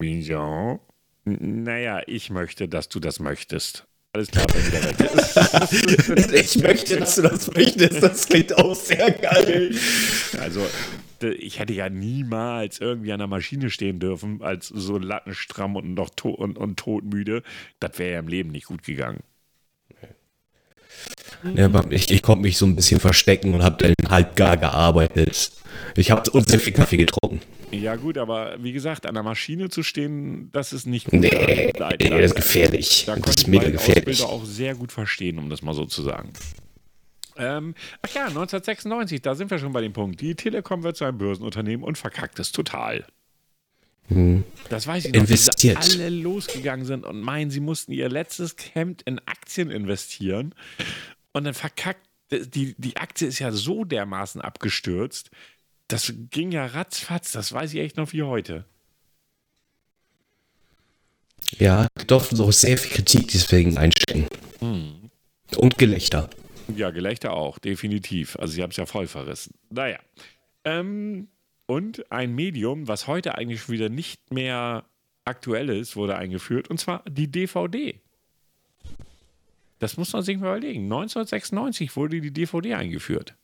Ja. 0.00 0.78
Naja, 1.24 2.00
ich 2.06 2.30
möchte, 2.30 2.68
dass 2.68 2.88
du 2.88 3.00
das 3.00 3.18
möchtest. 3.18 3.88
Alles 4.12 4.30
klar, 4.30 4.46
bin 4.46 4.66
wieder 4.68 4.84
weg. 4.84 6.32
Ich 6.32 6.62
möchte, 6.62 6.96
dass 6.96 7.16
du 7.16 7.22
das 7.22 7.52
möchtest. 7.52 8.00
Das 8.00 8.28
klingt 8.28 8.56
auch 8.56 8.76
sehr 8.76 9.10
geil. 9.10 9.74
Also, 10.38 10.64
ich 11.22 11.58
hätte 11.58 11.72
ja 11.72 11.88
niemals 11.88 12.80
irgendwie 12.80 13.12
an 13.12 13.18
der 13.18 13.28
Maschine 13.28 13.70
stehen 13.70 13.98
dürfen, 14.00 14.42
als 14.42 14.68
so 14.68 14.98
lattenstramm 14.98 15.76
und 15.76 15.94
noch 15.94 16.10
to 16.10 16.30
und, 16.30 16.58
und 16.58 16.78
todmüde. 16.78 17.42
Das 17.80 17.98
wäre 17.98 18.12
ja 18.14 18.18
im 18.18 18.28
Leben 18.28 18.50
nicht 18.50 18.66
gut 18.66 18.82
gegangen. 18.82 19.20
Ja, 21.54 21.70
ich, 21.90 22.10
ich 22.10 22.22
konnte 22.22 22.42
mich 22.42 22.56
so 22.58 22.66
ein 22.66 22.74
bisschen 22.74 22.98
verstecken 22.98 23.54
und 23.54 23.62
habe 23.62 23.76
dann 23.84 24.10
halb 24.10 24.34
gar 24.34 24.56
gearbeitet. 24.56 25.52
Ich 25.96 26.10
habe 26.10 26.28
uns 26.32 26.52
viel 26.56 26.72
Kaffee 26.72 26.96
getrunken. 26.96 27.40
Ja, 27.70 27.96
gut, 27.96 28.18
aber 28.18 28.56
wie 28.62 28.72
gesagt, 28.72 29.06
an 29.06 29.14
der 29.14 29.22
Maschine 29.22 29.68
zu 29.68 29.82
stehen, 29.82 30.50
das 30.52 30.72
ist 30.72 30.86
nicht 30.86 31.06
gut. 31.10 31.20
Nee, 31.20 31.70
Da- 31.76 31.90
da- 31.90 31.96
das 31.96 32.30
ist 32.32 32.34
gefährlich. 32.34 33.04
Da 33.06 33.14
Das 33.16 33.30
ist 33.30 33.40
ich 33.42 33.46
mega 33.46 33.68
gefährlich. 33.70 34.22
Ausbilder 34.22 34.28
auch 34.28 34.44
sehr 34.44 34.74
gut 34.74 34.90
verstehen, 34.90 35.38
um 35.38 35.50
das 35.50 35.62
mal 35.62 35.74
so 35.74 35.84
zu 35.84 36.02
sagen. 36.02 36.32
Ähm, 37.38 37.74
ach 38.02 38.10
ja, 38.14 38.26
1996, 38.26 39.22
da 39.22 39.34
sind 39.34 39.50
wir 39.50 39.58
schon 39.58 39.72
bei 39.72 39.80
dem 39.80 39.92
Punkt. 39.92 40.20
Die 40.20 40.34
Telekom 40.34 40.82
wird 40.82 40.96
zu 40.96 41.04
einem 41.04 41.18
Börsenunternehmen 41.18 41.84
und 41.84 41.96
verkackt 41.96 42.38
es 42.38 42.52
total. 42.52 43.06
Das 44.70 44.86
weiß 44.86 45.04
ich 45.04 45.12
noch, 45.12 45.20
Investiert. 45.20 45.84
sie 45.84 45.94
alle 45.94 46.08
losgegangen 46.08 46.86
sind 46.86 47.04
und 47.04 47.20
meinen, 47.20 47.50
sie 47.50 47.60
mussten 47.60 47.92
ihr 47.92 48.08
letztes 48.08 48.56
Hemd 48.72 49.02
in 49.02 49.18
Aktien 49.26 49.70
investieren 49.70 50.54
und 51.32 51.44
dann 51.44 51.52
verkackt, 51.52 52.06
die, 52.30 52.74
die 52.78 52.96
Aktie 52.96 53.28
ist 53.28 53.38
ja 53.38 53.52
so 53.52 53.84
dermaßen 53.84 54.40
abgestürzt, 54.40 55.30
das 55.88 56.12
ging 56.30 56.52
ja 56.52 56.64
ratzfatz, 56.66 57.32
das 57.32 57.52
weiß 57.52 57.74
ich 57.74 57.80
echt 57.80 57.96
noch 57.98 58.12
wie 58.12 58.22
heute. 58.22 58.64
Ja, 61.58 61.86
doch 62.06 62.24
so 62.24 62.50
sehr 62.50 62.78
viel 62.78 62.92
Kritik 62.96 63.28
deswegen 63.28 63.76
einstecken. 63.76 64.26
Hm. 64.60 65.10
Und 65.56 65.78
Gelächter. 65.78 66.28
Ja, 66.76 66.90
Gelächter 66.90 67.32
auch, 67.32 67.58
definitiv. 67.58 68.36
Also 68.36 68.54
sie 68.54 68.62
haben 68.62 68.70
es 68.70 68.76
ja 68.76 68.86
voll 68.86 69.06
verrissen. 69.06 69.54
Naja. 69.70 69.98
Ähm, 70.64 71.28
und 71.66 72.10
ein 72.10 72.34
Medium, 72.34 72.88
was 72.88 73.06
heute 73.06 73.36
eigentlich 73.36 73.62
schon 73.62 73.74
wieder 73.74 73.88
nicht 73.88 74.32
mehr 74.32 74.84
aktuell 75.24 75.68
ist, 75.68 75.96
wurde 75.96 76.16
eingeführt, 76.16 76.68
und 76.68 76.78
zwar 76.78 77.02
die 77.08 77.30
DVD. 77.30 78.00
Das 79.78 79.96
muss 79.96 80.12
man 80.12 80.22
sich 80.22 80.36
mal 80.38 80.56
überlegen. 80.56 80.84
1996 80.84 81.94
wurde 81.96 82.20
die 82.20 82.32
DVD 82.32 82.74
eingeführt. 82.74 83.34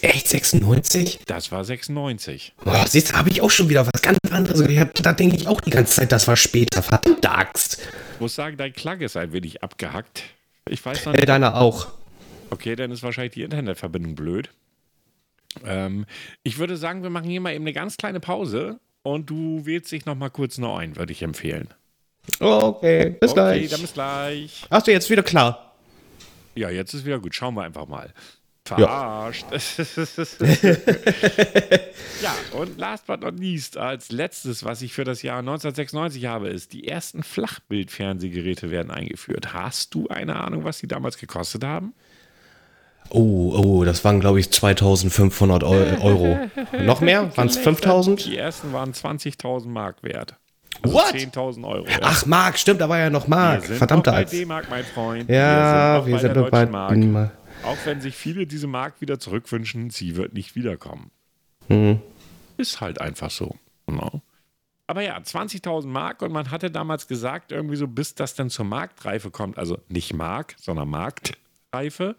Echt 0.00 0.28
96? 0.28 1.20
Das 1.26 1.52
war 1.52 1.64
96. 1.64 2.54
Boah, 2.64 2.86
siehst 2.88 3.14
habe 3.14 3.30
ich 3.30 3.40
auch 3.40 3.50
schon 3.50 3.68
wieder 3.68 3.86
was 3.86 4.02
ganz 4.02 4.18
anderes. 4.30 4.60
Ich 4.60 4.78
hab, 4.78 4.94
da 4.94 5.12
denke 5.12 5.36
ich 5.36 5.46
auch 5.46 5.60
die 5.60 5.70
ganze 5.70 5.94
Zeit, 5.94 6.10
das 6.10 6.26
war 6.26 6.36
später. 6.36 6.82
Verdammte 6.82 7.30
Axt. 7.30 7.78
Ich 8.14 8.20
muss 8.20 8.34
sagen, 8.34 8.56
dein 8.56 8.72
Klang 8.72 9.00
ist 9.00 9.16
ein 9.16 9.32
wenig 9.32 9.62
abgehackt. 9.62 10.24
Ich 10.68 10.84
weiß 10.84 11.06
noch 11.06 11.14
Äh, 11.14 11.16
nicht. 11.18 11.28
deiner 11.28 11.56
auch. 11.60 11.88
Okay, 12.50 12.76
dann 12.76 12.90
ist 12.90 13.02
wahrscheinlich 13.02 13.34
die 13.34 13.42
Internetverbindung 13.42 14.14
blöd. 14.14 14.50
Ähm, 15.64 16.06
ich 16.42 16.58
würde 16.58 16.76
sagen, 16.76 17.02
wir 17.02 17.10
machen 17.10 17.28
hier 17.28 17.40
mal 17.40 17.52
eben 17.54 17.64
eine 17.64 17.72
ganz 17.72 17.96
kleine 17.96 18.20
Pause 18.20 18.78
und 19.02 19.28
du 19.28 19.64
wählst 19.66 19.90
dich 19.92 20.06
noch 20.06 20.14
mal 20.14 20.30
kurz 20.30 20.58
neu 20.58 20.74
ein, 20.76 20.96
würde 20.96 21.12
ich 21.12 21.22
empfehlen. 21.22 21.68
Okay, 22.38 23.16
bis 23.20 23.32
okay, 23.32 23.34
gleich. 23.34 23.70
dann 23.70 23.80
bis 23.80 23.92
gleich. 23.94 24.66
Hast 24.70 24.86
du 24.86 24.92
jetzt 24.92 25.10
wieder 25.10 25.22
klar? 25.22 25.74
Ja, 26.54 26.70
jetzt 26.70 26.94
ist 26.94 27.04
wieder 27.04 27.18
gut. 27.18 27.34
Schauen 27.34 27.54
wir 27.54 27.62
einfach 27.64 27.86
mal. 27.88 28.12
Ja. 28.70 28.76
Verarscht. 28.76 29.44
ja, 32.22 32.32
und 32.52 32.78
last 32.78 33.06
but 33.06 33.20
not 33.20 33.38
least, 33.38 33.76
als 33.76 34.12
letztes, 34.12 34.64
was 34.64 34.82
ich 34.82 34.92
für 34.92 35.04
das 35.04 35.22
Jahr 35.22 35.38
1996 35.40 36.26
habe, 36.26 36.48
ist, 36.48 36.72
die 36.72 36.86
ersten 36.86 37.22
Flachbildfernsehgeräte 37.24 38.70
werden 38.70 38.90
eingeführt. 38.92 39.52
Hast 39.52 39.94
du 39.94 40.08
eine 40.08 40.36
Ahnung, 40.36 40.64
was 40.64 40.78
die 40.78 40.86
damals 40.86 41.18
gekostet 41.18 41.64
haben? 41.64 41.92
Oh, 43.10 43.52
oh, 43.62 43.84
das 43.84 44.04
waren, 44.04 44.20
glaube 44.20 44.38
ich, 44.40 44.50
2500 44.50 45.64
Eu- 45.64 46.00
Euro. 46.00 46.38
Noch 46.84 47.00
mehr? 47.00 47.36
Waren 47.36 47.48
es 47.48 47.56
5000? 47.58 48.24
Die 48.26 48.38
ersten 48.38 48.72
waren 48.72 48.92
20.000 48.92 49.66
Mark 49.68 49.96
wert. 50.02 50.36
Also 50.82 50.96
What? 50.96 51.14
10.000 51.14 51.64
Euro. 51.68 51.86
Ja. 51.86 51.98
Ach, 52.00 52.24
Mark, 52.26 52.58
stimmt, 52.58 52.80
da 52.80 52.88
war 52.88 52.98
ja 52.98 53.10
noch 53.10 53.26
Mark. 53.28 53.62
Wir 53.62 53.68
sind 53.68 53.78
Verdammte 53.78 54.10
noch 54.10 54.16
bei 54.16 54.22
Axt. 54.22 54.32
D-Mark, 54.32 54.66
mein 54.70 54.84
Freund. 54.84 55.28
Ja, 55.28 56.06
wir 56.06 56.18
sind 56.18 56.34
der 56.34 56.42
noch 56.42 56.50
bei 56.50 56.60
deutschen 56.60 56.72
Mark. 56.72 56.94
D-Mark. 56.94 57.30
Auch 57.64 57.78
wenn 57.84 58.00
sich 58.00 58.16
viele 58.16 58.46
diese 58.46 58.66
Mark 58.66 59.00
wieder 59.00 59.20
zurückwünschen, 59.20 59.90
sie 59.90 60.16
wird 60.16 60.34
nicht 60.34 60.56
wiederkommen. 60.56 61.10
Hm. 61.68 62.00
Ist 62.56 62.80
halt 62.80 63.00
einfach 63.00 63.30
so. 63.30 63.56
Genau. 63.86 64.22
Aber 64.88 65.02
ja, 65.02 65.16
20.000 65.16 65.86
Mark 65.86 66.22
und 66.22 66.32
man 66.32 66.50
hatte 66.50 66.70
damals 66.70 67.06
gesagt, 67.06 67.52
irgendwie 67.52 67.76
so, 67.76 67.86
bis 67.86 68.14
das 68.14 68.34
dann 68.34 68.50
zur 68.50 68.64
Marktreife 68.64 69.30
kommt, 69.30 69.58
also 69.58 69.78
nicht 69.88 70.12
Mark, 70.12 70.56
sondern 70.58 70.88
Marktreife, 70.90 72.16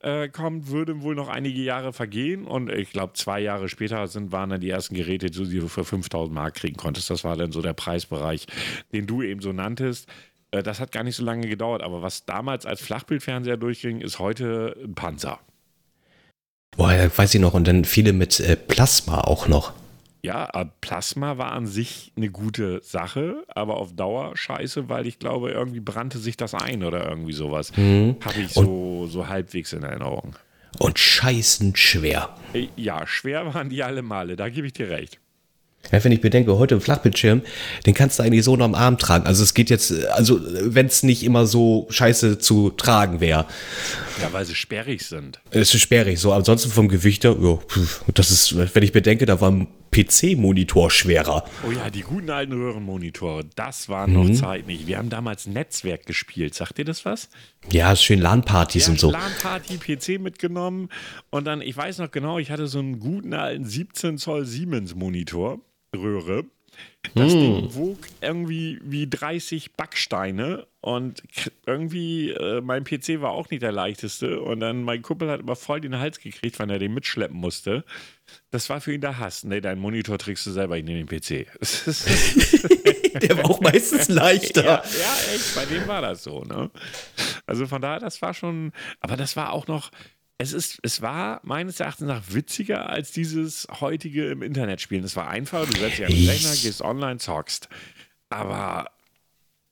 äh, 0.00 0.28
kommt, 0.28 0.68
würde 0.68 1.02
wohl 1.02 1.14
noch 1.14 1.28
einige 1.28 1.60
Jahre 1.60 1.92
vergehen 1.92 2.46
und 2.46 2.70
ich 2.70 2.92
glaube, 2.92 3.14
zwei 3.14 3.40
Jahre 3.40 3.68
später 3.68 4.06
sind, 4.06 4.32
waren 4.32 4.50
dann 4.50 4.60
die 4.60 4.70
ersten 4.70 4.94
Geräte, 4.94 5.26
die 5.30 5.58
du 5.58 5.68
für 5.68 5.82
5.000 5.82 6.30
Mark 6.30 6.54
kriegen 6.54 6.76
konntest. 6.76 7.10
Das 7.10 7.24
war 7.24 7.36
dann 7.36 7.52
so 7.52 7.60
der 7.62 7.74
Preisbereich, 7.74 8.46
den 8.92 9.06
du 9.06 9.22
eben 9.22 9.42
so 9.42 9.52
nanntest. 9.52 10.08
Äh, 10.50 10.62
Das 10.62 10.80
hat 10.80 10.92
gar 10.92 11.04
nicht 11.04 11.16
so 11.16 11.24
lange 11.24 11.48
gedauert, 11.48 11.82
aber 11.82 12.02
was 12.02 12.24
damals 12.24 12.66
als 12.66 12.80
Flachbildfernseher 12.80 13.56
durchging, 13.56 14.00
ist 14.00 14.18
heute 14.18 14.76
ein 14.84 14.94
Panzer. 14.94 15.40
Boah, 16.76 16.92
ja, 16.92 17.10
weiß 17.16 17.34
ich 17.34 17.40
noch. 17.40 17.54
Und 17.54 17.66
dann 17.66 17.84
viele 17.84 18.12
mit 18.12 18.38
äh, 18.40 18.56
Plasma 18.56 19.22
auch 19.22 19.48
noch. 19.48 19.72
Ja, 20.22 20.52
aber 20.52 20.72
Plasma 20.80 21.38
war 21.38 21.52
an 21.52 21.66
sich 21.66 22.12
eine 22.16 22.28
gute 22.28 22.80
Sache, 22.82 23.44
aber 23.48 23.76
auf 23.76 23.94
Dauer 23.94 24.36
scheiße, 24.36 24.88
weil 24.88 25.06
ich 25.06 25.18
glaube, 25.20 25.50
irgendwie 25.52 25.80
brannte 25.80 26.18
sich 26.18 26.36
das 26.36 26.54
ein 26.54 26.82
oder 26.82 27.08
irgendwie 27.08 27.32
sowas. 27.32 27.72
Habe 27.76 28.40
ich 28.44 28.52
so, 28.52 29.06
so 29.06 29.28
halbwegs 29.28 29.72
in 29.72 29.84
Erinnerung. 29.84 30.34
Und 30.80 30.98
scheißen 30.98 31.74
schwer. 31.76 32.34
Äh, 32.52 32.68
Ja, 32.76 33.06
schwer 33.06 33.54
waren 33.54 33.68
die 33.70 33.82
alle 33.82 34.02
Male, 34.02 34.36
da 34.36 34.48
gebe 34.48 34.66
ich 34.66 34.72
dir 34.72 34.90
recht. 34.90 35.20
Ja, 35.92 36.02
wenn 36.04 36.12
ich 36.12 36.20
bedenke, 36.20 36.56
heute 36.58 36.74
im 36.74 36.80
Flachbildschirm, 36.80 37.42
den 37.86 37.94
kannst 37.94 38.18
du 38.18 38.22
eigentlich 38.22 38.44
so 38.44 38.56
noch 38.56 38.64
am 38.64 38.74
Arm 38.74 38.98
tragen. 38.98 39.26
Also 39.26 39.42
es 39.42 39.54
geht 39.54 39.70
jetzt, 39.70 39.92
also 40.08 40.40
wenn 40.42 40.86
es 40.86 41.02
nicht 41.02 41.22
immer 41.22 41.46
so 41.46 41.86
scheiße 41.90 42.38
zu 42.38 42.70
tragen 42.70 43.20
wäre. 43.20 43.46
Ja, 44.20 44.32
weil 44.32 44.44
sie 44.44 44.54
sperrig 44.54 45.02
sind. 45.04 45.40
Es 45.50 45.74
ist 45.74 45.80
sperrig 45.80 46.18
so. 46.18 46.32
Ansonsten 46.32 46.70
vom 46.70 46.88
Gewicht 46.88 47.24
her, 47.24 47.36
ja, 47.40 47.58
das 48.14 48.30
ist, 48.30 48.74
wenn 48.74 48.82
ich 48.82 48.92
bedenke, 48.92 49.26
da 49.26 49.40
war 49.40 49.50
ein 49.50 49.68
PC-Monitor 49.90 50.90
schwerer. 50.90 51.44
Oh 51.66 51.70
ja, 51.70 51.88
die 51.88 52.02
guten 52.02 52.28
alten 52.30 52.52
Röhrenmonitore, 52.52 53.44
das 53.56 53.88
waren 53.88 54.12
noch 54.12 54.30
Zeit 54.34 54.66
nicht. 54.66 54.86
Wir 54.86 54.98
haben 54.98 55.08
damals 55.08 55.46
Netzwerk 55.46 56.04
gespielt. 56.04 56.54
Sagt 56.54 56.78
dir 56.78 56.84
das 56.84 57.04
was? 57.04 57.30
Ja, 57.70 57.94
schön 57.96 58.20
LAN-Partys 58.20 58.86
Ja, 58.86 58.92
und 58.92 59.00
so. 59.00 59.10
LAN-Party, 59.10 59.78
PC 59.78 60.20
mitgenommen 60.20 60.88
und 61.30 61.46
dann, 61.46 61.62
ich 61.62 61.76
weiß 61.76 61.98
noch 61.98 62.10
genau, 62.10 62.38
ich 62.38 62.50
hatte 62.50 62.66
so 62.66 62.78
einen 62.80 62.98
guten 63.00 63.32
alten 63.32 63.64
17 63.64 64.18
Zoll 64.18 64.44
Siemens-Monitor, 64.44 65.60
Röhre. 65.94 66.44
Das 67.14 67.32
Ding 67.32 67.74
wog 67.74 67.98
irgendwie 68.20 68.78
wie 68.82 69.08
30 69.08 69.72
Backsteine 69.72 70.66
und 70.80 71.22
irgendwie, 71.66 72.30
äh, 72.30 72.60
mein 72.60 72.84
PC 72.84 73.20
war 73.20 73.30
auch 73.32 73.50
nicht 73.50 73.62
der 73.62 73.72
leichteste 73.72 74.40
und 74.40 74.60
dann 74.60 74.84
mein 74.84 75.02
Kumpel 75.02 75.30
hat 75.30 75.40
immer 75.40 75.56
voll 75.56 75.80
den 75.80 75.98
Hals 75.98 76.20
gekriegt, 76.20 76.58
weil 76.58 76.70
er 76.70 76.78
den 76.78 76.94
mitschleppen 76.94 77.36
musste. 77.36 77.84
Das 78.50 78.68
war 78.68 78.80
für 78.80 78.92
ihn 78.92 79.00
der 79.00 79.18
Hass. 79.18 79.42
Nee, 79.44 79.60
deinen 79.60 79.80
Monitor 79.80 80.18
trägst 80.18 80.46
du 80.46 80.50
selber, 80.50 80.76
ich 80.76 80.84
nehme 80.84 81.04
den 81.04 81.08
PC. 81.08 81.46
Der 83.22 83.38
war 83.38 83.46
auch 83.46 83.60
meistens 83.60 84.08
leichter. 84.08 84.64
Ja, 84.64 84.82
ja, 84.84 85.34
echt, 85.34 85.54
bei 85.54 85.64
dem 85.64 85.88
war 85.88 86.02
das 86.02 86.22
so, 86.22 86.44
ne? 86.44 86.70
Also 87.46 87.66
von 87.66 87.80
daher, 87.80 88.00
das 88.00 88.20
war 88.22 88.34
schon, 88.34 88.72
aber 89.00 89.16
das 89.16 89.34
war 89.36 89.52
auch 89.52 89.66
noch, 89.66 89.90
es 90.38 90.52
ist, 90.52 90.78
es 90.82 91.02
war 91.02 91.40
meines 91.42 91.80
Erachtens 91.80 92.06
nach 92.06 92.22
witziger 92.28 92.88
als 92.88 93.10
dieses 93.10 93.66
heutige 93.80 94.30
im 94.30 94.42
Internet 94.42 94.80
spielen. 94.80 95.02
Es 95.02 95.16
war 95.16 95.28
einfach, 95.28 95.66
du 95.66 95.76
setzt 95.76 95.98
dich 95.98 96.06
an 96.06 96.12
den 96.12 96.28
Rechner, 96.28 96.50
gehst 96.50 96.80
online, 96.80 97.18
zockst. 97.18 97.68
Aber 98.30 98.90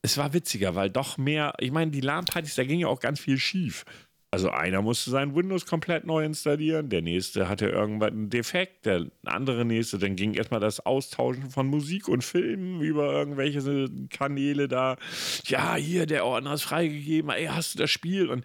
es 0.03 0.19
war 0.19 0.33
witziger, 0.33 0.75
weil 0.75 0.91
doch 0.91 1.19
mehr, 1.19 1.55
ich 1.61 1.71
meine, 1.71 1.93
die 1.93 2.01
LAN-Partys, 2.01 2.57
da 2.57 2.65
ging 2.65 2.81
ja 2.81 2.89
auch 2.89 3.01
ganz 3.01 3.21
viel 3.21 3.39
schief. 3.39 3.85
Also 4.33 4.51
einer 4.51 4.83
musste 4.83 5.11
sein 5.11 5.37
Windows 5.37 5.67
komplett 5.67 6.05
neu 6.05 6.25
installieren, 6.25 6.91
der 6.91 7.01
nächste 7.01 7.49
hatte 7.49 7.69
irgendwann 7.69 8.13
einen 8.13 8.31
Defekt, 8.31 8.85
der 8.85 9.07
andere 9.25 9.65
nächste, 9.65 9.99
dann 9.99 10.17
ging 10.17 10.35
erstmal 10.35 10.61
das 10.61 10.85
Austauschen 10.85 11.49
von 11.49 11.69
Musik 11.69 12.09
und 12.09 12.25
Filmen 12.25 12.81
über 12.81 13.13
irgendwelche 13.13 13.89
Kanäle 14.11 14.67
da. 14.67 14.97
Ja, 15.45 15.77
hier, 15.77 16.07
der 16.07 16.27
Ordner 16.27 16.55
ist 16.55 16.65
freigegeben, 16.65 17.31
ey, 17.31 17.47
hast 17.47 17.75
du 17.75 17.79
das 17.79 17.91
Spiel? 17.91 18.29
Und 18.29 18.45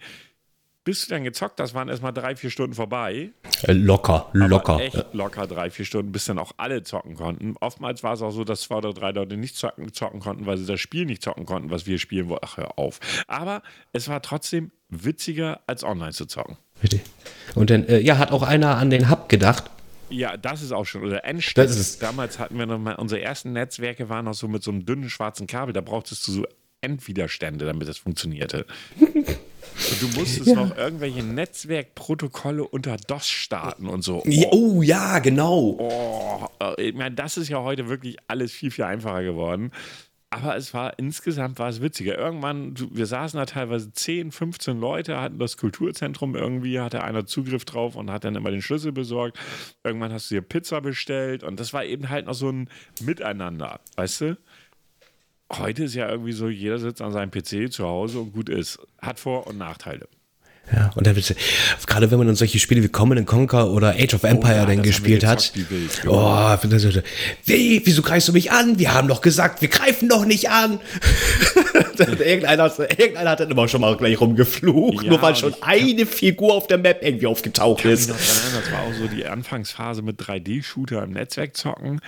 bis 0.84 1.06
du 1.06 1.10
dann 1.10 1.24
gezockt 1.24 1.60
hast, 1.60 1.74
waren 1.74 1.88
erstmal 1.88 2.12
drei, 2.12 2.34
vier 2.36 2.50
Stunden 2.50 2.74
vorbei. 2.74 3.30
Äh, 3.62 3.72
Locker, 3.72 4.26
Aber 4.34 4.48
locker. 4.48 4.80
Echt 4.80 5.14
locker 5.14 5.46
drei, 5.46 5.70
vier 5.70 5.84
Stunden, 5.84 6.12
bis 6.12 6.24
dann 6.24 6.38
auch 6.38 6.52
alle 6.56 6.82
zocken 6.82 7.14
konnten. 7.14 7.54
Oftmals 7.60 8.02
war 8.02 8.14
es 8.14 8.22
auch 8.22 8.30
so, 8.32 8.44
dass 8.44 8.62
zwei 8.62 8.76
oder 8.76 8.92
drei 8.92 9.10
Leute 9.12 9.36
nicht 9.36 9.56
zocken, 9.56 9.92
zocken 9.92 10.20
konnten, 10.20 10.46
weil 10.46 10.56
sie 10.58 10.66
das 10.66 10.80
Spiel 10.80 11.06
nicht 11.06 11.22
zocken 11.22 11.46
konnten, 11.46 11.70
was 11.70 11.86
wir 11.86 11.98
spielen 11.98 12.28
wollten. 12.28 12.46
Ach, 12.48 12.56
hör 12.56 12.78
auf. 12.78 12.98
Aber 13.28 13.62
es 13.92 14.08
war 14.08 14.22
trotzdem 14.22 14.72
witziger, 14.88 15.60
als 15.66 15.84
online 15.84 16.12
zu 16.12 16.26
zocken. 16.26 16.56
Bitte. 16.80 17.00
Und 17.54 17.70
dann, 17.70 17.86
äh, 17.86 18.00
ja, 18.00 18.18
hat 18.18 18.32
auch 18.32 18.42
einer 18.42 18.76
an 18.76 18.90
den 18.90 19.08
Hub 19.08 19.28
gedacht. 19.28 19.70
Ja, 20.10 20.36
das 20.36 20.62
ist 20.62 20.72
auch 20.72 20.84
schon. 20.84 21.04
Oder 21.04 21.24
Endstelle. 21.24 21.68
Das 21.68 21.98
Damals 21.98 22.38
hatten 22.38 22.58
wir 22.58 22.66
noch 22.66 22.78
mal, 22.78 22.96
unsere 22.96 23.22
ersten 23.22 23.52
Netzwerke 23.52 24.08
waren 24.08 24.26
noch 24.26 24.34
so 24.34 24.46
mit 24.48 24.62
so 24.62 24.70
einem 24.70 24.84
dünnen 24.84 25.08
schwarzen 25.08 25.46
Kabel. 25.46 25.72
Da 25.72 25.80
brauchtest 25.80 26.26
du 26.28 26.32
so 26.32 26.46
Endwiderstände, 26.82 27.64
damit 27.64 27.88
das 27.88 27.98
funktionierte. 27.98 28.66
Und 28.98 30.02
du 30.02 30.18
musstest 30.18 30.54
noch 30.54 30.76
irgendwelche 30.76 31.22
Netzwerkprotokolle 31.22 32.66
unter 32.66 32.96
DOS 32.96 33.28
starten 33.28 33.88
und 33.88 34.02
so. 34.02 34.22
Ja, 34.26 34.48
oh 34.50 34.82
ja, 34.82 35.18
genau. 35.20 35.76
Oh, 35.78 36.46
äh, 36.60 36.88
ich 36.88 36.94
meine, 36.94 37.14
das 37.14 37.36
ist 37.36 37.48
ja 37.48 37.62
heute 37.62 37.88
wirklich 37.88 38.16
alles 38.28 38.52
viel, 38.52 38.70
viel 38.70 38.84
einfacher 38.84 39.22
geworden. 39.22 39.72
Aber 40.32 40.56
es 40.56 40.72
war 40.72 40.98
insgesamt 40.98 41.58
war 41.58 41.68
es 41.68 41.82
witziger. 41.82 42.16
Irgendwann, 42.16 42.74
wir 42.90 43.04
saßen 43.04 43.38
da 43.38 43.44
teilweise 43.44 43.92
10, 43.92 44.32
15 44.32 44.80
Leute, 44.80 45.20
hatten 45.20 45.38
das 45.38 45.58
Kulturzentrum 45.58 46.34
irgendwie, 46.34 46.80
hatte 46.80 47.04
einer 47.04 47.26
Zugriff 47.26 47.66
drauf 47.66 47.96
und 47.96 48.10
hat 48.10 48.24
dann 48.24 48.34
immer 48.34 48.50
den 48.50 48.62
Schlüssel 48.62 48.92
besorgt. 48.92 49.38
Irgendwann 49.84 50.10
hast 50.10 50.30
du 50.30 50.36
dir 50.36 50.40
Pizza 50.40 50.80
bestellt 50.80 51.42
und 51.42 51.60
das 51.60 51.74
war 51.74 51.84
eben 51.84 52.08
halt 52.08 52.26
noch 52.26 52.34
so 52.34 52.48
ein 52.48 52.70
Miteinander, 53.02 53.80
weißt 53.96 54.20
du? 54.22 54.38
Heute 55.58 55.84
ist 55.84 55.94
ja 55.94 56.08
irgendwie 56.08 56.32
so, 56.32 56.48
jeder 56.48 56.78
sitzt 56.78 57.02
an 57.02 57.12
seinem 57.12 57.30
PC 57.30 57.72
zu 57.72 57.86
Hause 57.86 58.20
und 58.20 58.32
gut 58.32 58.48
ist. 58.48 58.78
Hat 59.00 59.20
Vor- 59.20 59.46
und 59.46 59.58
Nachteile. 59.58 60.08
Ja, 60.72 60.90
und 60.94 61.06
dann, 61.06 61.16
gerade 61.86 62.10
wenn 62.10 62.18
man 62.18 62.28
dann 62.28 62.36
solche 62.36 62.58
Spiele 62.60 62.82
wie 62.84 62.88
Command 62.88 63.26
Conquer 63.26 63.70
oder 63.70 63.90
Age 63.98 64.14
of 64.14 64.22
Empire 64.22 64.52
Oh 64.54 64.56
ja, 64.58 64.66
dann 64.66 64.82
gespielt 64.82 65.24
hat. 65.24 65.52
wild, 65.54 66.00
genau. 66.02 66.54
Oh, 66.54 66.56
wie, 67.44 67.82
wieso 67.84 68.00
greifst 68.02 68.28
du 68.28 68.32
mich 68.32 68.52
an? 68.52 68.78
Wir 68.78 68.94
haben 68.94 69.08
doch 69.08 69.20
gesagt, 69.20 69.60
wir 69.60 69.68
greifen 69.68 70.08
doch 70.08 70.24
nicht 70.24 70.50
an. 70.50 70.78
irgendeiner, 71.98 72.72
irgendeiner 72.78 73.30
hat 73.30 73.40
dann 73.40 73.50
immer 73.50 73.66
schon 73.68 73.80
mal 73.80 73.96
gleich 73.96 74.20
rumgeflucht, 74.20 75.04
Ja, 75.04 75.10
nur 75.10 75.20
weil 75.20 75.34
schon 75.36 75.54
eine 75.62 76.06
Figur 76.06 76.54
auf 76.54 76.68
der 76.68 76.78
Map 76.78 77.00
irgendwie 77.02 77.26
aufgetaucht 77.26 77.84
ist. 77.84 78.08
erinnern, 78.08 78.62
das 78.62 78.72
war 78.72 78.82
auch 78.82 78.94
so 78.94 79.08
die 79.08 79.26
Anfangsphase 79.26 80.02
mit 80.02 80.20
3D-Shooter 80.20 81.02
im 81.02 81.10
Netzwerk 81.10 81.56
zocken. 81.56 82.00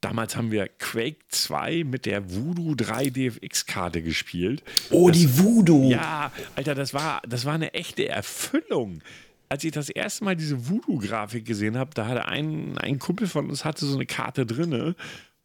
Damals 0.00 0.36
haben 0.36 0.50
wir 0.50 0.68
Quake 0.68 1.18
2 1.28 1.84
mit 1.84 2.06
der 2.06 2.34
Voodoo 2.34 2.74
3 2.74 3.10
DFX-Karte 3.10 4.02
gespielt. 4.02 4.62
Oh, 4.90 5.10
die 5.10 5.38
Voodoo. 5.38 5.90
Ja, 5.90 6.32
Alter, 6.56 6.74
das 6.74 6.94
war, 6.94 7.20
das 7.28 7.44
war 7.44 7.54
eine 7.54 7.74
echte 7.74 8.08
Erfüllung. 8.08 9.02
Als 9.50 9.64
ich 9.64 9.72
das 9.72 9.90
erste 9.90 10.24
Mal 10.24 10.36
diese 10.36 10.68
Voodoo-Grafik 10.68 11.44
gesehen 11.44 11.76
habe, 11.76 11.90
da 11.92 12.06
hatte 12.06 12.26
ein, 12.26 12.78
ein 12.78 12.98
Kumpel 12.98 13.26
von 13.26 13.50
uns 13.50 13.64
hatte 13.64 13.84
so 13.84 13.94
eine 13.94 14.06
Karte 14.06 14.46
drinne 14.46 14.94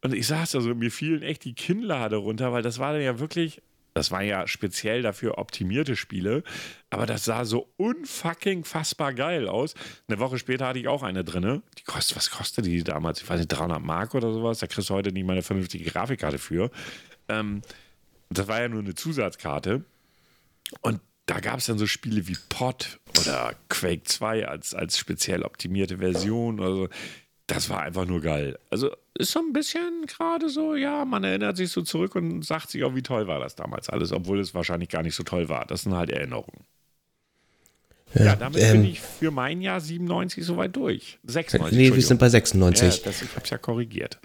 und 0.02 0.14
ich 0.14 0.26
saß 0.26 0.52
da 0.52 0.60
so, 0.60 0.74
mir 0.74 0.90
fielen 0.90 1.22
echt 1.22 1.44
die 1.44 1.54
Kinnlade 1.54 2.16
runter, 2.16 2.52
weil 2.52 2.62
das 2.62 2.78
war 2.78 2.92
dann 2.92 3.02
ja 3.02 3.18
wirklich, 3.18 3.60
das 3.96 4.10
war 4.10 4.20
ja 4.20 4.46
speziell 4.46 5.00
dafür 5.00 5.38
optimierte 5.38 5.96
Spiele, 5.96 6.42
aber 6.90 7.06
das 7.06 7.24
sah 7.24 7.46
so 7.46 7.72
unfucking 7.78 8.64
fassbar 8.64 9.14
geil 9.14 9.48
aus. 9.48 9.74
Eine 10.06 10.18
Woche 10.18 10.38
später 10.38 10.66
hatte 10.66 10.78
ich 10.78 10.86
auch 10.86 11.02
eine 11.02 11.24
drinne. 11.24 11.62
Die 11.78 11.82
kostet, 11.84 12.14
was 12.14 12.30
kostet 12.30 12.66
die 12.66 12.84
damals? 12.84 13.22
Ich 13.22 13.30
weiß 13.30 13.38
nicht, 13.38 13.48
300 13.48 13.82
Mark 13.82 14.14
oder 14.14 14.34
sowas. 14.34 14.58
Da 14.58 14.66
kriegst 14.66 14.90
du 14.90 14.94
heute 14.94 15.12
nicht 15.12 15.24
mal 15.24 15.32
eine 15.32 15.42
vernünftige 15.42 15.90
Grafikkarte 15.90 16.36
für. 16.36 16.70
Ähm, 17.30 17.62
das 18.28 18.48
war 18.48 18.60
ja 18.60 18.68
nur 18.68 18.80
eine 18.80 18.94
Zusatzkarte. 18.94 19.82
Und 20.82 21.00
da 21.24 21.40
gab 21.40 21.60
es 21.60 21.64
dann 21.64 21.78
so 21.78 21.86
Spiele 21.86 22.28
wie 22.28 22.36
Pod 22.50 23.00
oder 23.18 23.54
Quake 23.70 24.04
2 24.04 24.46
als, 24.46 24.74
als 24.74 24.98
speziell 24.98 25.42
optimierte 25.42 25.96
Version. 25.96 26.60
Also, 26.60 26.90
das 27.46 27.70
war 27.70 27.82
einfach 27.82 28.06
nur 28.06 28.20
geil. 28.20 28.58
Also, 28.70 28.90
ist 29.18 29.32
so 29.32 29.40
ein 29.40 29.52
bisschen 29.52 30.06
gerade 30.06 30.48
so, 30.48 30.74
ja, 30.74 31.04
man 31.04 31.24
erinnert 31.24 31.56
sich 31.56 31.70
so 31.70 31.82
zurück 31.82 32.14
und 32.16 32.44
sagt 32.44 32.70
sich 32.70 32.84
auch, 32.84 32.94
wie 32.94 33.02
toll 33.02 33.26
war 33.26 33.40
das 33.40 33.54
damals 33.54 33.88
alles, 33.88 34.12
obwohl 34.12 34.40
es 34.40 34.54
wahrscheinlich 34.54 34.88
gar 34.88 35.02
nicht 35.02 35.14
so 35.14 35.22
toll 35.22 35.48
war. 35.48 35.64
Das 35.66 35.82
sind 35.82 35.94
halt 35.94 36.10
Erinnerungen. 36.10 36.64
Ja, 38.14 38.36
damit 38.36 38.62
ähm, 38.62 38.82
bin 38.82 38.90
ich 38.90 39.00
für 39.00 39.30
mein 39.30 39.60
Jahr 39.60 39.80
97 39.80 40.44
soweit 40.44 40.74
durch. 40.74 41.18
96. 41.24 41.76
Nee, 41.76 41.94
wir 41.94 42.02
sind 42.02 42.18
bei 42.18 42.26
Entschuldigung. 42.26 42.74
96. 42.74 42.98
Ja, 42.98 43.04
das, 43.04 43.22
ich 43.22 43.36
hab's 43.36 43.50
ja 43.50 43.58
korrigiert. 43.58 44.18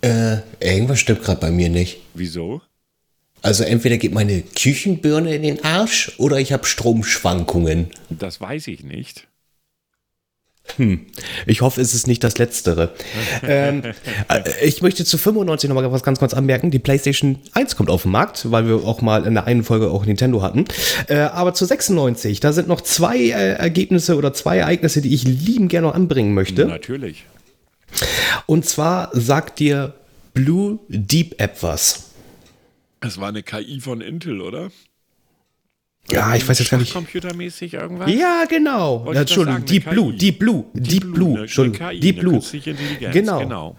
Äh, 0.00 0.38
irgendwas 0.60 1.00
stimmt 1.00 1.22
gerade 1.22 1.40
bei 1.40 1.50
mir 1.50 1.68
nicht. 1.68 2.00
Wieso? 2.14 2.62
Also 3.42 3.64
entweder 3.64 3.98
geht 3.98 4.12
meine 4.12 4.42
Küchenbirne 4.42 5.34
in 5.34 5.42
den 5.42 5.64
Arsch 5.64 6.12
oder 6.18 6.38
ich 6.38 6.52
habe 6.52 6.66
Stromschwankungen. 6.66 7.90
Das 8.10 8.40
weiß 8.40 8.66
ich 8.68 8.82
nicht. 8.82 9.28
Ich 11.46 11.60
hoffe, 11.60 11.80
es 11.80 11.94
ist 11.94 12.06
nicht 12.06 12.22
das 12.22 12.38
Letztere. 12.38 12.94
ähm, 13.42 13.82
äh, 14.28 14.42
ich 14.64 14.82
möchte 14.82 15.04
zu 15.04 15.18
95 15.18 15.68
nochmal 15.68 15.90
was 15.90 16.02
ganz 16.02 16.18
kurz 16.18 16.34
anmerken. 16.34 16.70
Die 16.70 16.78
PlayStation 16.78 17.38
1 17.52 17.76
kommt 17.76 17.90
auf 17.90 18.02
den 18.02 18.12
Markt, 18.12 18.50
weil 18.50 18.66
wir 18.66 18.76
auch 18.84 19.00
mal 19.00 19.26
in 19.26 19.34
der 19.34 19.46
einen 19.46 19.64
Folge 19.64 19.90
auch 19.90 20.04
Nintendo 20.04 20.42
hatten. 20.42 20.66
Äh, 21.08 21.16
aber 21.16 21.54
zu 21.54 21.64
96, 21.64 22.40
da 22.40 22.52
sind 22.52 22.68
noch 22.68 22.80
zwei 22.80 23.18
äh, 23.18 23.54
Ergebnisse 23.54 24.16
oder 24.16 24.32
zwei 24.32 24.58
Ereignisse, 24.58 25.00
die 25.00 25.14
ich 25.14 25.24
lieben 25.24 25.68
gerne 25.68 25.88
noch 25.88 25.94
anbringen 25.94 26.34
möchte. 26.34 26.66
Natürlich. 26.66 27.24
Und 28.46 28.66
zwar 28.66 29.10
sagt 29.12 29.58
dir 29.58 29.94
Blue 30.34 30.78
Deep 30.88 31.40
App 31.40 31.62
was. 31.62 32.10
Es 33.00 33.20
war 33.20 33.28
eine 33.28 33.42
KI 33.42 33.80
von 33.80 34.00
Intel, 34.00 34.40
oder? 34.40 34.70
Ja, 36.10 36.34
ich 36.34 36.48
weiß 36.48 36.58
jetzt 36.58 36.70
gar 36.70 36.78
nicht. 36.78 36.92
Computermäßig 36.92 37.74
irgendwas? 37.74 38.10
Ja, 38.10 38.44
genau. 38.48 39.12
Ja, 39.12 39.20
Entschuldigung, 39.20 39.64
Deep 39.64 39.90
Blue. 39.90 40.14
Deep 40.14 40.38
Blue, 40.38 40.64
Deep 40.72 41.12
Blue, 41.12 41.30
eine, 41.30 41.40
Entschuldigung, 41.42 41.88
KI, 41.88 42.00
Deep 42.00 42.20
Blue. 42.20 42.40
Genau. 43.12 43.38
genau. 43.40 43.76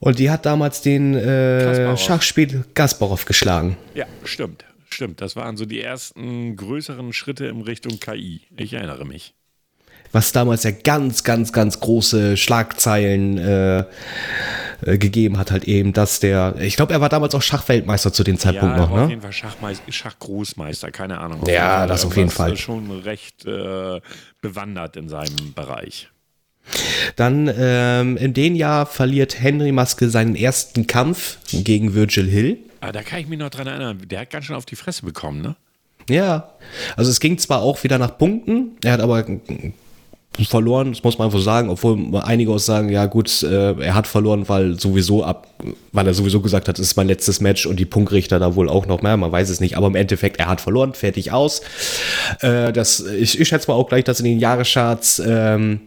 Und 0.00 0.18
die 0.18 0.30
hat 0.30 0.46
damals 0.46 0.82
den 0.82 1.14
äh, 1.14 1.60
Kasparov. 1.64 2.00
Schachspiel 2.00 2.64
Gasparov 2.74 3.24
geschlagen. 3.24 3.76
Ja, 3.94 4.06
stimmt. 4.24 4.64
Stimmt. 4.90 5.20
Das 5.20 5.36
waren 5.36 5.56
so 5.56 5.64
die 5.66 5.80
ersten 5.80 6.56
größeren 6.56 7.12
Schritte 7.12 7.46
in 7.46 7.60
Richtung 7.62 8.00
KI. 8.00 8.42
Ich 8.56 8.72
erinnere 8.72 9.04
mich. 9.04 9.34
was 10.12 10.32
damals 10.32 10.62
ja 10.62 10.70
ganz, 10.70 11.24
ganz, 11.24 11.52
ganz 11.52 11.80
große 11.80 12.36
Schlagzeilen 12.36 13.38
äh, 13.38 13.84
äh, 14.84 14.98
gegeben 14.98 15.38
hat, 15.38 15.50
halt 15.50 15.64
eben, 15.64 15.92
dass 15.92 16.20
der, 16.20 16.54
ich 16.60 16.76
glaube, 16.76 16.92
er 16.92 17.00
war 17.00 17.08
damals 17.08 17.34
auch 17.34 17.42
Schachweltmeister 17.42 18.12
zu 18.12 18.24
dem 18.24 18.38
Zeitpunkt 18.38 18.76
ja, 18.76 18.82
noch, 18.82 18.90
auf 18.90 19.00
ne? 19.00 19.08
jeden 19.08 19.22
Fall 19.22 19.32
Schachmeis 19.32 19.82
Schachgroßmeister, 19.88 20.90
keine 20.90 21.18
Ahnung. 21.18 21.42
Ja, 21.46 21.86
das 21.86 22.04
auf 22.04 22.16
jeden 22.16 22.30
Fall. 22.30 22.56
Schon 22.56 22.90
recht 22.90 23.44
äh, 23.46 24.00
bewandert 24.40 24.96
in 24.96 25.08
seinem 25.08 25.52
Bereich. 25.54 26.08
Dann 27.16 27.50
ähm, 27.58 28.16
in 28.16 28.34
dem 28.34 28.54
Jahr 28.54 28.86
verliert 28.86 29.40
Henry 29.40 29.72
Maske 29.72 30.10
seinen 30.10 30.36
ersten 30.36 30.86
Kampf 30.86 31.38
gegen 31.50 31.94
Virgil 31.94 32.28
Hill. 32.28 32.58
Aber 32.80 32.92
da 32.92 33.02
kann 33.02 33.20
ich 33.20 33.26
mich 33.26 33.38
noch 33.38 33.50
dran 33.50 33.66
erinnern. 33.66 34.02
Der 34.06 34.20
hat 34.20 34.30
ganz 34.30 34.44
schön 34.44 34.56
auf 34.56 34.66
die 34.66 34.76
Fresse 34.76 35.04
bekommen, 35.04 35.40
ne? 35.40 35.56
Ja, 36.08 36.54
also 36.96 37.10
es 37.10 37.20
ging 37.20 37.36
zwar 37.38 37.60
auch 37.60 37.84
wieder 37.84 37.98
nach 37.98 38.16
Punkten, 38.16 38.76
er 38.82 38.92
hat 38.92 39.00
aber 39.00 39.26
verloren, 40.46 40.92
das 40.92 41.02
muss 41.02 41.18
man 41.18 41.26
einfach 41.26 41.40
sagen, 41.40 41.68
obwohl 41.70 41.98
einige 42.22 42.52
auch 42.52 42.58
sagen, 42.58 42.88
ja 42.90 43.06
gut, 43.06 43.42
äh, 43.42 43.72
er 43.80 43.94
hat 43.94 44.06
verloren, 44.06 44.48
weil 44.48 44.78
sowieso 44.78 45.24
ab, 45.24 45.48
weil 45.92 46.06
er 46.06 46.14
sowieso 46.14 46.40
gesagt 46.40 46.68
hat, 46.68 46.78
es 46.78 46.88
ist 46.88 46.96
mein 46.96 47.08
letztes 47.08 47.40
Match 47.40 47.66
und 47.66 47.76
die 47.80 47.84
Punktrichter 47.86 48.38
da 48.38 48.54
wohl 48.54 48.68
auch 48.68 48.86
noch 48.86 49.02
mehr, 49.02 49.16
man 49.16 49.32
weiß 49.32 49.48
es 49.48 49.58
nicht, 49.60 49.76
aber 49.76 49.88
im 49.88 49.96
Endeffekt, 49.96 50.38
er 50.38 50.46
hat 50.46 50.60
verloren, 50.60 50.94
fertig 50.94 51.32
aus. 51.32 51.62
Äh, 52.40 52.72
das, 52.72 53.00
ich, 53.00 53.40
ich 53.40 53.48
schätze 53.48 53.68
mal 53.70 53.74
auch 53.76 53.88
gleich, 53.88 54.04
dass 54.04 54.20
in 54.20 54.26
den 54.26 54.38
Jahrescharts 54.38 55.20
ähm, 55.26 55.80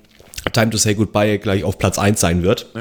Time 0.54 0.72
to 0.72 0.78
Say 0.78 0.96
Goodbye 0.96 1.38
gleich 1.40 1.64
auf 1.64 1.78
Platz 1.78 1.98
1 2.00 2.20
sein 2.20 2.44
wird. 2.44 2.66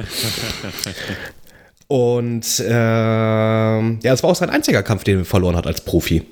Und 1.89 2.63
ähm, 2.65 3.99
ja, 4.03 4.13
es 4.13 4.23
war 4.23 4.31
auch 4.31 4.37
sein 4.37 4.51
einziger 4.51 4.83
Kampf, 4.83 5.05
den 5.05 5.19
er 5.19 5.25
verloren 5.25 5.57
hat 5.57 5.67
als 5.67 5.81
Profi. 5.81 6.23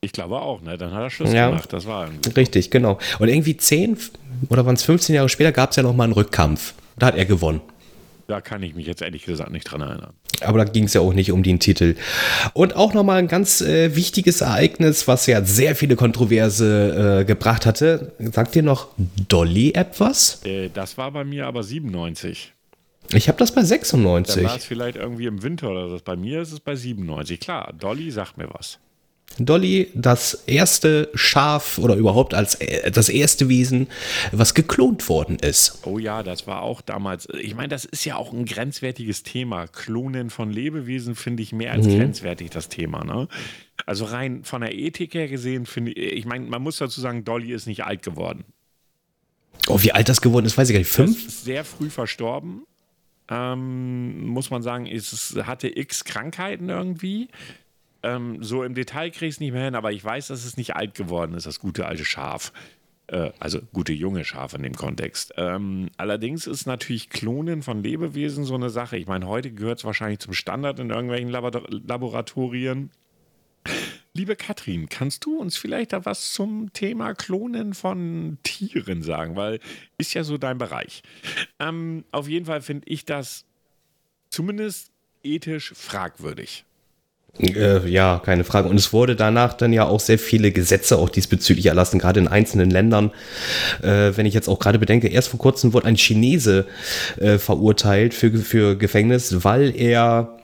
Ich 0.00 0.12
glaube 0.12 0.40
auch, 0.40 0.60
ne? 0.62 0.76
Dann 0.78 0.92
hat 0.92 1.02
er 1.02 1.10
Schluss 1.10 1.32
Ja. 1.32 1.48
gemacht. 1.48 1.72
Das 1.72 1.86
war 1.86 2.06
irgendwie. 2.06 2.30
Richtig, 2.30 2.70
genau. 2.70 2.98
Und 3.18 3.28
irgendwie 3.28 3.56
10 3.56 3.96
oder 4.48 4.66
waren 4.66 4.76
es 4.76 4.82
15 4.84 5.14
Jahre 5.14 5.28
später 5.28 5.52
gab 5.52 5.70
es 5.70 5.76
ja 5.76 5.82
noch 5.82 5.94
mal 5.94 6.04
einen 6.04 6.12
Rückkampf. 6.12 6.74
Da 6.98 7.06
hat 7.06 7.16
er 7.16 7.24
gewonnen. 7.24 7.60
Da 8.26 8.40
kann 8.40 8.62
ich 8.62 8.74
mich 8.74 8.86
jetzt 8.86 9.02
ehrlich 9.02 9.24
gesagt 9.24 9.50
nicht 9.50 9.64
dran 9.64 9.82
erinnern. 9.82 10.14
Aber 10.40 10.58
da 10.58 10.64
ging 10.64 10.84
es 10.84 10.94
ja 10.94 11.00
auch 11.00 11.12
nicht 11.12 11.30
um 11.30 11.42
den 11.42 11.60
Titel. 11.60 11.94
Und 12.54 12.74
auch 12.74 12.94
nochmal 12.94 13.18
ein 13.18 13.28
ganz 13.28 13.60
äh, 13.60 13.94
wichtiges 13.94 14.40
Ereignis, 14.40 15.06
was 15.06 15.26
ja 15.26 15.44
sehr 15.44 15.76
viele 15.76 15.94
Kontroverse 15.96 17.20
äh, 17.20 17.24
gebracht 17.24 17.66
hatte. 17.66 18.12
Sagt 18.18 18.54
dir 18.54 18.62
noch 18.62 18.88
Dolly 19.28 19.72
etwas? 19.74 20.40
Äh, 20.44 20.70
das 20.72 20.96
war 20.96 21.12
bei 21.12 21.24
mir 21.24 21.46
aber 21.46 21.62
97. 21.62 22.52
Ich 23.12 23.28
habe 23.28 23.38
das 23.38 23.52
bei 23.52 23.60
Dann 23.60 23.66
96. 23.66 24.44
war 24.44 24.56
es 24.56 24.64
vielleicht 24.64 24.96
irgendwie 24.96 25.26
im 25.26 25.42
Winter 25.42 25.70
oder 25.70 25.88
so. 25.90 25.98
Bei 26.02 26.16
mir 26.16 26.40
ist 26.40 26.52
es 26.52 26.60
bei 26.60 26.74
97. 26.74 27.38
Klar, 27.38 27.72
Dolly 27.78 28.10
sagt 28.10 28.38
mir 28.38 28.48
was. 28.52 28.78
Dolly, 29.38 29.90
das 29.94 30.44
erste 30.46 31.10
Schaf 31.14 31.78
oder 31.78 31.96
überhaupt 31.96 32.34
als 32.34 32.56
äh, 32.56 32.90
das 32.90 33.08
erste 33.08 33.48
Wesen, 33.48 33.88
was 34.32 34.54
geklont 34.54 35.08
worden 35.08 35.38
ist. 35.38 35.80
Oh 35.84 35.98
ja, 35.98 36.22
das 36.22 36.46
war 36.46 36.62
auch 36.62 36.80
damals. 36.80 37.28
Ich 37.40 37.54
meine, 37.54 37.68
das 37.68 37.84
ist 37.84 38.04
ja 38.04 38.16
auch 38.16 38.32
ein 38.32 38.44
grenzwertiges 38.44 39.22
Thema. 39.22 39.66
Klonen 39.66 40.30
von 40.30 40.50
Lebewesen 40.50 41.14
finde 41.14 41.42
ich 41.42 41.52
mehr 41.52 41.72
als 41.72 41.86
grenzwertig, 41.86 42.50
das 42.50 42.68
Thema. 42.68 43.04
Ne? 43.04 43.28
Also 43.86 44.04
rein 44.04 44.44
von 44.44 44.60
der 44.60 44.74
Ethik 44.74 45.14
her 45.14 45.28
gesehen, 45.28 45.66
finde 45.66 45.92
ich, 45.92 46.12
ich 46.12 46.24
meine, 46.24 46.46
man 46.46 46.62
muss 46.62 46.78
dazu 46.78 47.00
sagen, 47.00 47.24
Dolly 47.24 47.52
ist 47.52 47.66
nicht 47.66 47.84
alt 47.84 48.02
geworden. 48.02 48.44
Oh, 49.68 49.80
wie 49.82 49.92
alt 49.92 50.08
das 50.08 50.20
geworden 50.20 50.46
ist, 50.46 50.58
weiß 50.58 50.68
ich 50.68 50.74
gar 50.74 50.80
nicht. 50.80 50.90
Fünf? 50.90 51.30
sehr 51.30 51.64
früh 51.64 51.90
verstorben. 51.90 52.64
Ähm, 53.28 54.26
muss 54.26 54.50
man 54.50 54.62
sagen, 54.62 54.86
es 54.86 55.36
hatte 55.44 55.68
x 55.68 56.04
Krankheiten 56.04 56.68
irgendwie. 56.68 57.28
Ähm, 58.04 58.42
so 58.42 58.62
im 58.62 58.74
Detail 58.74 59.10
kriege 59.10 59.26
ich 59.26 59.36
es 59.36 59.40
nicht 59.40 59.52
mehr 59.52 59.64
hin, 59.64 59.74
aber 59.74 59.90
ich 59.90 60.04
weiß, 60.04 60.28
dass 60.28 60.44
es 60.44 60.56
nicht 60.56 60.76
alt 60.76 60.94
geworden 60.94 61.34
ist, 61.34 61.46
das 61.46 61.58
gute 61.58 61.86
alte 61.86 62.04
Schaf. 62.04 62.52
Äh, 63.06 63.32
also 63.40 63.60
gute 63.72 63.94
junge 63.94 64.24
Schaf 64.24 64.54
in 64.54 64.62
dem 64.62 64.74
Kontext. 64.74 65.32
Ähm, 65.36 65.88
allerdings 65.96 66.46
ist 66.46 66.66
natürlich 66.66 67.08
Klonen 67.08 67.62
von 67.62 67.82
Lebewesen 67.82 68.44
so 68.44 68.54
eine 68.54 68.70
Sache. 68.70 68.98
Ich 68.98 69.06
meine, 69.06 69.26
heute 69.26 69.50
gehört 69.52 69.78
es 69.78 69.84
wahrscheinlich 69.84 70.18
zum 70.18 70.34
Standard 70.34 70.78
in 70.78 70.90
irgendwelchen 70.90 71.30
Labor 71.30 71.62
Laboratorien. 71.68 72.90
Liebe 74.12 74.36
Katrin, 74.36 74.88
kannst 74.88 75.24
du 75.24 75.38
uns 75.38 75.56
vielleicht 75.56 75.92
da 75.92 76.04
was 76.04 76.32
zum 76.34 76.72
Thema 76.72 77.14
Klonen 77.14 77.74
von 77.74 78.38
Tieren 78.42 79.02
sagen? 79.02 79.34
Weil 79.34 79.60
ist 79.98 80.14
ja 80.14 80.22
so 80.22 80.38
dein 80.38 80.58
Bereich. 80.58 81.02
Ähm, 81.58 82.04
auf 82.12 82.28
jeden 82.28 82.46
Fall 82.46 82.60
finde 82.60 82.86
ich 82.86 83.06
das 83.06 83.46
zumindest 84.28 84.92
ethisch 85.22 85.72
fragwürdig. 85.74 86.64
Äh, 87.40 87.88
ja, 87.88 88.20
keine 88.24 88.44
Frage. 88.44 88.68
Und 88.68 88.76
es 88.76 88.92
wurde 88.92 89.16
danach 89.16 89.54
dann 89.54 89.72
ja 89.72 89.86
auch 89.86 89.98
sehr 89.98 90.18
viele 90.18 90.52
Gesetze 90.52 90.98
auch 90.98 91.08
diesbezüglich 91.08 91.66
erlassen, 91.66 91.98
gerade 91.98 92.20
in 92.20 92.28
einzelnen 92.28 92.70
Ländern. 92.70 93.10
Äh, 93.82 94.12
wenn 94.16 94.26
ich 94.26 94.34
jetzt 94.34 94.48
auch 94.48 94.60
gerade 94.60 94.78
bedenke, 94.78 95.08
erst 95.08 95.28
vor 95.28 95.40
kurzem 95.40 95.72
wurde 95.72 95.86
ein 95.86 95.96
Chinese 95.96 96.66
äh, 97.18 97.38
verurteilt 97.38 98.14
für, 98.14 98.30
für 98.38 98.76
Gefängnis, 98.76 99.44
weil 99.44 99.74
er 99.76 100.38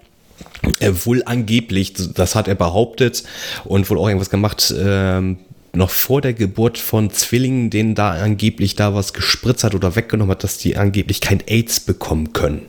äh, 0.80 0.90
wohl 1.04 1.22
angeblich, 1.24 1.94
das 1.94 2.34
hat 2.34 2.48
er 2.48 2.56
behauptet 2.56 3.22
und 3.64 3.88
wohl 3.88 3.98
auch 3.98 4.08
irgendwas 4.08 4.30
gemacht, 4.30 4.74
ähm, 4.76 5.38
noch 5.72 5.90
vor 5.90 6.20
der 6.20 6.32
Geburt 6.32 6.78
von 6.78 7.10
Zwillingen, 7.10 7.70
denen 7.70 7.94
da 7.94 8.10
angeblich 8.10 8.74
da 8.74 8.94
was 8.94 9.12
gespritzt 9.12 9.62
hat 9.62 9.76
oder 9.76 9.94
weggenommen 9.94 10.32
hat, 10.32 10.42
dass 10.42 10.58
die 10.58 10.76
angeblich 10.76 11.20
kein 11.20 11.40
AIDS 11.46 11.78
bekommen 11.78 12.32
können. 12.32 12.62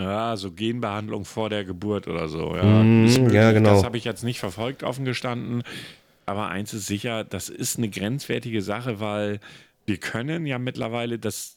Ja, 0.00 0.36
so 0.36 0.52
Genbehandlung 0.52 1.24
vor 1.24 1.50
der 1.50 1.64
Geburt 1.64 2.08
oder 2.08 2.28
so. 2.28 2.56
Ja, 2.56 2.82
Mm, 2.82 3.30
ja, 3.30 3.52
genau. 3.52 3.74
Das 3.74 3.84
habe 3.84 3.96
ich 3.96 4.04
jetzt 4.04 4.24
nicht 4.24 4.40
verfolgt, 4.40 4.82
offen 4.82 5.04
gestanden. 5.04 5.62
Aber 6.26 6.48
eins 6.48 6.72
ist 6.72 6.86
sicher, 6.86 7.24
das 7.24 7.48
ist 7.48 7.78
eine 7.78 7.88
grenzwertige 7.88 8.62
Sache, 8.62 9.00
weil 9.00 9.40
wir 9.86 9.96
können 9.98 10.46
ja 10.46 10.58
mittlerweile, 10.58 11.18
das 11.18 11.56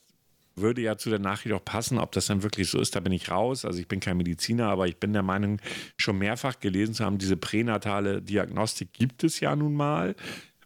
würde 0.56 0.80
ja 0.82 0.96
zu 0.96 1.10
der 1.10 1.18
Nachricht 1.18 1.54
auch 1.54 1.64
passen, 1.64 1.98
ob 1.98 2.12
das 2.12 2.26
dann 2.26 2.42
wirklich 2.42 2.68
so 2.70 2.80
ist, 2.80 2.94
da 2.94 3.00
bin 3.00 3.12
ich 3.12 3.30
raus. 3.30 3.64
Also 3.64 3.78
ich 3.80 3.88
bin 3.88 4.00
kein 4.00 4.16
Mediziner, 4.16 4.68
aber 4.68 4.86
ich 4.86 4.96
bin 4.98 5.12
der 5.12 5.22
Meinung, 5.22 5.58
schon 5.96 6.18
mehrfach 6.18 6.60
gelesen 6.60 6.94
zu 6.94 7.04
haben, 7.04 7.18
diese 7.18 7.36
pränatale 7.36 8.22
Diagnostik 8.22 8.92
gibt 8.92 9.24
es 9.24 9.40
ja 9.40 9.54
nun 9.56 9.74
mal, 9.74 10.14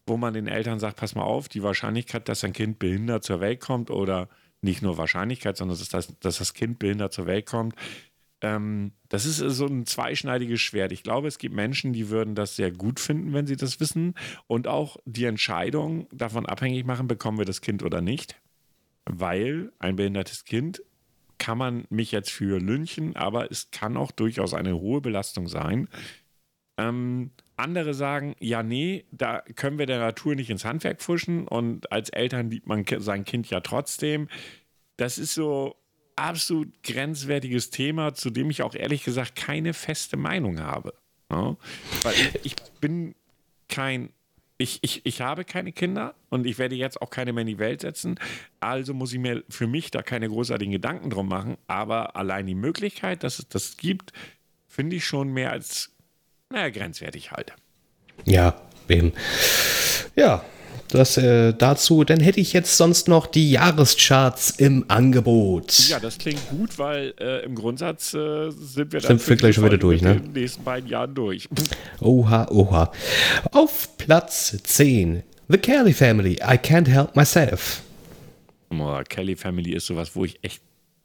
wo 0.07 0.17
man 0.17 0.35
den 0.35 0.47
Eltern 0.47 0.79
sagt, 0.79 0.97
pass 0.97 1.15
mal 1.15 1.23
auf, 1.23 1.49
die 1.49 1.63
Wahrscheinlichkeit, 1.63 2.29
dass 2.29 2.45
ein 2.45 2.53
Kind 2.53 2.79
behindert 2.79 3.25
zur 3.25 3.41
Welt 3.41 3.61
kommt 3.61 3.91
oder 3.91 4.29
nicht 4.61 4.83
nur 4.83 4.99
Wahrscheinlichkeit, 4.99 5.57
sondern 5.57 5.79
dass 5.79 5.89
das, 5.89 6.19
dass 6.21 6.39
das 6.39 6.55
Kind 6.55 6.79
behindert 6.79 7.13
zur 7.13 7.27
Welt 7.27 7.47
kommt, 7.47 7.75
ähm, 8.41 8.93
das 9.09 9.25
ist 9.25 9.39
so 9.39 9.67
ein 9.67 9.87
zweischneidiges 9.87 10.61
Schwert. 10.61 10.93
Ich 10.93 11.03
glaube, 11.03 11.29
es 11.29 11.39
gibt 11.39 11.55
Menschen, 11.55 11.93
die 11.93 12.09
würden 12.09 12.35
das 12.35 12.57
sehr 12.57 12.71
gut 12.71 13.01
finden, 13.01 13.33
wenn 13.33 13.47
sie 13.47 13.57
das 13.57 13.81
wissen 13.81 14.15
und 14.47 14.69
auch 14.69 14.97
die 15.05 15.25
Entscheidung 15.25 16.07
davon 16.13 16.47
abhängig 16.47 16.87
machen, 16.87 17.09
bekommen 17.09 17.39
wir 17.39 17.45
das 17.45 17.61
Kind 17.61 17.83
oder 17.83 18.01
nicht. 18.01 18.41
Weil 19.07 19.73
ein 19.79 19.97
behindertes 19.97 20.45
Kind 20.45 20.83
kann 21.39 21.59
man 21.59 21.87
mich 21.89 22.13
jetzt 22.13 22.31
für 22.31 22.61
lynchen, 22.61 23.17
aber 23.17 23.51
es 23.51 23.71
kann 23.71 23.97
auch 23.97 24.11
durchaus 24.11 24.55
eine 24.55 24.79
hohe 24.79 25.01
Belastung 25.01 25.49
sein. 25.49 25.89
Ähm, 26.77 27.31
andere 27.59 27.95
sagen, 27.95 28.35
ja, 28.41 28.63
nee, 28.63 29.05
da 29.11 29.43
können 29.57 29.79
wir 29.79 29.87
der 29.87 29.99
Natur 29.99 30.35
nicht 30.35 30.51
ins 30.51 30.65
Handwerk 30.65 31.01
pfuschen 31.01 31.47
und 31.49 31.91
als 31.93 32.09
Eltern 32.11 32.51
liebt 32.51 32.67
man 32.67 32.85
sein 32.99 33.25
Kind 33.25 33.51
ja 33.51 33.61
trotzdem. 33.61 34.29
Das 34.97 35.19
ist 35.19 35.35
so 35.35 35.77
absolut 36.17 36.83
grenzwertiges 36.83 37.71
Thema, 37.71 38.15
zu 38.15 38.31
dem 38.31 38.51
ich 38.51 38.63
auch 38.63 38.75
ehrlich 38.75 39.05
gesagt 39.05 39.37
keine 39.37 39.73
feste 39.73 40.17
Meinung 40.17 40.61
habe. 40.61 40.95
Ja? 41.31 41.57
Weil 42.03 42.15
ich, 42.15 42.45
ich 42.45 42.57
bin 42.81 43.15
kein, 43.69 44.11
ich, 44.57 44.81
ich, 44.83 45.03
ich 45.05 45.21
habe 45.21 45.45
keine 45.45 45.73
Kinder 45.73 46.15
und 46.31 46.47
ich 46.47 46.59
werde 46.59 46.75
jetzt 46.75 47.01
auch 47.01 47.11
keine 47.11 47.33
mehr 47.33 47.43
in 47.43 47.49
die 47.49 47.59
Welt 47.59 47.83
setzen. 47.83 48.19
Also 48.61 48.95
muss 48.95 49.13
ich 49.13 49.21
mir 49.21 49.45
für 49.49 49.67
mich 49.67 49.91
da 49.91 50.03
keine 50.03 50.29
großartigen 50.29 50.73
Gedanken 50.73 51.11
drum 51.11 51.29
machen. 51.29 51.57
Aber 51.67 52.17
allein 52.17 52.47
die 52.47 52.55
Möglichkeit, 52.55 53.23
dass 53.23 53.39
es 53.39 53.49
das 53.49 53.77
gibt, 53.77 54.13
finde 54.67 54.97
ich 54.97 55.05
schon 55.05 55.33
mehr 55.33 55.53
als, 55.53 55.95
naja, 56.51 56.71
grenzwertig 56.71 57.33
halt. 57.33 57.53
Ja, 58.25 58.61
eben. 58.89 59.13
Ja, 60.17 60.45
das 60.91 61.17
äh, 61.19 61.53
dazu. 61.53 62.05
Dann 62.05 62.21
hätte 62.21 62.41
ich 62.41 62.53
jetzt 62.53 62.77
sonst 62.77 63.09
noch 63.09 63.27
die 63.27 63.51
Jahrescharts 63.51 64.51
im 64.51 64.85
Angebot. 64.89 65.89
Ja, 65.89 66.01
das 66.01 66.19
klingt 66.19 66.49
gut, 66.49 66.79
weil 66.79 67.15
äh, 67.21 67.45
im 67.45 67.55
Grundsatz 67.55 68.15
äh, 68.15 68.51
sind 68.51 68.93
wir 68.93 69.01
Sind 69.01 69.27
wir 69.29 69.37
gleich 69.37 69.55
schon 69.55 69.65
wieder 69.65 69.79
durch, 69.79 70.03
ne? 70.03 70.13
In 70.13 70.25
den 70.25 70.33
nächsten 70.33 70.65
beiden 70.65 70.89
Jahren 70.89 71.15
durch. 71.15 71.49
Oha, 72.01 72.49
oha. 72.51 72.93
Auf 73.53 73.97
Platz 73.99 74.57
10. 74.63 75.23
The 75.49 75.59
Kelly 75.59 75.93
Family. 75.93 76.35
I 76.35 76.57
can't 76.57 76.89
help 76.89 77.17
myself. 77.17 77.83
Boah, 78.71 79.03
Kelly 79.05 79.37
Family 79.37 79.73
ist 79.73 79.87
sowas, 79.87 80.15
wo 80.15 80.25
ich 80.25 80.39
echt, 80.43 80.63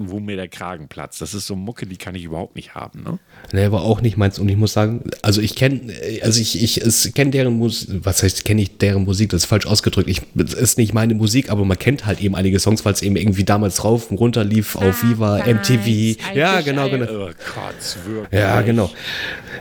wo 0.09 0.19
mir 0.19 0.35
der 0.35 0.47
Kragen 0.47 0.87
platzt. 0.87 1.21
Das 1.21 1.33
ist 1.33 1.47
so 1.47 1.55
Mucke, 1.55 1.85
die 1.85 1.97
kann 1.97 2.15
ich 2.15 2.23
überhaupt 2.23 2.55
nicht 2.55 2.75
haben, 2.75 3.03
ne? 3.03 3.19
Ne, 3.51 3.71
war 3.71 3.81
auch 3.81 4.01
nicht 4.01 4.17
meins. 4.17 4.39
Und 4.39 4.49
ich 4.49 4.57
muss 4.57 4.73
sagen, 4.73 5.03
also 5.21 5.41
ich 5.41 5.55
kenne, 5.55 5.93
also 6.21 6.39
ich, 6.39 6.61
ich 6.61 7.13
kenne 7.13 7.31
deren 7.31 7.57
Musik, 7.57 7.89
was 8.03 8.23
heißt, 8.23 8.45
kenne 8.45 8.61
ich 8.61 8.77
deren 8.77 9.03
Musik, 9.03 9.29
das 9.29 9.43
ist 9.43 9.45
falsch 9.47 9.65
ausgedrückt. 9.65 10.09
Ich, 10.09 10.21
es 10.35 10.53
ist 10.53 10.77
nicht 10.77 10.93
meine 10.93 11.13
Musik, 11.13 11.49
aber 11.49 11.65
man 11.65 11.77
kennt 11.77 12.05
halt 12.05 12.21
eben 12.21 12.35
einige 12.35 12.59
Songs, 12.59 12.85
weil 12.85 12.93
es 12.93 13.01
eben 13.01 13.15
irgendwie 13.15 13.43
damals 13.43 13.83
rauf 13.83 14.11
und 14.11 14.17
runter 14.17 14.43
lief 14.43 14.75
auf 14.75 15.03
Viva, 15.03 15.39
MTV. 15.45 16.17
Ja, 16.35 16.61
genau, 16.61 16.89
genau. 16.89 17.05
Oh 17.05 17.29
Gott, 17.55 18.05
wirklich. 18.05 18.39
Ja, 18.39 18.61
genau. 18.61 18.89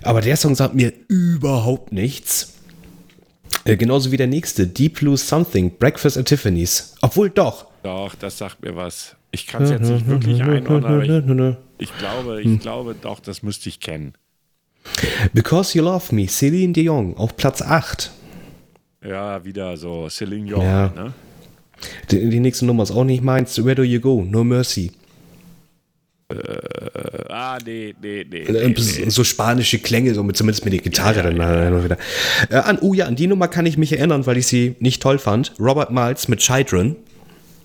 Aber 0.03 0.21
der 0.21 0.37
Song 0.37 0.55
sagt 0.55 0.75
mir 0.75 0.93
überhaupt 1.09 1.93
nichts. 1.93 2.53
Äh, 3.65 3.77
genauso 3.77 4.11
wie 4.11 4.17
der 4.17 4.27
nächste, 4.27 4.67
Deep 4.67 5.01
Blue 5.01 5.17
Something, 5.17 5.77
Breakfast 5.79 6.19
at 6.19 6.27
Tiffany's. 6.27 6.95
Obwohl 7.01 7.31
doch. 7.31 7.67
Doch, 7.83 8.15
das 8.15 8.39
sagt 8.39 8.63
mir 8.63 8.75
was. 8.75 9.17
Ich 9.35 9.47
kann 9.47 9.63
es 9.63 9.71
jetzt 9.71 9.89
nicht 9.89 10.07
wirklich 10.07 10.43
einordnen, 10.43 10.85
aber 10.85 11.03
ich, 11.03 11.89
ich 11.91 11.99
glaube, 11.99 12.43
ich 12.43 12.61
glaube 12.61 12.95
doch, 13.01 13.19
das 13.19 13.43
müsste 13.43 13.71
ich 13.71 13.81
kennen. 13.81 14.13
Because 15.33 15.77
You 15.77 15.85
Love 15.85 16.15
Me, 16.15 16.27
Celine 16.27 16.73
Dion 16.75 17.17
auf 17.17 17.37
Platz 17.37 17.63
8. 17.63 18.11
Ja, 19.05 19.43
wieder 19.45 19.77
so 19.77 20.09
Celine 20.09 20.47
Dion, 20.47 20.61
Ja. 20.63 20.89
ne? 20.95 21.13
Die, 22.11 22.29
die 22.29 22.41
nächste 22.41 22.67
Nummer 22.67 22.83
ist 22.85 22.91
auch 22.93 23.05
nicht 23.05 23.23
meins. 23.23 23.65
Where 23.65 23.75
Do 23.75 23.83
You 23.83 24.01
Go? 24.01 24.23
No 24.23 24.45
Mercy. 24.45 24.93
Äh, 26.29 26.35
ah, 27.29 27.59
nee, 27.65 27.95
nee, 28.01 28.25
nee. 28.31 28.39
Äh, 28.43 28.69
nee, 28.69 28.75
nee. 28.77 29.09
So 29.11 29.25
spanische 29.25 29.79
Klänge, 29.79 30.15
so 30.15 30.23
mit, 30.23 30.37
zumindest 30.37 30.65
mit 30.65 30.75
der 30.75 30.81
Gitarre 30.81 31.23
dann 31.23 31.41
äh, 31.41 31.69
immer 31.69 31.85
wieder. 31.85 31.97
Äh, 32.51 32.57
an, 32.57 32.79
oh 32.81 32.95
ja, 32.95 33.07
an 33.07 33.17
die 33.17 33.27
Nummer 33.27 33.49
kann 33.49 33.67
ich 33.67 33.77
mich 33.79 33.93
erinnern, 33.93 34.27
weil 34.27 34.37
ich 34.37 34.47
sie 34.47 34.77
nicht 34.79 35.03
toll 35.03 35.19
fand. 35.19 35.55
Robert 35.59 35.91
Miles 35.91 36.29
mit 36.29 36.39
Children. 36.41 36.97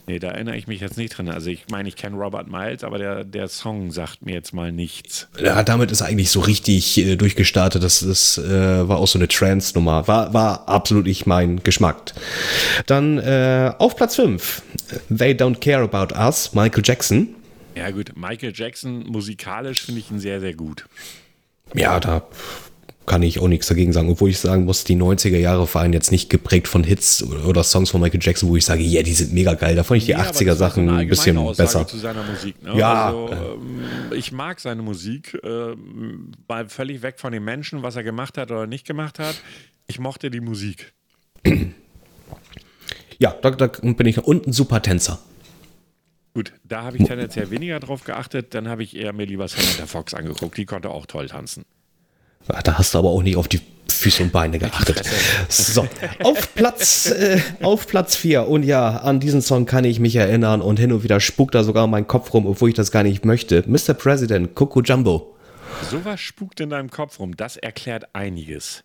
Nee, 0.09 0.19
da 0.19 0.29
erinnere 0.29 0.55
ich 0.55 0.67
mich 0.67 0.79
jetzt 0.79 0.97
nicht 0.97 1.17
dran. 1.17 1.27
Also 1.27 1.49
ich 1.49 1.65
meine, 1.69 1.89
ich 1.89 1.97
kenne 1.97 2.15
Robert 2.15 2.47
Miles, 2.47 2.85
aber 2.85 2.97
der, 2.97 3.25
der 3.25 3.49
Song 3.49 3.91
sagt 3.91 4.25
mir 4.25 4.33
jetzt 4.33 4.53
mal 4.53 4.71
nichts. 4.71 5.27
Ja, 5.37 5.61
damit 5.63 5.91
ist 5.91 6.01
eigentlich 6.01 6.31
so 6.31 6.39
richtig 6.39 6.97
äh, 6.97 7.17
durchgestartet. 7.17 7.83
Das 7.83 8.01
ist, 8.01 8.37
äh, 8.37 8.87
war 8.87 8.99
auch 8.99 9.07
so 9.07 9.19
eine 9.19 9.27
Trance-Nummer. 9.27 10.07
War, 10.07 10.33
war 10.33 10.69
absolut 10.69 11.05
nicht 11.07 11.25
mein 11.25 11.61
Geschmack. 11.61 12.13
Dann 12.85 13.17
äh, 13.17 13.73
auf 13.79 13.97
Platz 13.97 14.15
5. 14.15 14.61
They 15.09 15.33
Don't 15.33 15.59
Care 15.59 15.83
About 15.83 16.15
Us, 16.15 16.53
Michael 16.53 16.83
Jackson. 16.85 17.35
Ja 17.75 17.91
gut, 17.91 18.13
Michael 18.15 18.53
Jackson 18.55 19.05
musikalisch 19.07 19.81
finde 19.81 19.99
ich 19.99 20.09
ihn 20.09 20.19
sehr, 20.19 20.39
sehr 20.39 20.53
gut. 20.53 20.85
Ja, 21.73 21.99
da 21.99 22.23
kann 23.07 23.23
ich 23.23 23.39
auch 23.39 23.47
nichts 23.47 23.67
dagegen 23.67 23.93
sagen. 23.93 24.09
Obwohl 24.09 24.29
ich 24.29 24.37
sagen 24.37 24.65
muss, 24.65 24.83
die 24.83 24.95
90er 24.95 25.37
Jahre 25.37 25.73
waren 25.73 25.93
jetzt 25.93 26.11
nicht 26.11 26.29
geprägt 26.29 26.67
von 26.67 26.83
Hits 26.83 27.23
oder 27.23 27.63
Songs 27.63 27.89
von 27.89 28.01
Michael 28.01 28.19
Jackson, 28.21 28.49
wo 28.49 28.57
ich 28.57 28.65
sage, 28.65 28.83
ja, 28.83 29.01
die 29.01 29.13
sind 29.13 29.33
mega 29.33 29.53
geil. 29.53 29.75
Da 29.75 29.83
fand 29.83 29.99
ich 29.99 30.05
die 30.05 30.11
Ja, 30.11 30.19
aber 30.19 30.29
80er 30.29 30.45
das 30.45 30.53
ist 30.53 30.59
Sachen 30.59 30.89
eine 30.89 30.97
ein 30.99 31.07
bisschen 31.07 31.37
Aussage 31.37 31.67
besser. 31.67 31.87
zu 31.87 31.97
seiner 31.97 32.23
Musik. 32.23 32.61
Ne? 32.61 32.77
Ja. 32.77 33.07
Also, 33.07 33.29
ähm, 33.31 33.81
ich 34.13 34.31
mag 34.33 34.59
seine 34.59 34.81
Musik, 34.81 35.39
ähm, 35.43 36.31
mal 36.47 36.67
völlig 36.67 37.01
weg 37.01 37.19
von 37.19 37.31
den 37.31 37.43
Menschen, 37.45 37.81
was 37.81 37.95
er 37.95 38.03
gemacht 38.03 38.37
hat 38.37 38.51
oder 38.51 38.67
nicht 38.67 38.85
gemacht 38.85 39.19
hat. 39.19 39.35
Ich 39.87 39.99
mochte 39.99 40.29
die 40.29 40.41
Musik. 40.41 40.93
Ja, 43.19 43.31
da, 43.31 43.49
da 43.49 43.65
bin 43.65 44.05
ich. 44.05 44.19
Und 44.19 44.45
ein 44.45 44.53
super 44.53 44.79
Tänzer. 44.79 45.17
Gut, 46.35 46.53
da 46.63 46.83
habe 46.83 46.97
ich 46.97 47.03
tendenziell 47.05 47.49
weniger 47.49 47.79
drauf 47.79 48.03
geachtet. 48.03 48.53
Dann 48.53 48.67
habe 48.67 48.83
ich 48.83 48.95
eher 48.95 49.11
mir 49.11 49.25
lieber 49.25 49.47
Samantha 49.47 49.87
Fox 49.87 50.13
angeguckt. 50.13 50.55
Die 50.55 50.65
konnte 50.65 50.91
auch 50.91 51.07
toll 51.07 51.25
tanzen. 51.27 51.65
Ja, 52.51 52.61
Da 52.61 52.77
hast 52.77 52.93
du 52.93 52.99
aber 52.99 53.09
auch 53.09 53.23
nicht 53.23 53.37
auf 53.37 53.47
die 53.47 53.61
Füße 53.89 54.23
und 54.23 54.31
Beine 54.31 54.59
geachtet. 54.59 55.01
So, 55.49 55.87
auf 56.23 56.53
Platz, 56.55 57.09
äh, 57.11 57.39
auf 57.61 57.87
Platz 57.87 58.15
4. 58.15 58.47
Und 58.47 58.63
ja, 58.63 58.97
an 58.97 59.19
diesen 59.19 59.41
Song 59.41 59.65
kann 59.65 59.85
ich 59.85 59.99
mich 59.99 60.15
erinnern 60.15 60.61
und 60.61 60.79
hin 60.79 60.91
und 60.91 61.03
wieder 61.03 61.19
spukt 61.19 61.55
da 61.55 61.63
sogar 61.63 61.87
mein 61.87 62.07
Kopf 62.07 62.33
rum, 62.33 62.45
obwohl 62.45 62.69
ich 62.69 62.75
das 62.75 62.91
gar 62.91 63.03
nicht 63.03 63.25
möchte. 63.25 63.63
Mr. 63.67 63.93
President, 63.93 64.55
Coco 64.55 64.81
Jumbo. 64.81 65.35
Sowas 65.89 66.19
spukt 66.19 66.59
in 66.59 66.69
deinem 66.69 66.89
Kopf 66.89 67.19
rum. 67.19 67.35
Das 67.35 67.57
erklärt 67.57 68.05
einiges. 68.13 68.83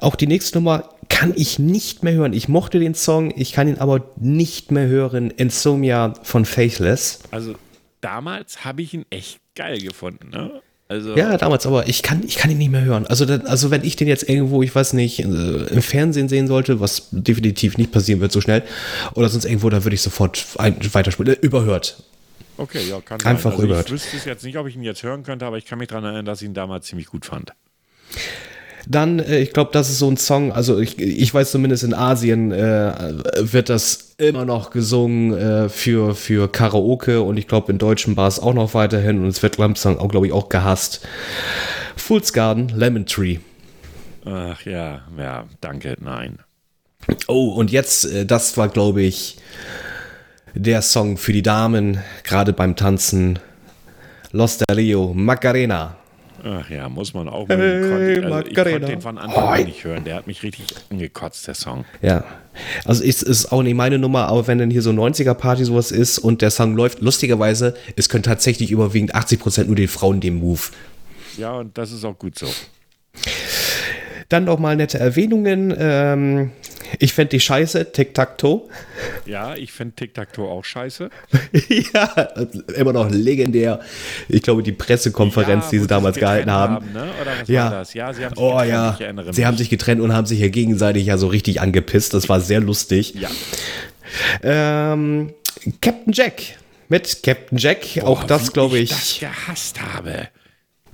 Auch 0.00 0.14
die 0.14 0.26
nächste 0.26 0.58
Nummer 0.58 0.90
kann 1.08 1.32
ich 1.36 1.58
nicht 1.58 2.02
mehr 2.02 2.14
hören. 2.14 2.32
Ich 2.32 2.48
mochte 2.48 2.78
den 2.78 2.94
Song, 2.94 3.32
ich 3.36 3.52
kann 3.52 3.68
ihn 3.68 3.78
aber 3.78 4.10
nicht 4.16 4.70
mehr 4.70 4.86
hören. 4.86 5.30
Insomnia 5.30 6.14
von 6.22 6.44
Faithless. 6.44 7.20
Also 7.30 7.54
damals 8.00 8.64
habe 8.64 8.82
ich 8.82 8.94
ihn 8.94 9.06
echt 9.10 9.40
geil 9.54 9.80
gefunden. 9.80 10.30
Ne? 10.30 10.60
Also 10.88 11.16
Ja, 11.16 11.36
damals, 11.36 11.66
aber 11.66 11.88
ich 11.88 12.02
kann, 12.02 12.22
ich 12.24 12.36
kann 12.36 12.50
ihn 12.50 12.58
nicht 12.58 12.70
mehr 12.70 12.84
hören. 12.84 13.06
Also, 13.06 13.24
also 13.24 13.70
wenn 13.70 13.84
ich 13.84 13.96
den 13.96 14.06
jetzt 14.06 14.28
irgendwo, 14.28 14.62
ich 14.62 14.72
weiß 14.72 14.92
nicht, 14.92 15.18
äh, 15.18 15.22
im 15.22 15.82
Fernsehen 15.82 16.28
sehen 16.28 16.46
sollte, 16.46 16.78
was 16.80 17.08
definitiv 17.10 17.76
nicht 17.76 17.90
passieren 17.90 18.20
wird 18.20 18.30
so 18.30 18.40
schnell, 18.40 18.62
oder 19.14 19.28
sonst 19.28 19.46
irgendwo, 19.46 19.68
da 19.68 19.84
würde 19.84 19.94
ich 19.94 20.02
sofort 20.02 20.44
ein, 20.58 20.76
weiterspielen. 20.92 21.34
Äh, 21.34 21.38
überhört. 21.40 22.02
Okay, 22.56 22.88
ja, 22.88 23.00
kann 23.00 23.20
Einfach 23.22 23.50
sein. 23.50 23.60
Also 23.60 23.62
rüber. 23.64 23.82
ich 23.84 23.90
wüsste 23.90 24.16
es 24.16 24.24
jetzt 24.24 24.44
nicht, 24.44 24.56
ob 24.56 24.66
ich 24.66 24.76
ihn 24.76 24.82
jetzt 24.82 25.02
hören 25.02 25.24
könnte, 25.24 25.44
aber 25.44 25.58
ich 25.58 25.66
kann 25.66 25.78
mich 25.78 25.88
daran 25.88 26.04
erinnern, 26.04 26.24
dass 26.24 26.40
ich 26.40 26.48
ihn 26.48 26.54
damals 26.54 26.86
ziemlich 26.86 27.08
gut 27.08 27.26
fand. 27.26 27.52
Dann, 28.86 29.18
äh, 29.18 29.38
ich 29.40 29.52
glaube, 29.52 29.70
das 29.72 29.90
ist 29.90 29.98
so 29.98 30.08
ein 30.08 30.16
Song, 30.16 30.52
also 30.52 30.78
ich, 30.78 30.98
ich 30.98 31.32
weiß 31.34 31.50
zumindest 31.50 31.82
in 31.82 31.92
Asien 31.92 32.52
äh, 32.52 32.92
wird 33.38 33.68
das 33.68 34.14
immer 34.18 34.44
noch 34.44 34.70
gesungen 34.70 35.36
äh, 35.36 35.68
für, 35.68 36.14
für 36.14 36.50
Karaoke 36.50 37.20
und 37.20 37.36
ich 37.36 37.48
glaube 37.48 37.72
in 37.72 37.78
deutschen 37.78 38.14
Bars 38.14 38.40
auch 38.40 38.54
noch 38.54 38.74
weiterhin 38.74 39.18
und 39.20 39.26
es 39.26 39.42
wird 39.42 39.58
langsam 39.58 39.98
auch, 39.98 40.08
glaube 40.08 40.26
ich, 40.28 40.32
auch 40.32 40.48
gehasst. 40.48 41.06
Fool's 41.96 42.32
Garden, 42.32 42.68
Lemon 42.68 43.06
Tree. 43.06 43.38
Ach 44.24 44.64
ja, 44.64 45.02
ja, 45.18 45.44
danke, 45.60 45.96
nein. 46.00 46.38
Oh, 47.28 47.50
und 47.50 47.70
jetzt, 47.70 48.04
äh, 48.06 48.24
das 48.24 48.56
war, 48.56 48.68
glaube 48.68 49.02
ich, 49.02 49.38
der 50.54 50.82
Song 50.82 51.16
für 51.16 51.32
die 51.32 51.42
Damen, 51.42 51.98
gerade 52.24 52.52
beim 52.52 52.76
Tanzen. 52.76 53.38
Los 54.32 54.58
de 54.58 54.74
Rio, 54.74 55.12
Macarena. 55.14 55.96
Ach 56.48 56.70
ja, 56.70 56.88
muss 56.88 57.12
man 57.12 57.28
auch 57.28 57.48
mal. 57.48 57.58
Hey, 57.58 58.22
also 58.22 58.48
ich 58.48 58.54
konnte 58.54 58.80
den 58.80 59.00
von 59.00 59.18
Anfang 59.18 59.48
an 59.48 59.64
nicht 59.64 59.82
hören. 59.82 60.04
Der 60.04 60.14
hat 60.14 60.28
mich 60.28 60.44
richtig 60.44 60.66
angekotzt, 60.90 61.48
der 61.48 61.54
Song. 61.54 61.84
Ja. 62.02 62.24
Also 62.84 63.02
ist, 63.02 63.22
ist 63.22 63.50
auch 63.50 63.62
nicht 63.62 63.74
meine 63.74 63.98
Nummer, 63.98 64.28
aber 64.28 64.46
wenn 64.46 64.58
dann 64.58 64.70
hier 64.70 64.82
so 64.82 64.90
90er-Party 64.90 65.64
sowas 65.64 65.90
ist 65.90 66.18
und 66.18 66.42
der 66.42 66.50
Song 66.50 66.76
läuft, 66.76 67.00
lustigerweise, 67.00 67.74
es 67.96 68.08
können 68.08 68.22
tatsächlich 68.22 68.70
überwiegend 68.70 69.14
80% 69.16 69.64
nur 69.64 69.74
den 69.74 69.88
Frauen 69.88 70.20
den 70.20 70.36
Move. 70.36 70.60
Ja, 71.36 71.52
und 71.54 71.76
das 71.76 71.90
ist 71.90 72.04
auch 72.04 72.16
gut 72.16 72.38
so. 72.38 72.46
Dann 74.28 74.44
noch 74.44 74.60
mal 74.60 74.76
nette 74.76 74.98
Erwähnungen. 75.00 75.74
Ähm, 75.76 76.52
ich 76.98 77.12
fände 77.12 77.30
die 77.30 77.40
scheiße, 77.40 77.92
Tic-Tac-Toe. 77.92 78.68
Ja, 79.26 79.54
ich 79.54 79.72
fände 79.72 79.94
Tic-Tac-Toe 79.94 80.48
auch 80.48 80.64
scheiße. 80.64 81.10
ja, 81.94 82.04
immer 82.76 82.92
noch 82.92 83.10
legendär. 83.10 83.80
Ich 84.28 84.42
glaube, 84.42 84.62
die 84.62 84.72
Pressekonferenz, 84.72 85.66
ja, 85.66 85.70
die 85.70 85.78
sie 85.80 85.86
damals 85.86 86.16
gehalten 86.16 86.50
haben. 86.50 86.76
haben 86.76 86.92
ne? 86.92 87.08
Oder 87.20 87.32
was 87.40 87.48
ja. 87.48 87.64
war 87.64 87.70
das? 87.70 87.94
Ja, 87.94 88.12
sie 88.12 88.24
haben 88.24 88.34
sich 88.34 88.44
oh, 88.44 88.58
getrennt, 88.58 89.26
ja. 89.26 89.32
Sie 89.32 89.46
haben 89.46 89.56
sich 89.56 89.70
getrennt 89.70 90.00
und 90.00 90.12
haben 90.12 90.26
sich 90.26 90.40
ja 90.40 90.48
gegenseitig 90.48 91.06
ja 91.06 91.18
so 91.18 91.26
richtig 91.28 91.60
angepisst. 91.60 92.14
Das 92.14 92.28
war 92.28 92.40
sehr 92.40 92.60
lustig. 92.60 93.14
Ja. 93.14 93.30
Ähm, 94.42 95.34
Captain 95.80 96.12
Jack. 96.12 96.42
Mit 96.88 97.22
Captain 97.24 97.58
Jack, 97.58 97.80
Boah, 97.96 98.06
auch 98.06 98.24
das 98.24 98.52
glaube 98.52 98.78
ich. 98.78 98.92
Ich 98.92 99.20
das 99.20 99.30
gehasst 99.30 99.80
habe. 99.82 100.28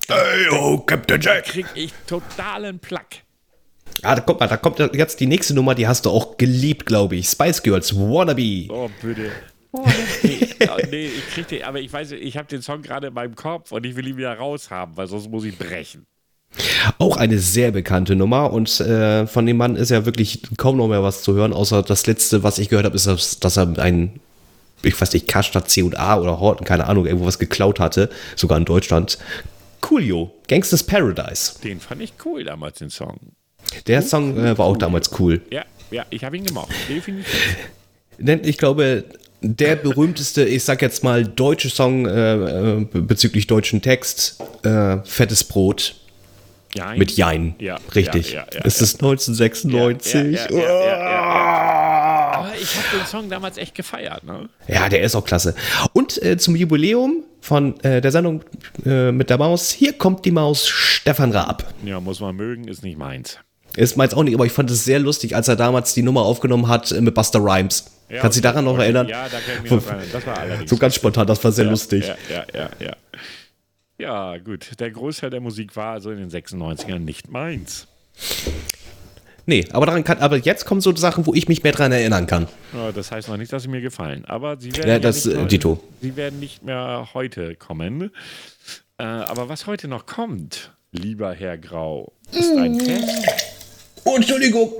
Hey, 0.08 0.48
oh, 0.50 0.78
Captain 0.78 1.20
Jack. 1.20 1.44
Da 1.44 1.50
krieg 1.52 1.66
ich 1.74 1.92
totalen 2.06 2.78
Plack. 2.78 3.22
Ah, 4.02 4.16
da 4.16 4.20
kommt 4.20 4.40
mal, 4.40 4.48
da 4.48 4.56
kommt 4.56 4.78
jetzt 4.78 5.20
die 5.20 5.26
nächste 5.26 5.54
Nummer, 5.54 5.74
die 5.74 5.86
hast 5.86 6.06
du 6.06 6.10
auch 6.10 6.36
geliebt, 6.36 6.86
glaube 6.86 7.16
ich. 7.16 7.28
Spice 7.28 7.62
Girls, 7.62 7.94
Wannabe. 7.94 8.66
Oh, 8.68 8.90
bitte. 9.00 9.30
Oh, 9.70 9.86
nee, 10.22 10.48
nee, 10.90 11.06
ich 11.06 11.30
krieg 11.32 11.48
den, 11.48 11.62
aber 11.62 11.80
ich 11.80 11.90
weiß, 11.92 12.12
ich 12.12 12.36
habe 12.36 12.46
den 12.48 12.60
Song 12.60 12.82
gerade 12.82 13.06
in 13.06 13.14
meinem 13.14 13.34
Kopf 13.34 13.72
und 13.72 13.86
ich 13.86 13.96
will 13.96 14.06
ihn 14.06 14.16
wieder 14.16 14.34
raushaben, 14.34 14.96
weil 14.96 15.06
sonst 15.06 15.30
muss 15.30 15.44
ich 15.44 15.56
brechen. 15.56 16.06
Auch 16.98 17.16
eine 17.16 17.38
sehr 17.38 17.70
bekannte 17.70 18.14
Nummer 18.14 18.52
und 18.52 18.80
äh, 18.80 19.26
von 19.26 19.46
dem 19.46 19.56
Mann 19.56 19.76
ist 19.76 19.90
ja 19.90 20.04
wirklich 20.04 20.42
kaum 20.58 20.76
noch 20.76 20.88
mehr 20.88 21.02
was 21.02 21.22
zu 21.22 21.32
hören, 21.32 21.54
außer 21.54 21.82
das 21.82 22.06
letzte, 22.06 22.42
was 22.42 22.58
ich 22.58 22.68
gehört 22.68 22.84
habe, 22.84 22.96
ist, 22.96 23.06
dass, 23.06 23.40
dass 23.40 23.56
er 23.56 23.78
ein, 23.78 24.20
ich 24.82 25.00
weiß 25.00 25.14
nicht, 25.14 25.28
K 25.28 25.42
statt 25.42 25.70
C 25.70 25.82
und 25.82 25.98
A 25.98 26.18
oder 26.18 26.38
Horten, 26.40 26.66
keine 26.66 26.86
Ahnung, 26.86 27.06
irgendwo 27.06 27.24
was 27.24 27.38
geklaut 27.38 27.80
hatte, 27.80 28.10
sogar 28.36 28.58
in 28.58 28.66
Deutschland. 28.66 29.16
Coolio, 29.80 30.34
Gangsters 30.48 30.82
Paradise. 30.82 31.58
Den 31.64 31.80
fand 31.80 32.02
ich 32.02 32.12
cool 32.26 32.44
damals, 32.44 32.78
den 32.78 32.90
Song. 32.90 33.18
Der 33.86 34.02
Song 34.02 34.38
äh, 34.38 34.56
war 34.56 34.66
auch 34.66 34.76
damals 34.76 35.18
cool. 35.18 35.40
Ja, 35.50 35.64
ja, 35.90 36.06
ich 36.10 36.24
habe 36.24 36.36
ihn 36.36 36.44
gemacht, 36.44 36.72
definitiv. 36.88 37.56
Ich 38.44 38.58
glaube, 38.58 39.04
der 39.40 39.76
berühmteste, 39.76 40.44
ich 40.44 40.64
sag 40.64 40.82
jetzt 40.82 41.02
mal, 41.02 41.24
deutsche 41.24 41.68
Song 41.68 42.06
äh, 42.06 42.34
äh 42.34 42.86
bezüglich 42.92 43.46
deutschen 43.46 43.82
Text, 43.82 44.42
äh, 44.64 44.98
Fettes 45.04 45.44
Brot. 45.44 45.96
Jein. 46.74 46.98
Mit 46.98 47.12
Jein. 47.12 47.54
Ja, 47.58 47.78
Richtig. 47.94 48.32
Ja, 48.32 48.46
ja, 48.50 48.64
ist 48.64 48.80
es 48.80 48.94
1996? 48.94 50.40
Aber 50.40 52.52
ich 52.60 52.76
habe 52.76 52.98
den 52.98 53.06
Song 53.06 53.28
damals 53.28 53.58
echt 53.58 53.74
gefeiert. 53.74 54.24
Ne? 54.24 54.48
Ja, 54.68 54.88
der 54.88 55.02
ist 55.02 55.14
auch 55.14 55.26
klasse. 55.26 55.54
Und 55.92 56.22
äh, 56.22 56.38
zum 56.38 56.56
Jubiläum 56.56 57.24
von 57.42 57.78
äh, 57.80 58.00
der 58.00 58.10
Sendung 58.10 58.42
äh, 58.86 59.12
mit 59.12 59.28
der 59.28 59.36
Maus, 59.36 59.70
hier 59.70 59.92
kommt 59.92 60.24
die 60.24 60.30
Maus 60.30 60.66
Stefan 60.66 61.32
Raab. 61.32 61.74
Ja, 61.84 62.00
muss 62.00 62.20
man 62.20 62.36
mögen, 62.36 62.68
ist 62.68 62.82
nicht 62.82 62.96
meins. 62.96 63.38
Ist 63.76 63.96
meins 63.96 64.14
auch 64.14 64.22
nicht, 64.22 64.34
aber 64.34 64.44
ich 64.44 64.52
fand 64.52 64.70
es 64.70 64.84
sehr 64.84 64.98
lustig, 64.98 65.34
als 65.34 65.48
er 65.48 65.56
damals 65.56 65.94
die 65.94 66.02
Nummer 66.02 66.22
aufgenommen 66.22 66.68
hat 66.68 66.90
mit 67.00 67.14
Buster 67.14 67.40
Rhymes. 67.40 67.90
Ja, 68.08 68.20
Kannst 68.20 68.36
du 68.36 68.42
dich 68.42 68.50
daran 68.50 68.66
noch 68.66 68.78
erinnern? 68.78 69.08
Ja, 69.08 69.24
da 69.24 69.38
kann 69.38 69.56
ich 69.56 69.62
mich 69.62 69.70
noch 69.70 69.86
erinnern. 69.86 70.08
Das 70.12 70.26
war 70.26 70.38
allerdings. 70.38 70.70
So 70.70 70.76
ganz 70.76 70.94
spontan, 70.94 71.26
das 71.26 71.42
war 71.42 71.52
sehr 71.52 71.64
ja, 71.64 71.70
lustig. 71.70 72.06
Ja, 72.06 72.16
ja, 72.28 72.46
ja, 72.54 72.70
ja. 72.78 72.96
Ja, 73.98 74.38
gut. 74.38 74.78
Der 74.80 74.90
Großteil 74.90 75.30
der 75.30 75.40
Musik 75.40 75.74
war 75.76 75.92
also 75.92 76.10
in 76.10 76.18
den 76.18 76.30
96ern 76.30 76.98
nicht 76.98 77.30
meins. 77.30 77.86
Nee, 79.46 79.64
aber 79.72 79.86
daran 79.86 80.04
kann, 80.04 80.18
aber 80.18 80.36
jetzt 80.36 80.66
kommen 80.66 80.80
so 80.80 80.94
Sachen, 80.94 81.26
wo 81.26 81.34
ich 81.34 81.48
mich 81.48 81.62
mehr 81.62 81.72
dran 81.72 81.90
erinnern 81.90 82.26
kann. 82.26 82.48
Ja, 82.72 82.92
das 82.92 83.10
heißt 83.10 83.28
noch 83.28 83.36
nicht, 83.36 83.52
dass 83.52 83.62
sie 83.64 83.68
mir 83.68 83.80
gefallen. 83.80 84.24
Aber 84.26 84.58
sie 84.60 84.76
werden, 84.76 84.88
ja, 84.88 84.98
das, 84.98 85.24
ja 85.24 85.42
nicht, 85.42 85.64
mehr, 85.64 85.78
sie 86.00 86.16
werden 86.16 86.40
nicht 86.40 86.62
mehr 86.62 87.08
heute 87.14 87.56
kommen. 87.56 88.10
Äh, 88.98 89.04
aber 89.04 89.48
was 89.48 89.66
heute 89.66 89.88
noch 89.88 90.06
kommt, 90.06 90.72
lieber 90.92 91.32
Herr 91.32 91.58
Grau, 91.58 92.12
ist 92.30 92.56
ein 92.56 92.78
Test. 92.78 93.61
Oh, 94.04 94.16
Entschuldigung. 94.16 94.72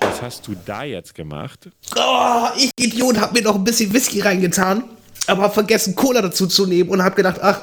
Was 0.00 0.22
hast 0.22 0.46
du 0.46 0.54
da 0.66 0.84
jetzt 0.84 1.14
gemacht? 1.14 1.68
Oh, 1.96 2.48
ich 2.56 2.70
Idiot, 2.78 3.18
hab 3.18 3.32
mir 3.32 3.42
noch 3.42 3.54
ein 3.54 3.64
bisschen 3.64 3.92
Whisky 3.92 4.20
reingetan, 4.20 4.84
aber 5.26 5.44
hab 5.44 5.54
vergessen, 5.54 5.94
Cola 5.94 6.20
dazu 6.20 6.46
zu 6.46 6.66
nehmen 6.66 6.90
und 6.90 7.02
hab 7.02 7.16
gedacht, 7.16 7.38
ach, 7.40 7.60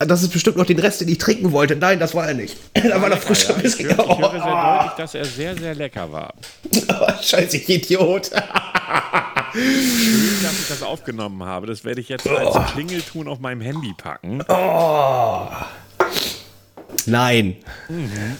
das 0.00 0.22
ist 0.22 0.30
bestimmt 0.30 0.56
noch 0.56 0.66
den 0.66 0.78
Rest, 0.80 1.00
den 1.00 1.08
ich 1.08 1.18
trinken 1.18 1.52
wollte. 1.52 1.76
Nein, 1.76 2.00
das 2.00 2.14
war 2.14 2.26
er 2.26 2.34
nicht. 2.34 2.56
da 2.74 3.00
war 3.00 3.08
noch 3.08 3.18
frischer 3.18 3.56
ja, 3.56 3.62
Whisky. 3.62 3.86
Ich, 3.86 3.96
höre, 3.96 4.10
ich 4.10 4.18
höre 4.18 4.30
sehr 4.30 4.44
oh. 4.44 4.78
deutlich, 4.78 4.92
dass 4.96 5.14
er 5.14 5.24
sehr, 5.24 5.56
sehr 5.56 5.74
lecker 5.74 6.10
war. 6.10 6.34
Oh, 6.88 7.22
scheiße, 7.22 7.56
ich 7.58 7.68
Idiot. 7.68 8.30
Schön, 9.52 10.42
dass 10.42 10.52
ich 10.52 10.68
das 10.68 10.82
aufgenommen 10.82 11.44
habe. 11.44 11.66
Das 11.66 11.84
werde 11.84 12.00
ich 12.00 12.08
jetzt 12.08 12.26
als 12.26 12.56
oh. 12.56 12.60
Klingelton 12.72 13.28
auf 13.28 13.38
meinem 13.38 13.60
Handy 13.60 13.94
packen. 13.96 14.42
Oh. 14.48 15.48
Nein. 17.06 17.56
Mhm. 17.88 18.36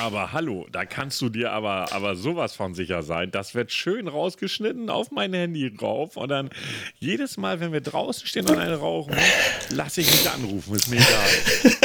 Aber 0.00 0.32
hallo, 0.32 0.66
da 0.70 0.84
kannst 0.84 1.20
du 1.20 1.28
dir 1.28 1.50
aber, 1.50 1.92
aber 1.92 2.14
sowas 2.14 2.54
von 2.54 2.74
sicher 2.74 3.02
sein. 3.02 3.30
Das 3.32 3.54
wird 3.54 3.72
schön 3.72 4.06
rausgeschnitten 4.06 4.90
auf 4.90 5.10
mein 5.10 5.32
Handy 5.32 5.72
rauf 5.80 6.16
und 6.16 6.28
dann 6.28 6.50
jedes 7.00 7.36
Mal, 7.36 7.58
wenn 7.60 7.72
wir 7.72 7.80
draußen 7.80 8.26
stehen 8.26 8.46
und 8.48 8.58
eine 8.58 8.76
rauchen, 8.76 9.16
lasse 9.70 10.00
ich 10.00 10.10
mich 10.10 10.30
anrufen, 10.30 10.74
ist 10.76 10.88
mir 10.88 10.98
egal. 10.98 11.76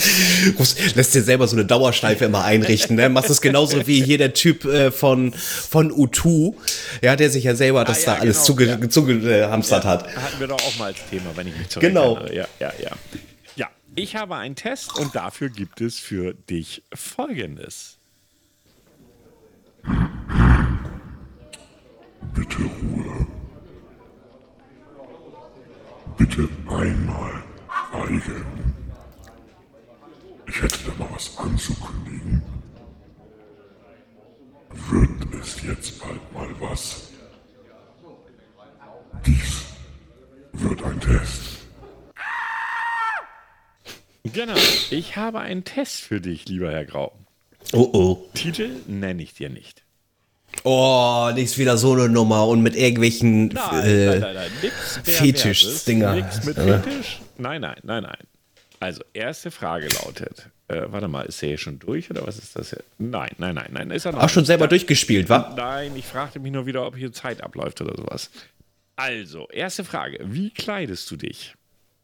Lässt 0.94 1.14
dir 1.14 1.22
selber 1.22 1.46
so 1.46 1.56
eine 1.56 1.64
Dauerschleife 1.64 2.24
immer 2.24 2.44
einrichten, 2.44 2.96
ne? 2.96 3.08
Machst 3.08 3.30
es 3.30 3.40
genauso 3.40 3.86
wie 3.86 4.02
hier 4.02 4.18
der 4.18 4.34
Typ 4.34 4.64
äh, 4.64 4.90
von, 4.90 5.32
von 5.32 5.92
U2, 5.92 6.54
ja, 7.02 7.16
der 7.16 7.30
sich 7.30 7.44
ja 7.44 7.54
selber 7.54 7.84
das 7.84 8.06
ah, 8.06 8.12
ja, 8.12 8.14
da 8.16 8.20
alles 8.22 8.46
genau, 8.46 8.88
zugehamstert 8.88 9.84
ja. 9.84 9.90
hat. 9.90 10.16
Hatten 10.16 10.40
wir 10.40 10.46
doch 10.46 10.60
auch 10.62 10.78
mal 10.78 10.86
als 10.86 10.98
Thema, 11.10 11.30
wenn 11.34 11.48
ich 11.48 11.56
mich 11.56 11.68
zurück 11.68 11.86
Genau. 11.86 12.16
Erinnere. 12.16 12.34
Ja, 12.34 12.48
ja, 12.60 12.72
ja. 12.82 12.90
Ich 13.94 14.16
habe 14.16 14.36
einen 14.36 14.54
Test 14.54 14.98
und 14.98 15.14
dafür 15.14 15.48
gibt 15.48 15.80
es 15.80 15.98
für 15.98 16.34
dich 16.34 16.82
Folgendes. 16.94 17.98
Bitte 22.34 22.62
Ruhe. 22.62 23.26
Bitte 26.16 26.48
einmal 26.68 27.42
schweigen. 28.00 28.44
Ich 30.46 30.62
hätte 30.62 30.78
da 30.86 31.04
mal 31.04 31.08
was 31.14 31.36
anzukündigen. 31.38 32.42
Wird 34.90 35.34
es 35.34 35.62
jetzt 35.62 36.00
bald 36.00 36.32
mal 36.32 36.48
was? 36.60 37.10
Dies 39.26 39.64
wird 40.52 40.82
ein 40.82 41.00
Test. 41.00 41.60
Genau. 44.40 44.58
Ich 44.90 45.16
habe 45.16 45.40
einen 45.40 45.64
Test 45.64 46.00
für 46.00 46.18
dich, 46.18 46.48
lieber 46.48 46.72
Herr 46.72 46.86
Grau. 46.86 47.12
Oh 47.74 47.90
oh. 47.92 48.28
Titel 48.32 48.70
nenne 48.86 49.22
ich 49.22 49.34
dir 49.34 49.50
nicht. 49.50 49.82
Oh, 50.64 51.30
nicht 51.34 51.58
wieder 51.58 51.76
so 51.76 51.92
eine 51.92 52.08
Nummer 52.08 52.48
und 52.48 52.62
mit 52.62 52.74
irgendwelchen 52.74 53.48
nein, 53.48 53.84
äh, 53.84 54.18
nein, 54.18 54.20
nein, 54.20 54.34
nein. 54.62 54.72
Fetisch-Dinger. 55.04 56.14
Mit 56.46 56.56
Fetisch? 56.56 57.20
Nein, 57.36 57.60
nein, 57.60 57.76
nein, 57.82 58.02
nein. 58.02 58.16
Also, 58.80 59.02
erste 59.12 59.50
Frage 59.50 59.88
lautet: 60.02 60.48
äh, 60.68 60.84
Warte 60.86 61.08
mal, 61.08 61.26
ist 61.26 61.42
der 61.42 61.50
hier 61.50 61.58
schon 61.58 61.78
durch 61.78 62.10
oder 62.10 62.26
was 62.26 62.38
ist 62.38 62.56
das 62.56 62.70
hier? 62.70 62.82
Nein, 62.96 63.32
nein, 63.36 63.54
nein, 63.56 63.70
nein. 63.72 63.90
Ist 63.90 64.06
er 64.06 64.12
noch 64.12 64.22
Auch 64.22 64.30
schon 64.30 64.46
selber 64.46 64.64
da, 64.64 64.70
durchgespielt, 64.70 65.28
wa? 65.28 65.52
Nein, 65.54 65.94
ich 65.96 66.06
fragte 66.06 66.40
mich 66.40 66.50
nur 66.50 66.64
wieder, 66.64 66.86
ob 66.86 66.96
hier 66.96 67.12
Zeit 67.12 67.42
abläuft 67.42 67.82
oder 67.82 67.94
sowas. 67.94 68.30
Also, 68.96 69.48
erste 69.50 69.84
Frage: 69.84 70.18
Wie 70.24 70.48
kleidest 70.48 71.10
du 71.10 71.16
dich? 71.16 71.54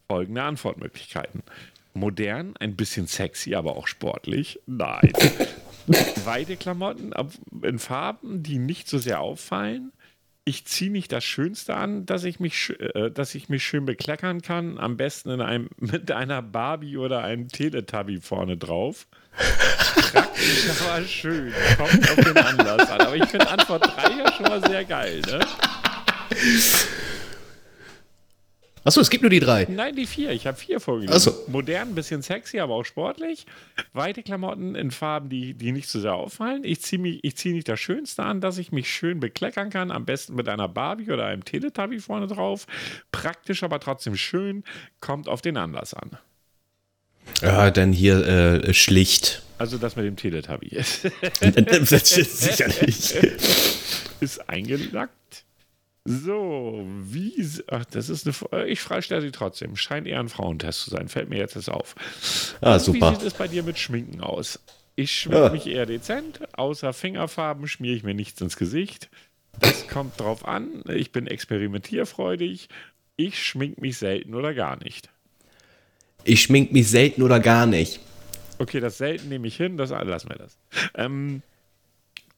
Folgende 0.06 0.42
Antwortmöglichkeiten. 0.42 1.42
Modern, 1.96 2.54
ein 2.58 2.76
bisschen 2.76 3.06
sexy, 3.06 3.54
aber 3.54 3.76
auch 3.76 3.86
sportlich. 3.86 4.60
Nein. 4.66 5.12
Weite 6.24 6.56
Klamotten 6.56 7.12
in 7.62 7.78
Farben, 7.78 8.42
die 8.42 8.58
nicht 8.58 8.88
so 8.88 8.98
sehr 8.98 9.20
auffallen. 9.20 9.92
Ich 10.44 10.64
ziehe 10.64 10.92
nicht 10.92 11.10
das 11.10 11.24
Schönste 11.24 11.74
an, 11.74 12.06
dass 12.06 12.22
ich 12.22 12.38
mich, 12.38 12.72
äh, 12.78 13.10
dass 13.10 13.34
ich 13.34 13.48
mich 13.48 13.64
schön 13.64 13.84
bekleckern 13.84 14.42
kann. 14.42 14.78
Am 14.78 14.96
besten 14.96 15.30
in 15.30 15.40
einem, 15.40 15.68
mit 15.78 16.10
einer 16.12 16.42
Barbie 16.42 16.96
oder 16.96 17.24
einem 17.24 17.48
Teletubby 17.48 18.20
vorne 18.20 18.56
drauf. 18.56 19.08
Praktisch, 20.12 20.70
aber 20.80 21.04
schön. 21.04 21.52
Kommt 21.76 22.10
auf 22.10 22.16
den 22.16 22.36
Anlass 22.36 22.90
an. 22.90 23.00
Aber 23.00 23.16
ich 23.16 23.26
finde 23.26 23.48
Antwort 23.48 23.86
3 23.96 24.18
ja 24.18 24.32
schon 24.32 24.46
mal 24.46 24.60
sehr 24.64 24.84
geil, 24.84 25.20
ne? 25.22 25.40
Achso, 28.86 29.00
es 29.00 29.10
gibt 29.10 29.22
nur 29.22 29.30
die 29.30 29.40
drei. 29.40 29.66
Nein, 29.68 29.96
die 29.96 30.06
vier. 30.06 30.30
Ich 30.30 30.46
habe 30.46 30.56
vier 30.56 30.78
vorgelesen. 30.78 31.16
Ach 31.16 31.20
so. 31.20 31.34
Modern, 31.48 31.96
bisschen 31.96 32.22
sexy, 32.22 32.60
aber 32.60 32.74
auch 32.74 32.84
sportlich. 32.84 33.44
Weite 33.92 34.22
Klamotten 34.22 34.76
in 34.76 34.92
Farben, 34.92 35.28
die, 35.28 35.54
die 35.54 35.72
nicht 35.72 35.88
zu 35.88 35.98
sehr 35.98 36.14
auffallen. 36.14 36.62
Ich 36.62 36.82
ziehe 36.82 37.20
zieh 37.34 37.52
nicht 37.52 37.68
das 37.68 37.80
Schönste 37.80 38.22
an, 38.22 38.40
dass 38.40 38.58
ich 38.58 38.70
mich 38.70 38.88
schön 38.88 39.18
bekleckern 39.18 39.70
kann. 39.70 39.90
Am 39.90 40.04
besten 40.04 40.36
mit 40.36 40.48
einer 40.48 40.68
Barbie 40.68 41.10
oder 41.10 41.26
einem 41.26 41.44
Teletubby 41.44 41.98
vorne 41.98 42.28
drauf. 42.28 42.68
Praktisch, 43.10 43.64
aber 43.64 43.80
trotzdem 43.80 44.16
schön. 44.16 44.62
Kommt 45.00 45.28
auf 45.28 45.42
den 45.42 45.56
Anlass 45.56 45.92
an. 45.92 46.12
Ja, 47.42 47.72
dann 47.72 47.92
hier 47.92 48.24
äh, 48.24 48.72
schlicht. 48.72 49.42
Also 49.58 49.78
das 49.78 49.96
mit 49.96 50.04
dem 50.04 50.14
Teletubby 50.14 50.68
Sicherlich. 50.80 53.16
ist 54.20 54.48
eingelackt. 54.48 55.45
So, 56.08 56.84
wie. 57.02 57.34
Ach, 57.68 57.84
das 57.86 58.08
ist 58.08 58.26
eine. 58.26 58.62
Äh, 58.64 58.70
Ich 58.70 58.80
freistelle 58.80 59.20
sie 59.22 59.30
trotzdem. 59.32 59.76
Scheint 59.76 60.06
eher 60.06 60.20
ein 60.20 60.28
Frauentest 60.28 60.82
zu 60.82 60.90
sein. 60.90 61.08
Fällt 61.08 61.28
mir 61.28 61.38
jetzt 61.38 61.56
erst 61.56 61.70
auf. 61.70 61.94
Ah, 62.60 62.74
Und 62.74 62.80
super. 62.80 63.10
Wie 63.12 63.14
sieht 63.16 63.24
es 63.26 63.34
bei 63.34 63.48
dir 63.48 63.62
mit 63.62 63.78
Schminken 63.78 64.20
aus? 64.20 64.60
Ich 64.94 65.12
schminke 65.14 65.44
Ja. 65.44 65.50
mich 65.50 65.66
eher 65.66 65.84
dezent. 65.86 66.40
Außer 66.56 66.92
Fingerfarben 66.92 67.68
schmiere 67.68 67.96
ich 67.96 68.02
mir 68.02 68.14
nichts 68.14 68.40
ins 68.40 68.56
Gesicht. 68.56 69.10
Das 69.60 69.88
kommt 69.88 70.18
drauf 70.20 70.46
an. 70.46 70.82
Ich 70.88 71.12
bin 71.12 71.26
experimentierfreudig. 71.26 72.68
Ich 73.16 73.42
schminke 73.44 73.80
mich 73.80 73.98
selten 73.98 74.34
oder 74.34 74.54
gar 74.54 74.76
nicht. 74.82 75.08
Ich 76.24 76.42
schmink 76.42 76.72
mich 76.72 76.88
selten 76.88 77.22
oder 77.22 77.40
gar 77.40 77.66
nicht. 77.66 78.00
Okay, 78.58 78.80
das 78.80 78.98
selten 78.98 79.28
nehme 79.28 79.46
ich 79.48 79.56
hin, 79.56 79.76
das 79.76 79.90
lassen 79.90 80.28
wir 80.30 80.36
das. 80.36 80.56
Ähm, 80.94 81.42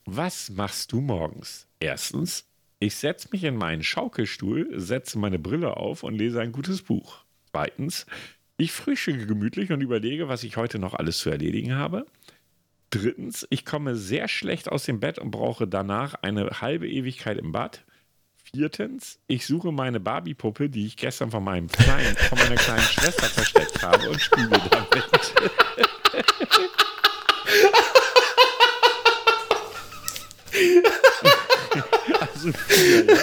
was 0.05 0.51
machst 0.51 0.91
du 0.93 1.01
morgens? 1.01 1.67
Erstens, 1.81 2.45
ich 2.81 2.95
setze 2.97 3.29
mich 3.33 3.45
in 3.45 3.57
meinen 3.57 3.83
Schaukelstuhl, 3.83 4.69
setze 4.79 5.19
meine 5.19 5.39
Brille 5.39 5.77
auf 5.77 6.03
und 6.03 6.15
lese 6.15 6.41
ein 6.41 6.53
gutes 6.53 6.83
Buch. 6.83 7.25
Zweitens, 7.51 8.07
ich 8.57 8.73
frühstücke 8.73 9.27
gemütlich 9.27 9.73
und 9.73 9.81
überlege, 9.81 10.29
was 10.29 10.45
ich 10.45 10.57
heute 10.57 10.79
noch 10.79 10.95
alles 10.95 11.19
zu 11.19 11.31
erledigen 11.31 11.75
habe. 11.75 12.07
Drittens, 12.91 13.47
ich 13.51 13.65
komme 13.65 13.97
sehr 13.97 14.29
schlecht 14.29 14.71
aus 14.71 14.85
dem 14.85 15.01
Bett 15.01 15.19
und 15.19 15.31
brauche 15.31 15.67
danach 15.67 16.15
eine 16.23 16.49
halbe 16.61 16.89
Ewigkeit 16.89 17.39
im 17.39 17.53
Bad. 17.53 17.85
Viertens, 18.55 19.19
ich 19.27 19.47
suche 19.47 19.73
meine 19.73 20.01
Barbie-Puppe, 20.01 20.71
die 20.71 20.87
ich 20.87 20.97
gestern 20.97 21.31
von, 21.31 21.45
meinem 21.45 21.69
kleinen, 21.69 22.17
von 22.17 22.39
meiner 22.39 22.55
kleinen 22.55 22.81
Schwester 22.81 23.27
versteckt 23.27 23.83
habe 23.83 24.09
und 24.09 24.21
spiele 24.21 24.49
damit. 24.49 25.35
also 32.47 32.53
vier, 32.53 33.05
ja. 33.07 33.15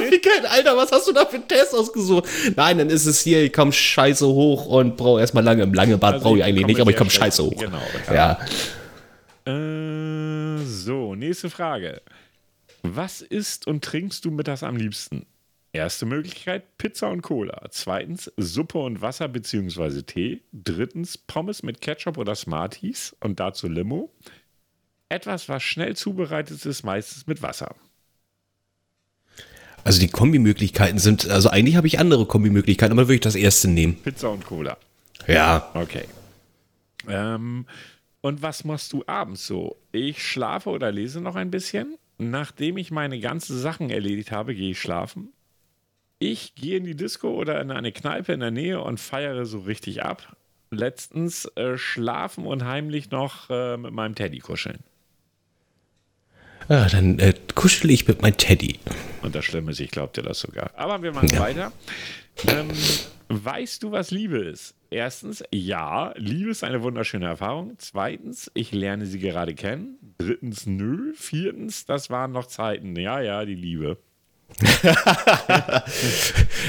Wie 0.10 0.18
geil, 0.20 0.46
Alter, 0.48 0.76
was 0.76 0.90
hast 0.92 1.06
du 1.08 1.12
da 1.12 1.26
für 1.26 1.36
einen 1.36 1.48
Test 1.48 1.74
ausgesucht? 1.74 2.28
Nein, 2.56 2.78
dann 2.78 2.88
ist 2.90 3.06
es 3.06 3.20
hier, 3.20 3.42
ich 3.44 3.52
komm 3.52 3.70
scheiße 3.72 4.26
hoch 4.26 4.66
und 4.66 4.96
brauche 4.96 5.20
erstmal 5.20 5.44
lange. 5.44 5.62
Im 5.62 5.74
lange 5.74 5.98
Bad 5.98 6.14
Also 6.14 6.24
brauche 6.24 6.34
ich 6.36 6.40
ich 6.40 6.44
eigentlich 6.46 6.62
komme 6.62 6.72
nicht, 6.72 6.80
aber 6.80 6.90
ich 6.90 6.96
komme 6.96 7.10
scheiße 7.10 7.44
hoch. 7.44 7.56
genau, 7.56 7.82
ja. 8.12 8.38
Äh, 9.44 10.64
so, 10.64 11.14
nächste 11.14 11.50
Frage. 11.50 12.00
Was 12.82 13.20
isst 13.20 13.66
und 13.66 13.84
trinkst 13.84 14.24
du 14.24 14.30
mittags 14.30 14.62
am 14.62 14.76
liebsten? 14.76 15.26
Erste 15.72 16.06
Möglichkeit 16.06 16.78
Pizza 16.78 17.10
und 17.10 17.22
Cola. 17.22 17.66
Zweitens 17.70 18.32
Suppe 18.36 18.78
und 18.78 19.02
Wasser 19.02 19.28
bzw. 19.28 20.02
Tee. 20.02 20.42
Drittens 20.52 21.16
Pommes 21.18 21.62
mit 21.62 21.80
Ketchup 21.80 22.18
oder 22.18 22.34
Smarties 22.34 23.14
und 23.20 23.38
dazu 23.38 23.68
Limo. 23.68 24.10
Etwas, 25.08 25.48
was 25.48 25.62
schnell 25.62 25.94
zubereitet 25.96 26.64
ist, 26.64 26.84
meistens 26.84 27.26
mit 27.26 27.42
Wasser. 27.42 27.74
Also 29.84 30.00
die 30.00 30.08
Kombimöglichkeiten 30.08 30.98
sind, 30.98 31.28
also 31.28 31.48
eigentlich 31.48 31.76
habe 31.76 31.86
ich 31.86 31.98
andere 31.98 32.26
Kombimöglichkeiten, 32.26 32.92
aber 32.92 33.08
würde 33.08 33.14
ich 33.14 33.20
das 33.20 33.34
erste 33.34 33.68
nehmen. 33.68 33.96
Pizza 33.96 34.30
und 34.30 34.44
Cola. 34.44 34.76
Ja. 35.26 35.70
Okay. 35.74 36.04
Ähm, 37.08 37.66
und 38.20 38.42
was 38.42 38.64
machst 38.64 38.92
du 38.92 39.04
abends 39.06 39.46
so? 39.46 39.76
Ich 39.92 40.22
schlafe 40.24 40.70
oder 40.70 40.92
lese 40.92 41.20
noch 41.20 41.36
ein 41.36 41.50
bisschen. 41.50 41.96
Nachdem 42.18 42.76
ich 42.76 42.90
meine 42.90 43.18
ganzen 43.18 43.58
Sachen 43.58 43.88
erledigt 43.88 44.30
habe, 44.30 44.54
gehe 44.54 44.72
ich 44.72 44.80
schlafen. 44.80 45.32
Ich 46.18 46.54
gehe 46.54 46.76
in 46.76 46.84
die 46.84 46.96
Disco 46.96 47.30
oder 47.30 47.60
in 47.62 47.70
eine 47.70 47.92
Kneipe 47.92 48.34
in 48.34 48.40
der 48.40 48.50
Nähe 48.50 48.82
und 48.82 49.00
feiere 49.00 49.46
so 49.46 49.60
richtig 49.60 50.02
ab. 50.02 50.36
Letztens 50.70 51.46
äh, 51.56 51.78
schlafen 51.78 52.44
und 52.44 52.64
heimlich 52.64 53.10
noch 53.10 53.48
äh, 53.48 53.78
mit 53.78 53.92
meinem 53.92 54.14
Teddy 54.14 54.38
kuscheln. 54.38 54.80
Ja 56.70 56.86
dann 56.88 57.18
äh, 57.18 57.34
kuschel 57.54 57.90
ich 57.90 58.08
mit 58.08 58.22
meinem 58.22 58.36
Teddy. 58.38 58.78
Und 59.22 59.34
das 59.34 59.44
Schlimme 59.44 59.72
ist, 59.72 59.80
ich 59.80 59.90
glaube 59.90 60.12
dir 60.14 60.22
das 60.22 60.40
sogar. 60.40 60.70
Aber 60.76 61.02
wir 61.02 61.12
machen 61.12 61.28
Ja. 61.28 61.40
weiter. 61.40 61.72
Ähm, 62.48 62.68
weißt 63.28 63.82
du, 63.82 63.92
was 63.92 64.10
Liebe 64.10 64.38
ist? 64.38 64.74
Erstens, 64.92 65.44
ja, 65.52 66.12
Liebe 66.16 66.50
ist 66.50 66.64
eine 66.64 66.82
wunderschöne 66.82 67.26
Erfahrung. 67.26 67.74
Zweitens, 67.78 68.50
ich 68.54 68.72
lerne 68.72 69.06
sie 69.06 69.18
gerade 69.20 69.54
kennen. 69.54 69.98
Drittens, 70.18 70.66
nö. 70.66 71.12
Viertens, 71.16 71.84
das 71.86 72.10
waren 72.10 72.32
noch 72.32 72.46
Zeiten. 72.46 72.96
Ja, 72.96 73.20
ja, 73.20 73.44
die 73.44 73.54
Liebe. 73.54 73.98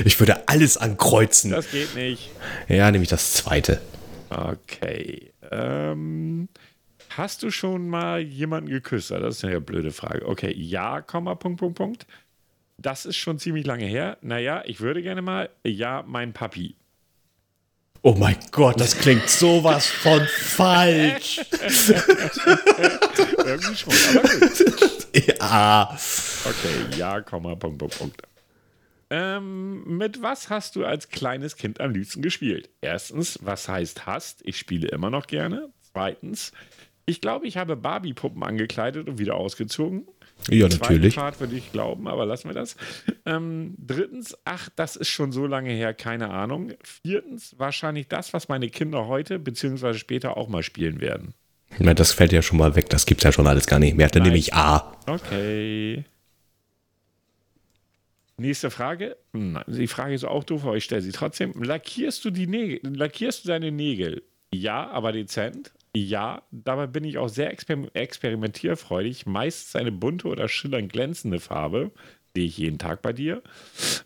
Ich 0.06 0.20
würde 0.20 0.47
alles 0.47 0.78
ankreuzen. 0.78 1.52
Das 1.52 1.72
geht 1.72 1.95
nicht. 1.95 2.30
Ja, 2.68 2.91
nämlich 2.91 3.10
das 3.10 3.34
zweite. 3.34 3.82
Okay. 4.30 5.32
Ähm, 5.52 6.47
hast 7.18 7.43
du 7.43 7.51
schon 7.51 7.88
mal 7.89 8.22
jemanden 8.22 8.70
geküsst? 8.70 9.12
Das 9.12 9.38
ist 9.38 9.45
eine 9.45 9.62
blöde 9.62 9.91
Frage. 9.91 10.28
Okay, 10.28 10.53
ja, 10.53 11.01
Komma, 11.01 11.36
Punkt, 11.36 11.59
Punkt, 11.59 11.78
Punkt. 11.78 12.07
Das 12.78 13.05
ist 13.05 13.18
schon 13.18 13.38
ziemlich 13.39 13.66
lange 13.66 13.86
her. 13.86 14.18
Naja, 14.22 14.64
ich 14.66 14.82
würde 14.82 15.01
gerne 15.01 15.22
mal, 15.22 15.49
ja, 15.64 16.03
mein 16.07 16.34
Papi. 16.34 16.76
Oh 18.03 18.16
mein 18.18 18.38
Gott, 18.51 18.80
das 18.80 18.97
klingt 18.97 19.30
sowas 19.30 19.86
von 19.86 20.22
falsch. 20.26 21.39
Irgendwie 23.45 23.76
schon, 23.76 23.93
aber 24.18 24.28
gut. 24.28 25.07
ja. 25.14 25.97
Okay, 26.45 26.97
ja, 26.97 27.22
Komma, 27.22 27.53
Punkt, 27.55 27.78
Punkt, 27.78 27.97
Punkt. 27.99 28.22
Ähm, 29.12 29.84
mit 29.97 30.22
was 30.24 30.49
hast 30.49 30.78
du 30.78 30.86
als 30.86 31.09
kleines 31.09 31.57
Kind 31.57 31.80
am 31.80 31.91
liebsten 31.91 32.22
gespielt? 32.22 32.70
Erstens, 32.80 33.38
was 33.41 33.68
heißt 33.68 34.05
hast? 34.07 34.41
Ich 34.45 34.57
spiele 34.57 34.88
immer 34.88 35.09
noch 35.09 35.28
gerne. 35.28 35.70
Zweitens, 35.91 36.53
ich 37.06 37.22
glaube, 37.22 37.47
ich 37.47 37.58
habe 37.58 37.76
Barbie-Puppen 37.76 38.43
angekleidet 38.43 39.08
und 39.08 39.18
wieder 39.18 39.36
ausgezogen. 39.36 40.08
Ja, 40.49 40.70
Zweiten 40.70 40.82
natürlich. 40.82 41.16
Part 41.16 41.39
würde 41.39 41.56
ich 41.56 41.72
glauben, 41.72 42.08
aber 42.08 42.26
lassen 42.26 42.49
wir 42.49 42.54
das. 42.54 42.76
Ähm, 43.26 43.76
drittens, 43.78 44.36
ach, 44.45 44.70
das 44.76 44.95
ist 44.95 45.10
schon 45.10 45.32
so 45.32 45.45
lange 45.45 45.72
her, 45.72 45.93
keine 45.93 46.32
Ahnung. 46.32 46.74
Viertens, 46.84 47.56
wahrscheinlich 47.58 48.08
das, 48.08 48.34
was 48.34 48.47
meine 48.47 48.70
Kinder 48.70 49.08
heute 49.08 49.39
bzw. 49.39 49.93
später 49.93 50.38
auch 50.38 50.47
mal 50.47 50.64
spielen 50.64 51.02
werden. 51.02 51.34
Na, 51.80 51.93
das 51.93 52.12
fällt 52.12 52.32
ja 52.32 52.41
schon 52.41 52.58
mal 52.58 52.76
weg. 52.76 52.89
Das 52.89 53.06
gibt's 53.06 53.24
ja 53.24 53.32
schon 53.32 53.47
alles 53.47 53.68
gar 53.68 53.80
nicht 53.80 53.95
mehr. 53.95 54.10
Dann 54.10 54.24
Nein. 54.24 54.32
nehme 54.32 54.39
ich 54.39 54.54
A. 54.54 54.97
Okay. 55.06 56.04
Nächste 58.38 58.72
Frage. 58.72 59.18
Die 59.34 59.88
Frage 59.88 60.16
ist 60.16 60.26
auch 60.26 60.43
doof, 60.43 60.66
aber 60.66 60.76
ich 60.76 60.84
stelle 60.84 61.02
sie 61.02 61.12
trotzdem. 61.12 61.54
Lackierst 61.62 62.26
du 62.26 62.32
die 62.32 62.47
Nägel? 62.47 62.80
Lackierst 62.84 63.45
du 63.45 63.49
deine 63.49 63.72
Nägel? 63.72 64.24
Ja, 64.54 64.89
aber 64.89 65.12
dezent. 65.12 65.72
Ja, 65.96 66.44
dabei 66.52 66.88
bin 66.88 67.04
ich 67.04 67.18
auch 67.18 67.28
sehr 67.28 67.52
exper 67.52 67.78
experimentierfreudig. 67.94 69.26
Meistens 69.26 69.76
eine 69.76 69.92
bunte 69.92 70.28
oder 70.28 70.48
schillernd 70.48 70.94
glänzende 70.94 71.39
Farbe. 71.39 71.92
Sehe 72.34 72.46
ich 72.46 72.58
jeden 72.58 72.78
Tag 72.78 73.02
bei 73.02 73.12
dir. 73.12 73.42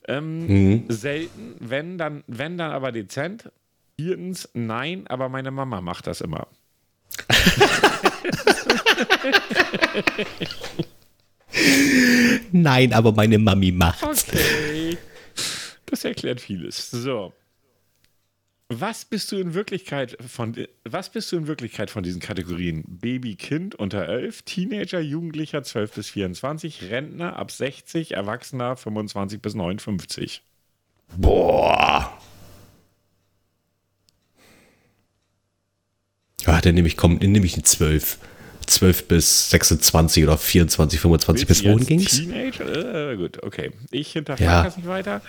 Ähm, 0.08 0.86
Selten, 0.90 1.56
wenn 1.60 2.00
dann, 2.00 2.24
wenn 2.28 2.58
dann 2.58 2.72
aber 2.72 2.92
dezent. 2.92 3.52
Viertens, 3.98 4.50
nein, 4.54 5.06
aber 5.08 5.30
meine 5.30 5.52
Mama 5.52 5.80
macht 5.80 6.08
das 6.08 6.22
immer. 6.22 6.48
Nein, 12.52 12.92
aber 12.94 13.12
meine 13.14 13.38
Mami 13.38 13.72
macht's. 13.72 14.28
Okay. 14.28 14.98
Das 15.86 16.04
erklärt 16.04 16.42
vieles. 16.42 16.92
So. 16.92 17.32
Was 18.70 19.06
bist 19.06 19.32
du 19.32 19.38
in 19.38 19.54
Wirklichkeit 19.54 20.18
von 20.28 20.56
was 20.84 21.10
bist 21.12 21.32
du 21.32 21.38
in 21.38 21.46
Wirklichkeit 21.46 21.92
von 21.92 22.02
diesen 22.02 22.20
Kategorien? 22.20 22.84
Baby, 22.88 23.36
Kind 23.36 23.76
unter 23.76 24.08
11, 24.10 24.42
Teenager, 24.42 25.00
Jugendlicher 25.00 25.62
12 25.62 25.92
bis 25.94 26.10
24, 26.10 26.90
Rentner 26.90 27.36
ab 27.36 27.52
60, 27.52 28.16
Erwachsener 28.16 28.76
25 28.76 29.40
bis 29.40 29.54
59. 29.54 30.42
Boah. 31.16 32.18
Ja, 36.42 36.60
dann 36.62 36.74
nehme 36.74 36.88
ich, 36.88 36.98
komm, 36.98 37.20
dann 37.20 37.32
nehme 37.32 37.46
ich 37.46 37.54
die 37.54 37.64
12. 37.64 38.18
12 38.66 39.08
bis 39.08 39.52
26 39.52 40.24
oder 40.24 40.40
24, 40.40 41.00
25. 41.00 41.48
Bis 41.48 41.64
wohin 41.64 41.86
ging's? 41.86 42.18
Teenager? 42.18 43.12
Äh, 43.12 43.16
gut, 43.16 43.44
okay. 43.44 43.72
Ich 43.92 44.12
hinterfrage 44.14 44.44
Ja. 44.50 44.64
das 44.64 44.76
nicht 44.78 44.88
weiter. 44.88 45.22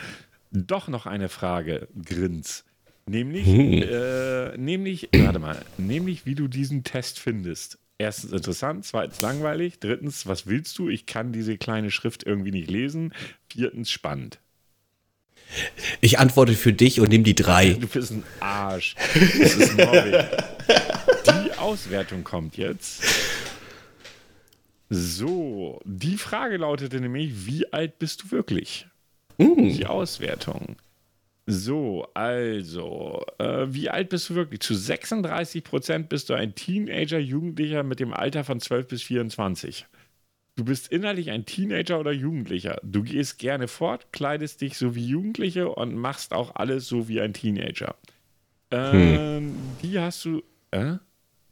Doch 0.53 0.89
noch 0.89 1.05
eine 1.05 1.29
Frage, 1.29 1.87
Grins. 2.03 2.65
Nämlich, 3.09 3.47
Hm. 3.47 3.83
äh, 3.83 4.57
nämlich, 4.59 5.09
warte 5.17 5.39
mal, 5.39 5.65
nämlich, 5.79 6.27
wie 6.27 6.35
du 6.35 6.49
diesen 6.49 6.83
Test 6.83 7.21
findest. 7.21 7.79
Erstens 7.99 8.33
interessant, 8.33 8.85
zweitens 8.85 9.21
langweilig, 9.21 9.79
drittens, 9.79 10.27
was 10.27 10.47
willst 10.47 10.77
du? 10.79 10.89
Ich 10.89 11.07
kann 11.07 11.33
diese 11.33 11.57
kleine 11.57 11.91
Schrift 11.91 12.25
irgendwie 12.25 12.51
nicht 12.51 12.69
lesen. 12.71 13.15
Viertens 13.51 13.91
spannend. 13.91 14.41
Ich 16.01 16.19
antworte 16.19 16.55
für 16.55 16.73
dich 16.73 17.01
und 17.01 17.09
nehme 17.11 17.23
die 17.25 17.37
drei. 17.37 17.71
Du 17.81 17.87
bist 17.87 18.11
ein 18.11 18.25
Arsch. 18.41 18.97
Das 19.15 19.55
ist 19.55 19.77
Mobbing. 19.77 20.25
Die 21.27 21.53
Auswertung 21.59 22.25
kommt 22.25 22.57
jetzt. 22.57 23.05
So, 24.91 25.81
die 25.85 26.17
Frage 26.17 26.57
lautete 26.59 27.01
nämlich, 27.01 27.47
wie 27.47 27.73
alt 27.73 27.99
bist 27.99 28.25
du 28.25 28.31
wirklich? 28.33 28.87
Die 29.39 29.87
Auswertung. 29.87 30.77
So, 31.49 32.09
also, 32.15 33.25
äh, 33.39 33.67
wie 33.69 33.89
alt 33.89 34.09
bist 34.09 34.29
du 34.29 34.35
wirklich? 34.35 34.61
Zu 34.61 34.75
36 34.75 35.63
Prozent 35.63 36.09
bist 36.09 36.29
du 36.29 36.35
ein 36.35 36.57
Teenager, 36.57 37.19
Jugendlicher 37.19 37.85
mit 37.85 38.01
dem 38.01 38.13
Alter 38.13 38.43
von 38.43 38.59
12 38.59 38.89
bis 38.89 39.03
24. 39.05 39.87
Du 40.57 40.65
bist 40.65 40.89
innerlich 40.89 41.31
ein 41.31 41.47
Teenager 41.47 42.01
oder 42.01 42.11
Jugendlicher. 42.11 42.81
Du 42.83 43.03
gehst 43.05 43.39
gerne 43.39 43.69
fort, 43.69 44.13
kleidest 44.13 44.61
dich 44.61 44.77
so 44.77 44.97
wie 44.97 45.07
Jugendliche 45.07 45.69
und 45.69 45.95
machst 45.95 46.33
auch 46.33 46.57
alles 46.57 46.89
so 46.89 47.09
wie 47.09 47.21
ein 47.21 47.33
Teenager. 47.33 47.95
Ähm, 48.73 49.55
Die 49.83 50.01
hast 50.01 50.25
du, 50.25 50.43
äh? 50.73 50.95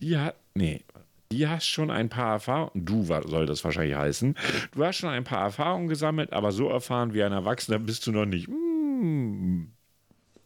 Die 0.00 0.16
hat, 0.18 0.34
nee, 0.54 0.82
die 1.30 1.46
hast 1.46 1.66
schon 1.68 1.90
ein 1.90 2.08
paar 2.08 2.32
Erfahrungen, 2.32 2.84
du 2.84 3.04
soll 3.04 3.46
das 3.46 3.62
wahrscheinlich 3.62 3.96
heißen, 3.96 4.34
du 4.72 4.84
hast 4.84 4.96
schon 4.96 5.10
ein 5.10 5.24
paar 5.24 5.42
Erfahrungen 5.42 5.86
gesammelt, 5.88 6.32
aber 6.32 6.50
so 6.50 6.68
erfahren 6.68 7.14
wie 7.14 7.22
ein 7.22 7.32
Erwachsener 7.32 7.78
bist 7.78 8.06
du 8.06 8.12
noch 8.12 8.26
nicht. 8.26 8.48
Hm. 8.48 9.73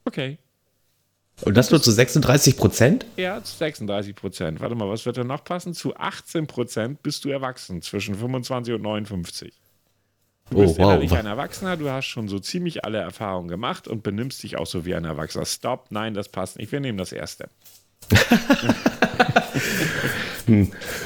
Okay. 0.09 0.38
Und 1.44 1.54
das 1.56 1.70
nur 1.70 1.80
zu 1.82 1.92
36 1.92 2.56
Prozent? 2.56 3.06
Ja, 3.16 3.42
zu 3.44 3.56
36 3.56 4.16
Prozent. 4.16 4.61
Warte 4.61 4.74
mal, 4.74 4.88
was 4.88 5.06
wird 5.06 5.18
da 5.18 5.22
noch 5.24 5.44
passen? 5.44 5.74
Zu 5.74 5.94
18 5.94 6.46
Prozent 6.46 7.02
bist 7.02 7.24
du 7.24 7.28
erwachsen, 7.28 7.82
zwischen 7.82 8.14
25 8.16 8.74
und 8.74 8.82
59. 8.82 9.52
Du 10.50 10.56
Oh, 10.56 10.61
bist 10.62 10.78
wow. 10.78 10.84
innerlich 10.86 11.12
ein 11.12 11.26
Erwachsener, 11.26 11.76
du 11.76 11.90
hast 11.90 12.06
schon 12.06 12.26
so 12.26 12.38
ziemlich 12.38 12.84
alle 12.84 12.98
Erfahrungen 12.98 13.48
gemacht 13.48 13.86
und 13.86 14.02
benimmst 14.02 14.42
dich 14.42 14.56
auch 14.56 14.66
so 14.66 14.86
wie 14.86 14.94
ein 14.94 15.04
Erwachsener. 15.04 15.44
Stopp, 15.44 15.88
nein, 15.90 16.14
das 16.14 16.30
passt 16.30 16.56
nicht. 16.59 16.72
Wir 16.72 16.80
nehmen 16.80 16.96
das 16.98 17.12
erste. 17.12 17.50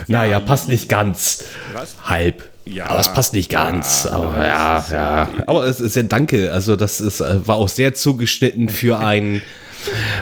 Naja, 0.07 0.41
passt 0.41 0.69
nicht 0.69 0.89
ganz. 0.89 1.45
Was? 1.73 1.97
Halb. 2.05 2.49
Ja. 2.65 2.87
aber 2.87 3.01
es 3.01 3.13
passt 3.13 3.33
nicht 3.33 3.51
ganz. 3.51 4.05
Ja, 4.05 4.13
aber 4.13 4.47
ja, 4.47 4.87
ja. 4.93 5.29
Aber 5.49 5.65
es 5.65 5.81
ist 5.81 5.97
ja 5.97 6.05
danke. 6.05 6.53
Also 6.53 6.77
das 6.77 7.01
ist, 7.01 7.21
äh, 7.21 7.47
war 7.47 7.57
auch 7.57 7.69
sehr 7.69 7.93
zugeschnitten 7.95 8.69
für 8.69 8.99
einen 8.99 9.43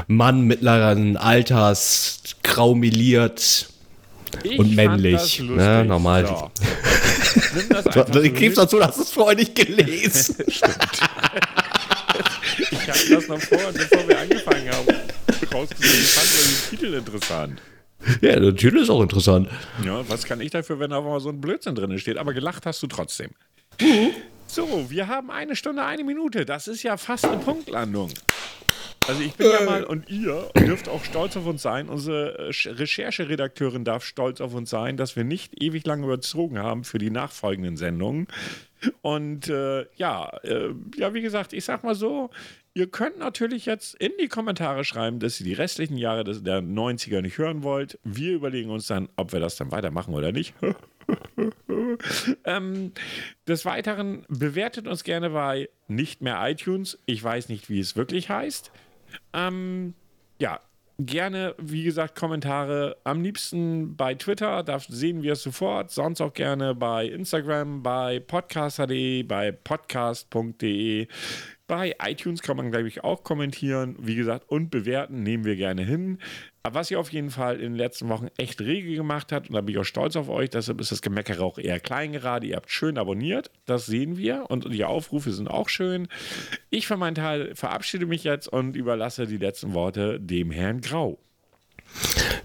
Mann 0.06 0.46
mittleren 0.46 1.18
Alters, 1.18 2.20
graumeliert. 2.42 3.68
Ich 4.42 4.58
Und 4.58 4.74
fand 4.74 4.76
männlich, 4.76 5.40
ne, 5.40 5.84
normal. 5.84 6.26
So. 6.26 6.50
So 7.92 8.22
gibst 8.22 8.40
mit. 8.40 8.58
dazu, 8.58 8.80
hast 8.84 8.98
es 8.98 9.10
vorher 9.10 9.36
nicht 9.36 9.54
gelesen. 9.54 10.36
Ich 12.70 12.88
habe 12.88 12.98
das 13.10 13.28
noch 13.28 13.40
vor, 13.40 13.58
bevor 13.72 14.08
wir 14.08 14.18
angefangen 14.18 14.46
haben, 14.46 14.49
rausgesucht. 15.52 15.84
Ich 15.84 16.10
fand 16.10 16.28
den 16.32 16.78
Titel 16.78 16.94
interessant. 16.94 17.62
ja, 18.20 18.38
der 18.38 18.54
Titel 18.54 18.78
ist 18.78 18.90
auch 18.90 19.02
interessant. 19.02 19.48
Ja, 19.84 20.08
was 20.08 20.24
kann 20.24 20.40
ich 20.40 20.50
dafür, 20.50 20.78
wenn 20.78 20.90
da 20.90 21.00
mal 21.00 21.20
so 21.20 21.28
ein 21.28 21.40
Blödsinn 21.40 21.74
drin 21.74 21.98
steht? 21.98 22.16
Aber 22.16 22.32
gelacht 22.32 22.66
hast 22.66 22.82
du 22.82 22.86
trotzdem. 22.86 23.30
So, 24.46 24.90
wir 24.90 25.06
haben 25.06 25.30
eine 25.30 25.54
Stunde, 25.54 25.84
eine 25.84 26.04
Minute. 26.04 26.44
Das 26.44 26.66
ist 26.66 26.82
ja 26.82 26.96
fast 26.96 27.24
eine 27.24 27.38
Punktlandung. 27.38 28.10
Also 29.08 29.22
ich 29.22 29.34
bin 29.34 29.48
ja 29.48 29.64
mal 29.64 29.84
und 29.84 30.10
ihr 30.10 30.50
dürft 30.54 30.88
auch 30.88 31.04
stolz 31.04 31.36
auf 31.36 31.46
uns 31.46 31.62
sein. 31.62 31.88
Unsere 31.88 32.50
äh, 32.50 32.68
Rechercheredakteurin 32.68 33.84
darf 33.84 34.04
stolz 34.04 34.40
auf 34.40 34.54
uns 34.54 34.70
sein, 34.70 34.96
dass 34.96 35.16
wir 35.16 35.24
nicht 35.24 35.62
ewig 35.62 35.86
lange 35.86 36.04
überzogen 36.04 36.58
haben 36.58 36.84
für 36.84 36.98
die 36.98 37.10
nachfolgenden 37.10 37.76
Sendungen. 37.76 38.28
Und 39.02 39.48
äh, 39.48 39.86
ja, 39.96 40.28
äh, 40.42 40.70
ja, 40.96 41.14
wie 41.14 41.22
gesagt, 41.22 41.52
ich 41.52 41.64
sag 41.64 41.84
mal 41.84 41.94
so, 41.94 42.30
ihr 42.74 42.88
könnt 42.88 43.18
natürlich 43.18 43.66
jetzt 43.66 43.94
in 43.94 44.12
die 44.20 44.28
Kommentare 44.28 44.84
schreiben, 44.84 45.18
dass 45.18 45.40
ihr 45.40 45.46
die 45.46 45.54
restlichen 45.54 45.96
Jahre 45.96 46.24
des, 46.24 46.42
der 46.42 46.60
90er 46.60 47.20
nicht 47.20 47.38
hören 47.38 47.62
wollt. 47.62 47.98
Wir 48.04 48.32
überlegen 48.32 48.70
uns 48.70 48.86
dann, 48.86 49.08
ob 49.16 49.32
wir 49.32 49.40
das 49.40 49.56
dann 49.56 49.72
weitermachen 49.72 50.14
oder 50.14 50.32
nicht. 50.32 50.54
ähm, 52.44 52.92
des 53.46 53.64
Weiteren 53.64 54.24
bewertet 54.28 54.86
uns 54.86 55.04
gerne 55.04 55.30
bei 55.30 55.68
nicht 55.88 56.22
mehr 56.22 56.38
iTunes. 56.48 56.98
Ich 57.06 57.22
weiß 57.22 57.48
nicht, 57.48 57.68
wie 57.68 57.80
es 57.80 57.96
wirklich 57.96 58.30
heißt. 58.30 58.70
Ähm, 59.32 59.94
ja, 60.38 60.60
gerne, 61.06 61.54
wie 61.58 61.84
gesagt, 61.84 62.18
Kommentare. 62.18 62.96
Am 63.04 63.22
liebsten 63.22 63.96
bei 63.96 64.14
Twitter, 64.14 64.62
da 64.62 64.78
sehen 64.78 65.22
wir 65.22 65.32
es 65.32 65.42
sofort. 65.42 65.90
Sonst 65.90 66.20
auch 66.20 66.32
gerne 66.32 66.74
bei 66.74 67.06
Instagram, 67.06 67.82
bei 67.82 68.20
podcast.de, 68.20 69.22
bei 69.24 69.52
podcast.de. 69.52 71.06
Bei 71.70 71.94
iTunes 72.04 72.42
kann 72.42 72.56
man, 72.56 72.72
glaube 72.72 72.88
ich, 72.88 73.04
auch 73.04 73.22
kommentieren. 73.22 73.94
Wie 74.00 74.16
gesagt, 74.16 74.48
und 74.48 74.70
bewerten 74.70 75.22
nehmen 75.22 75.44
wir 75.44 75.54
gerne 75.54 75.84
hin. 75.84 76.18
Aber 76.64 76.80
was 76.80 76.90
ihr 76.90 76.98
auf 76.98 77.12
jeden 77.12 77.30
Fall 77.30 77.60
in 77.60 77.74
den 77.74 77.76
letzten 77.76 78.08
Wochen 78.08 78.26
echt 78.38 78.60
rege 78.60 78.96
gemacht 78.96 79.30
habt, 79.30 79.48
und 79.48 79.54
da 79.54 79.60
bin 79.60 79.76
ich 79.76 79.78
auch 79.78 79.84
stolz 79.84 80.16
auf 80.16 80.28
euch, 80.28 80.50
deshalb 80.50 80.80
ist 80.80 80.90
das 80.90 81.00
Gemeckere 81.00 81.44
auch 81.44 81.58
eher 81.58 81.78
klein 81.78 82.10
gerade. 82.10 82.48
Ihr 82.48 82.56
habt 82.56 82.72
schön 82.72 82.98
abonniert, 82.98 83.52
das 83.66 83.86
sehen 83.86 84.16
wir. 84.16 84.46
Und 84.48 84.74
die 84.74 84.84
Aufrufe 84.84 85.30
sind 85.30 85.46
auch 85.46 85.68
schön. 85.68 86.08
Ich 86.70 86.88
für 86.88 86.96
meinen 86.96 87.14
Teil 87.14 87.54
verabschiede 87.54 88.04
mich 88.04 88.24
jetzt 88.24 88.48
und 88.48 88.74
überlasse 88.74 89.28
die 89.28 89.36
letzten 89.36 89.72
Worte 89.72 90.18
dem 90.18 90.50
Herrn 90.50 90.80
Grau. 90.80 91.20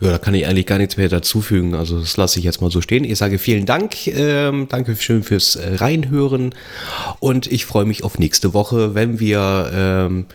Ja, 0.01 0.11
da 0.11 0.17
kann 0.17 0.33
ich 0.33 0.45
eigentlich 0.45 0.65
gar 0.65 0.77
nichts 0.77 0.97
mehr 0.97 1.09
dazufügen. 1.09 1.75
Also 1.75 1.99
das 1.99 2.17
lasse 2.17 2.39
ich 2.39 2.45
jetzt 2.45 2.61
mal 2.61 2.69
so 2.69 2.81
stehen. 2.81 3.03
Ich 3.03 3.17
sage 3.17 3.39
vielen 3.39 3.65
Dank. 3.65 4.07
Ähm, 4.07 4.67
danke 4.69 4.95
schön 4.97 5.23
fürs 5.23 5.55
äh, 5.55 5.75
Reinhören. 5.75 6.53
Und 7.19 7.51
ich 7.51 7.65
freue 7.65 7.85
mich 7.85 8.03
auf 8.03 8.19
nächste 8.19 8.53
Woche. 8.53 8.93
Wenn 8.95 9.19
wir 9.19 9.71
ähm, 9.73 10.25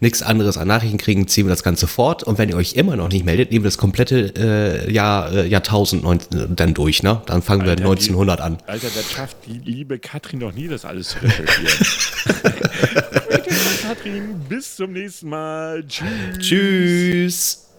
nichts 0.00 0.22
anderes 0.22 0.56
an 0.56 0.68
Nachrichten 0.68 0.98
kriegen, 0.98 1.28
ziehen 1.28 1.46
wir 1.46 1.50
das 1.50 1.62
Ganze 1.62 1.86
fort. 1.86 2.22
Und 2.22 2.38
wenn 2.38 2.48
ihr 2.48 2.56
euch 2.56 2.74
immer 2.74 2.96
noch 2.96 3.08
nicht 3.08 3.24
meldet, 3.24 3.50
nehmen 3.50 3.64
wir 3.64 3.68
das 3.68 3.78
komplette 3.78 4.32
äh, 4.36 4.92
Jahr, 4.92 5.32
äh, 5.32 5.46
Jahrtausend 5.46 6.02
neun, 6.02 6.20
dann 6.30 6.74
durch. 6.74 7.02
Ne? 7.02 7.20
Dann 7.26 7.42
fangen 7.42 7.62
wir 7.64 7.70
Alter, 7.70 7.84
1900 7.84 8.40
an. 8.40 8.58
Alter, 8.66 8.88
das 8.94 9.10
schafft 9.10 9.36
die 9.46 9.58
liebe 9.58 9.98
Katrin 9.98 10.40
doch 10.40 10.52
nie, 10.52 10.68
das 10.68 10.84
alles 10.84 11.08
zu 11.08 11.18
recherchieren. 11.18 11.86
Katrin, 13.82 14.40
bis 14.48 14.76
zum 14.76 14.92
nächsten 14.92 15.28
Mal. 15.28 15.84
Tschüss. 15.86 16.38
Tschüss. 16.38 17.69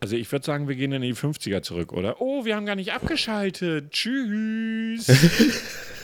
Also 0.00 0.16
ich 0.16 0.32
würde 0.32 0.46
sagen, 0.46 0.66
wir 0.66 0.76
gehen 0.76 0.92
in 0.92 1.02
die 1.02 1.14
50er 1.14 1.60
zurück, 1.62 1.92
oder? 1.92 2.20
Oh, 2.20 2.46
wir 2.46 2.56
haben 2.56 2.64
gar 2.64 2.74
nicht 2.74 2.92
abgeschaltet. 2.92 3.90
Tschüss. 3.92 5.06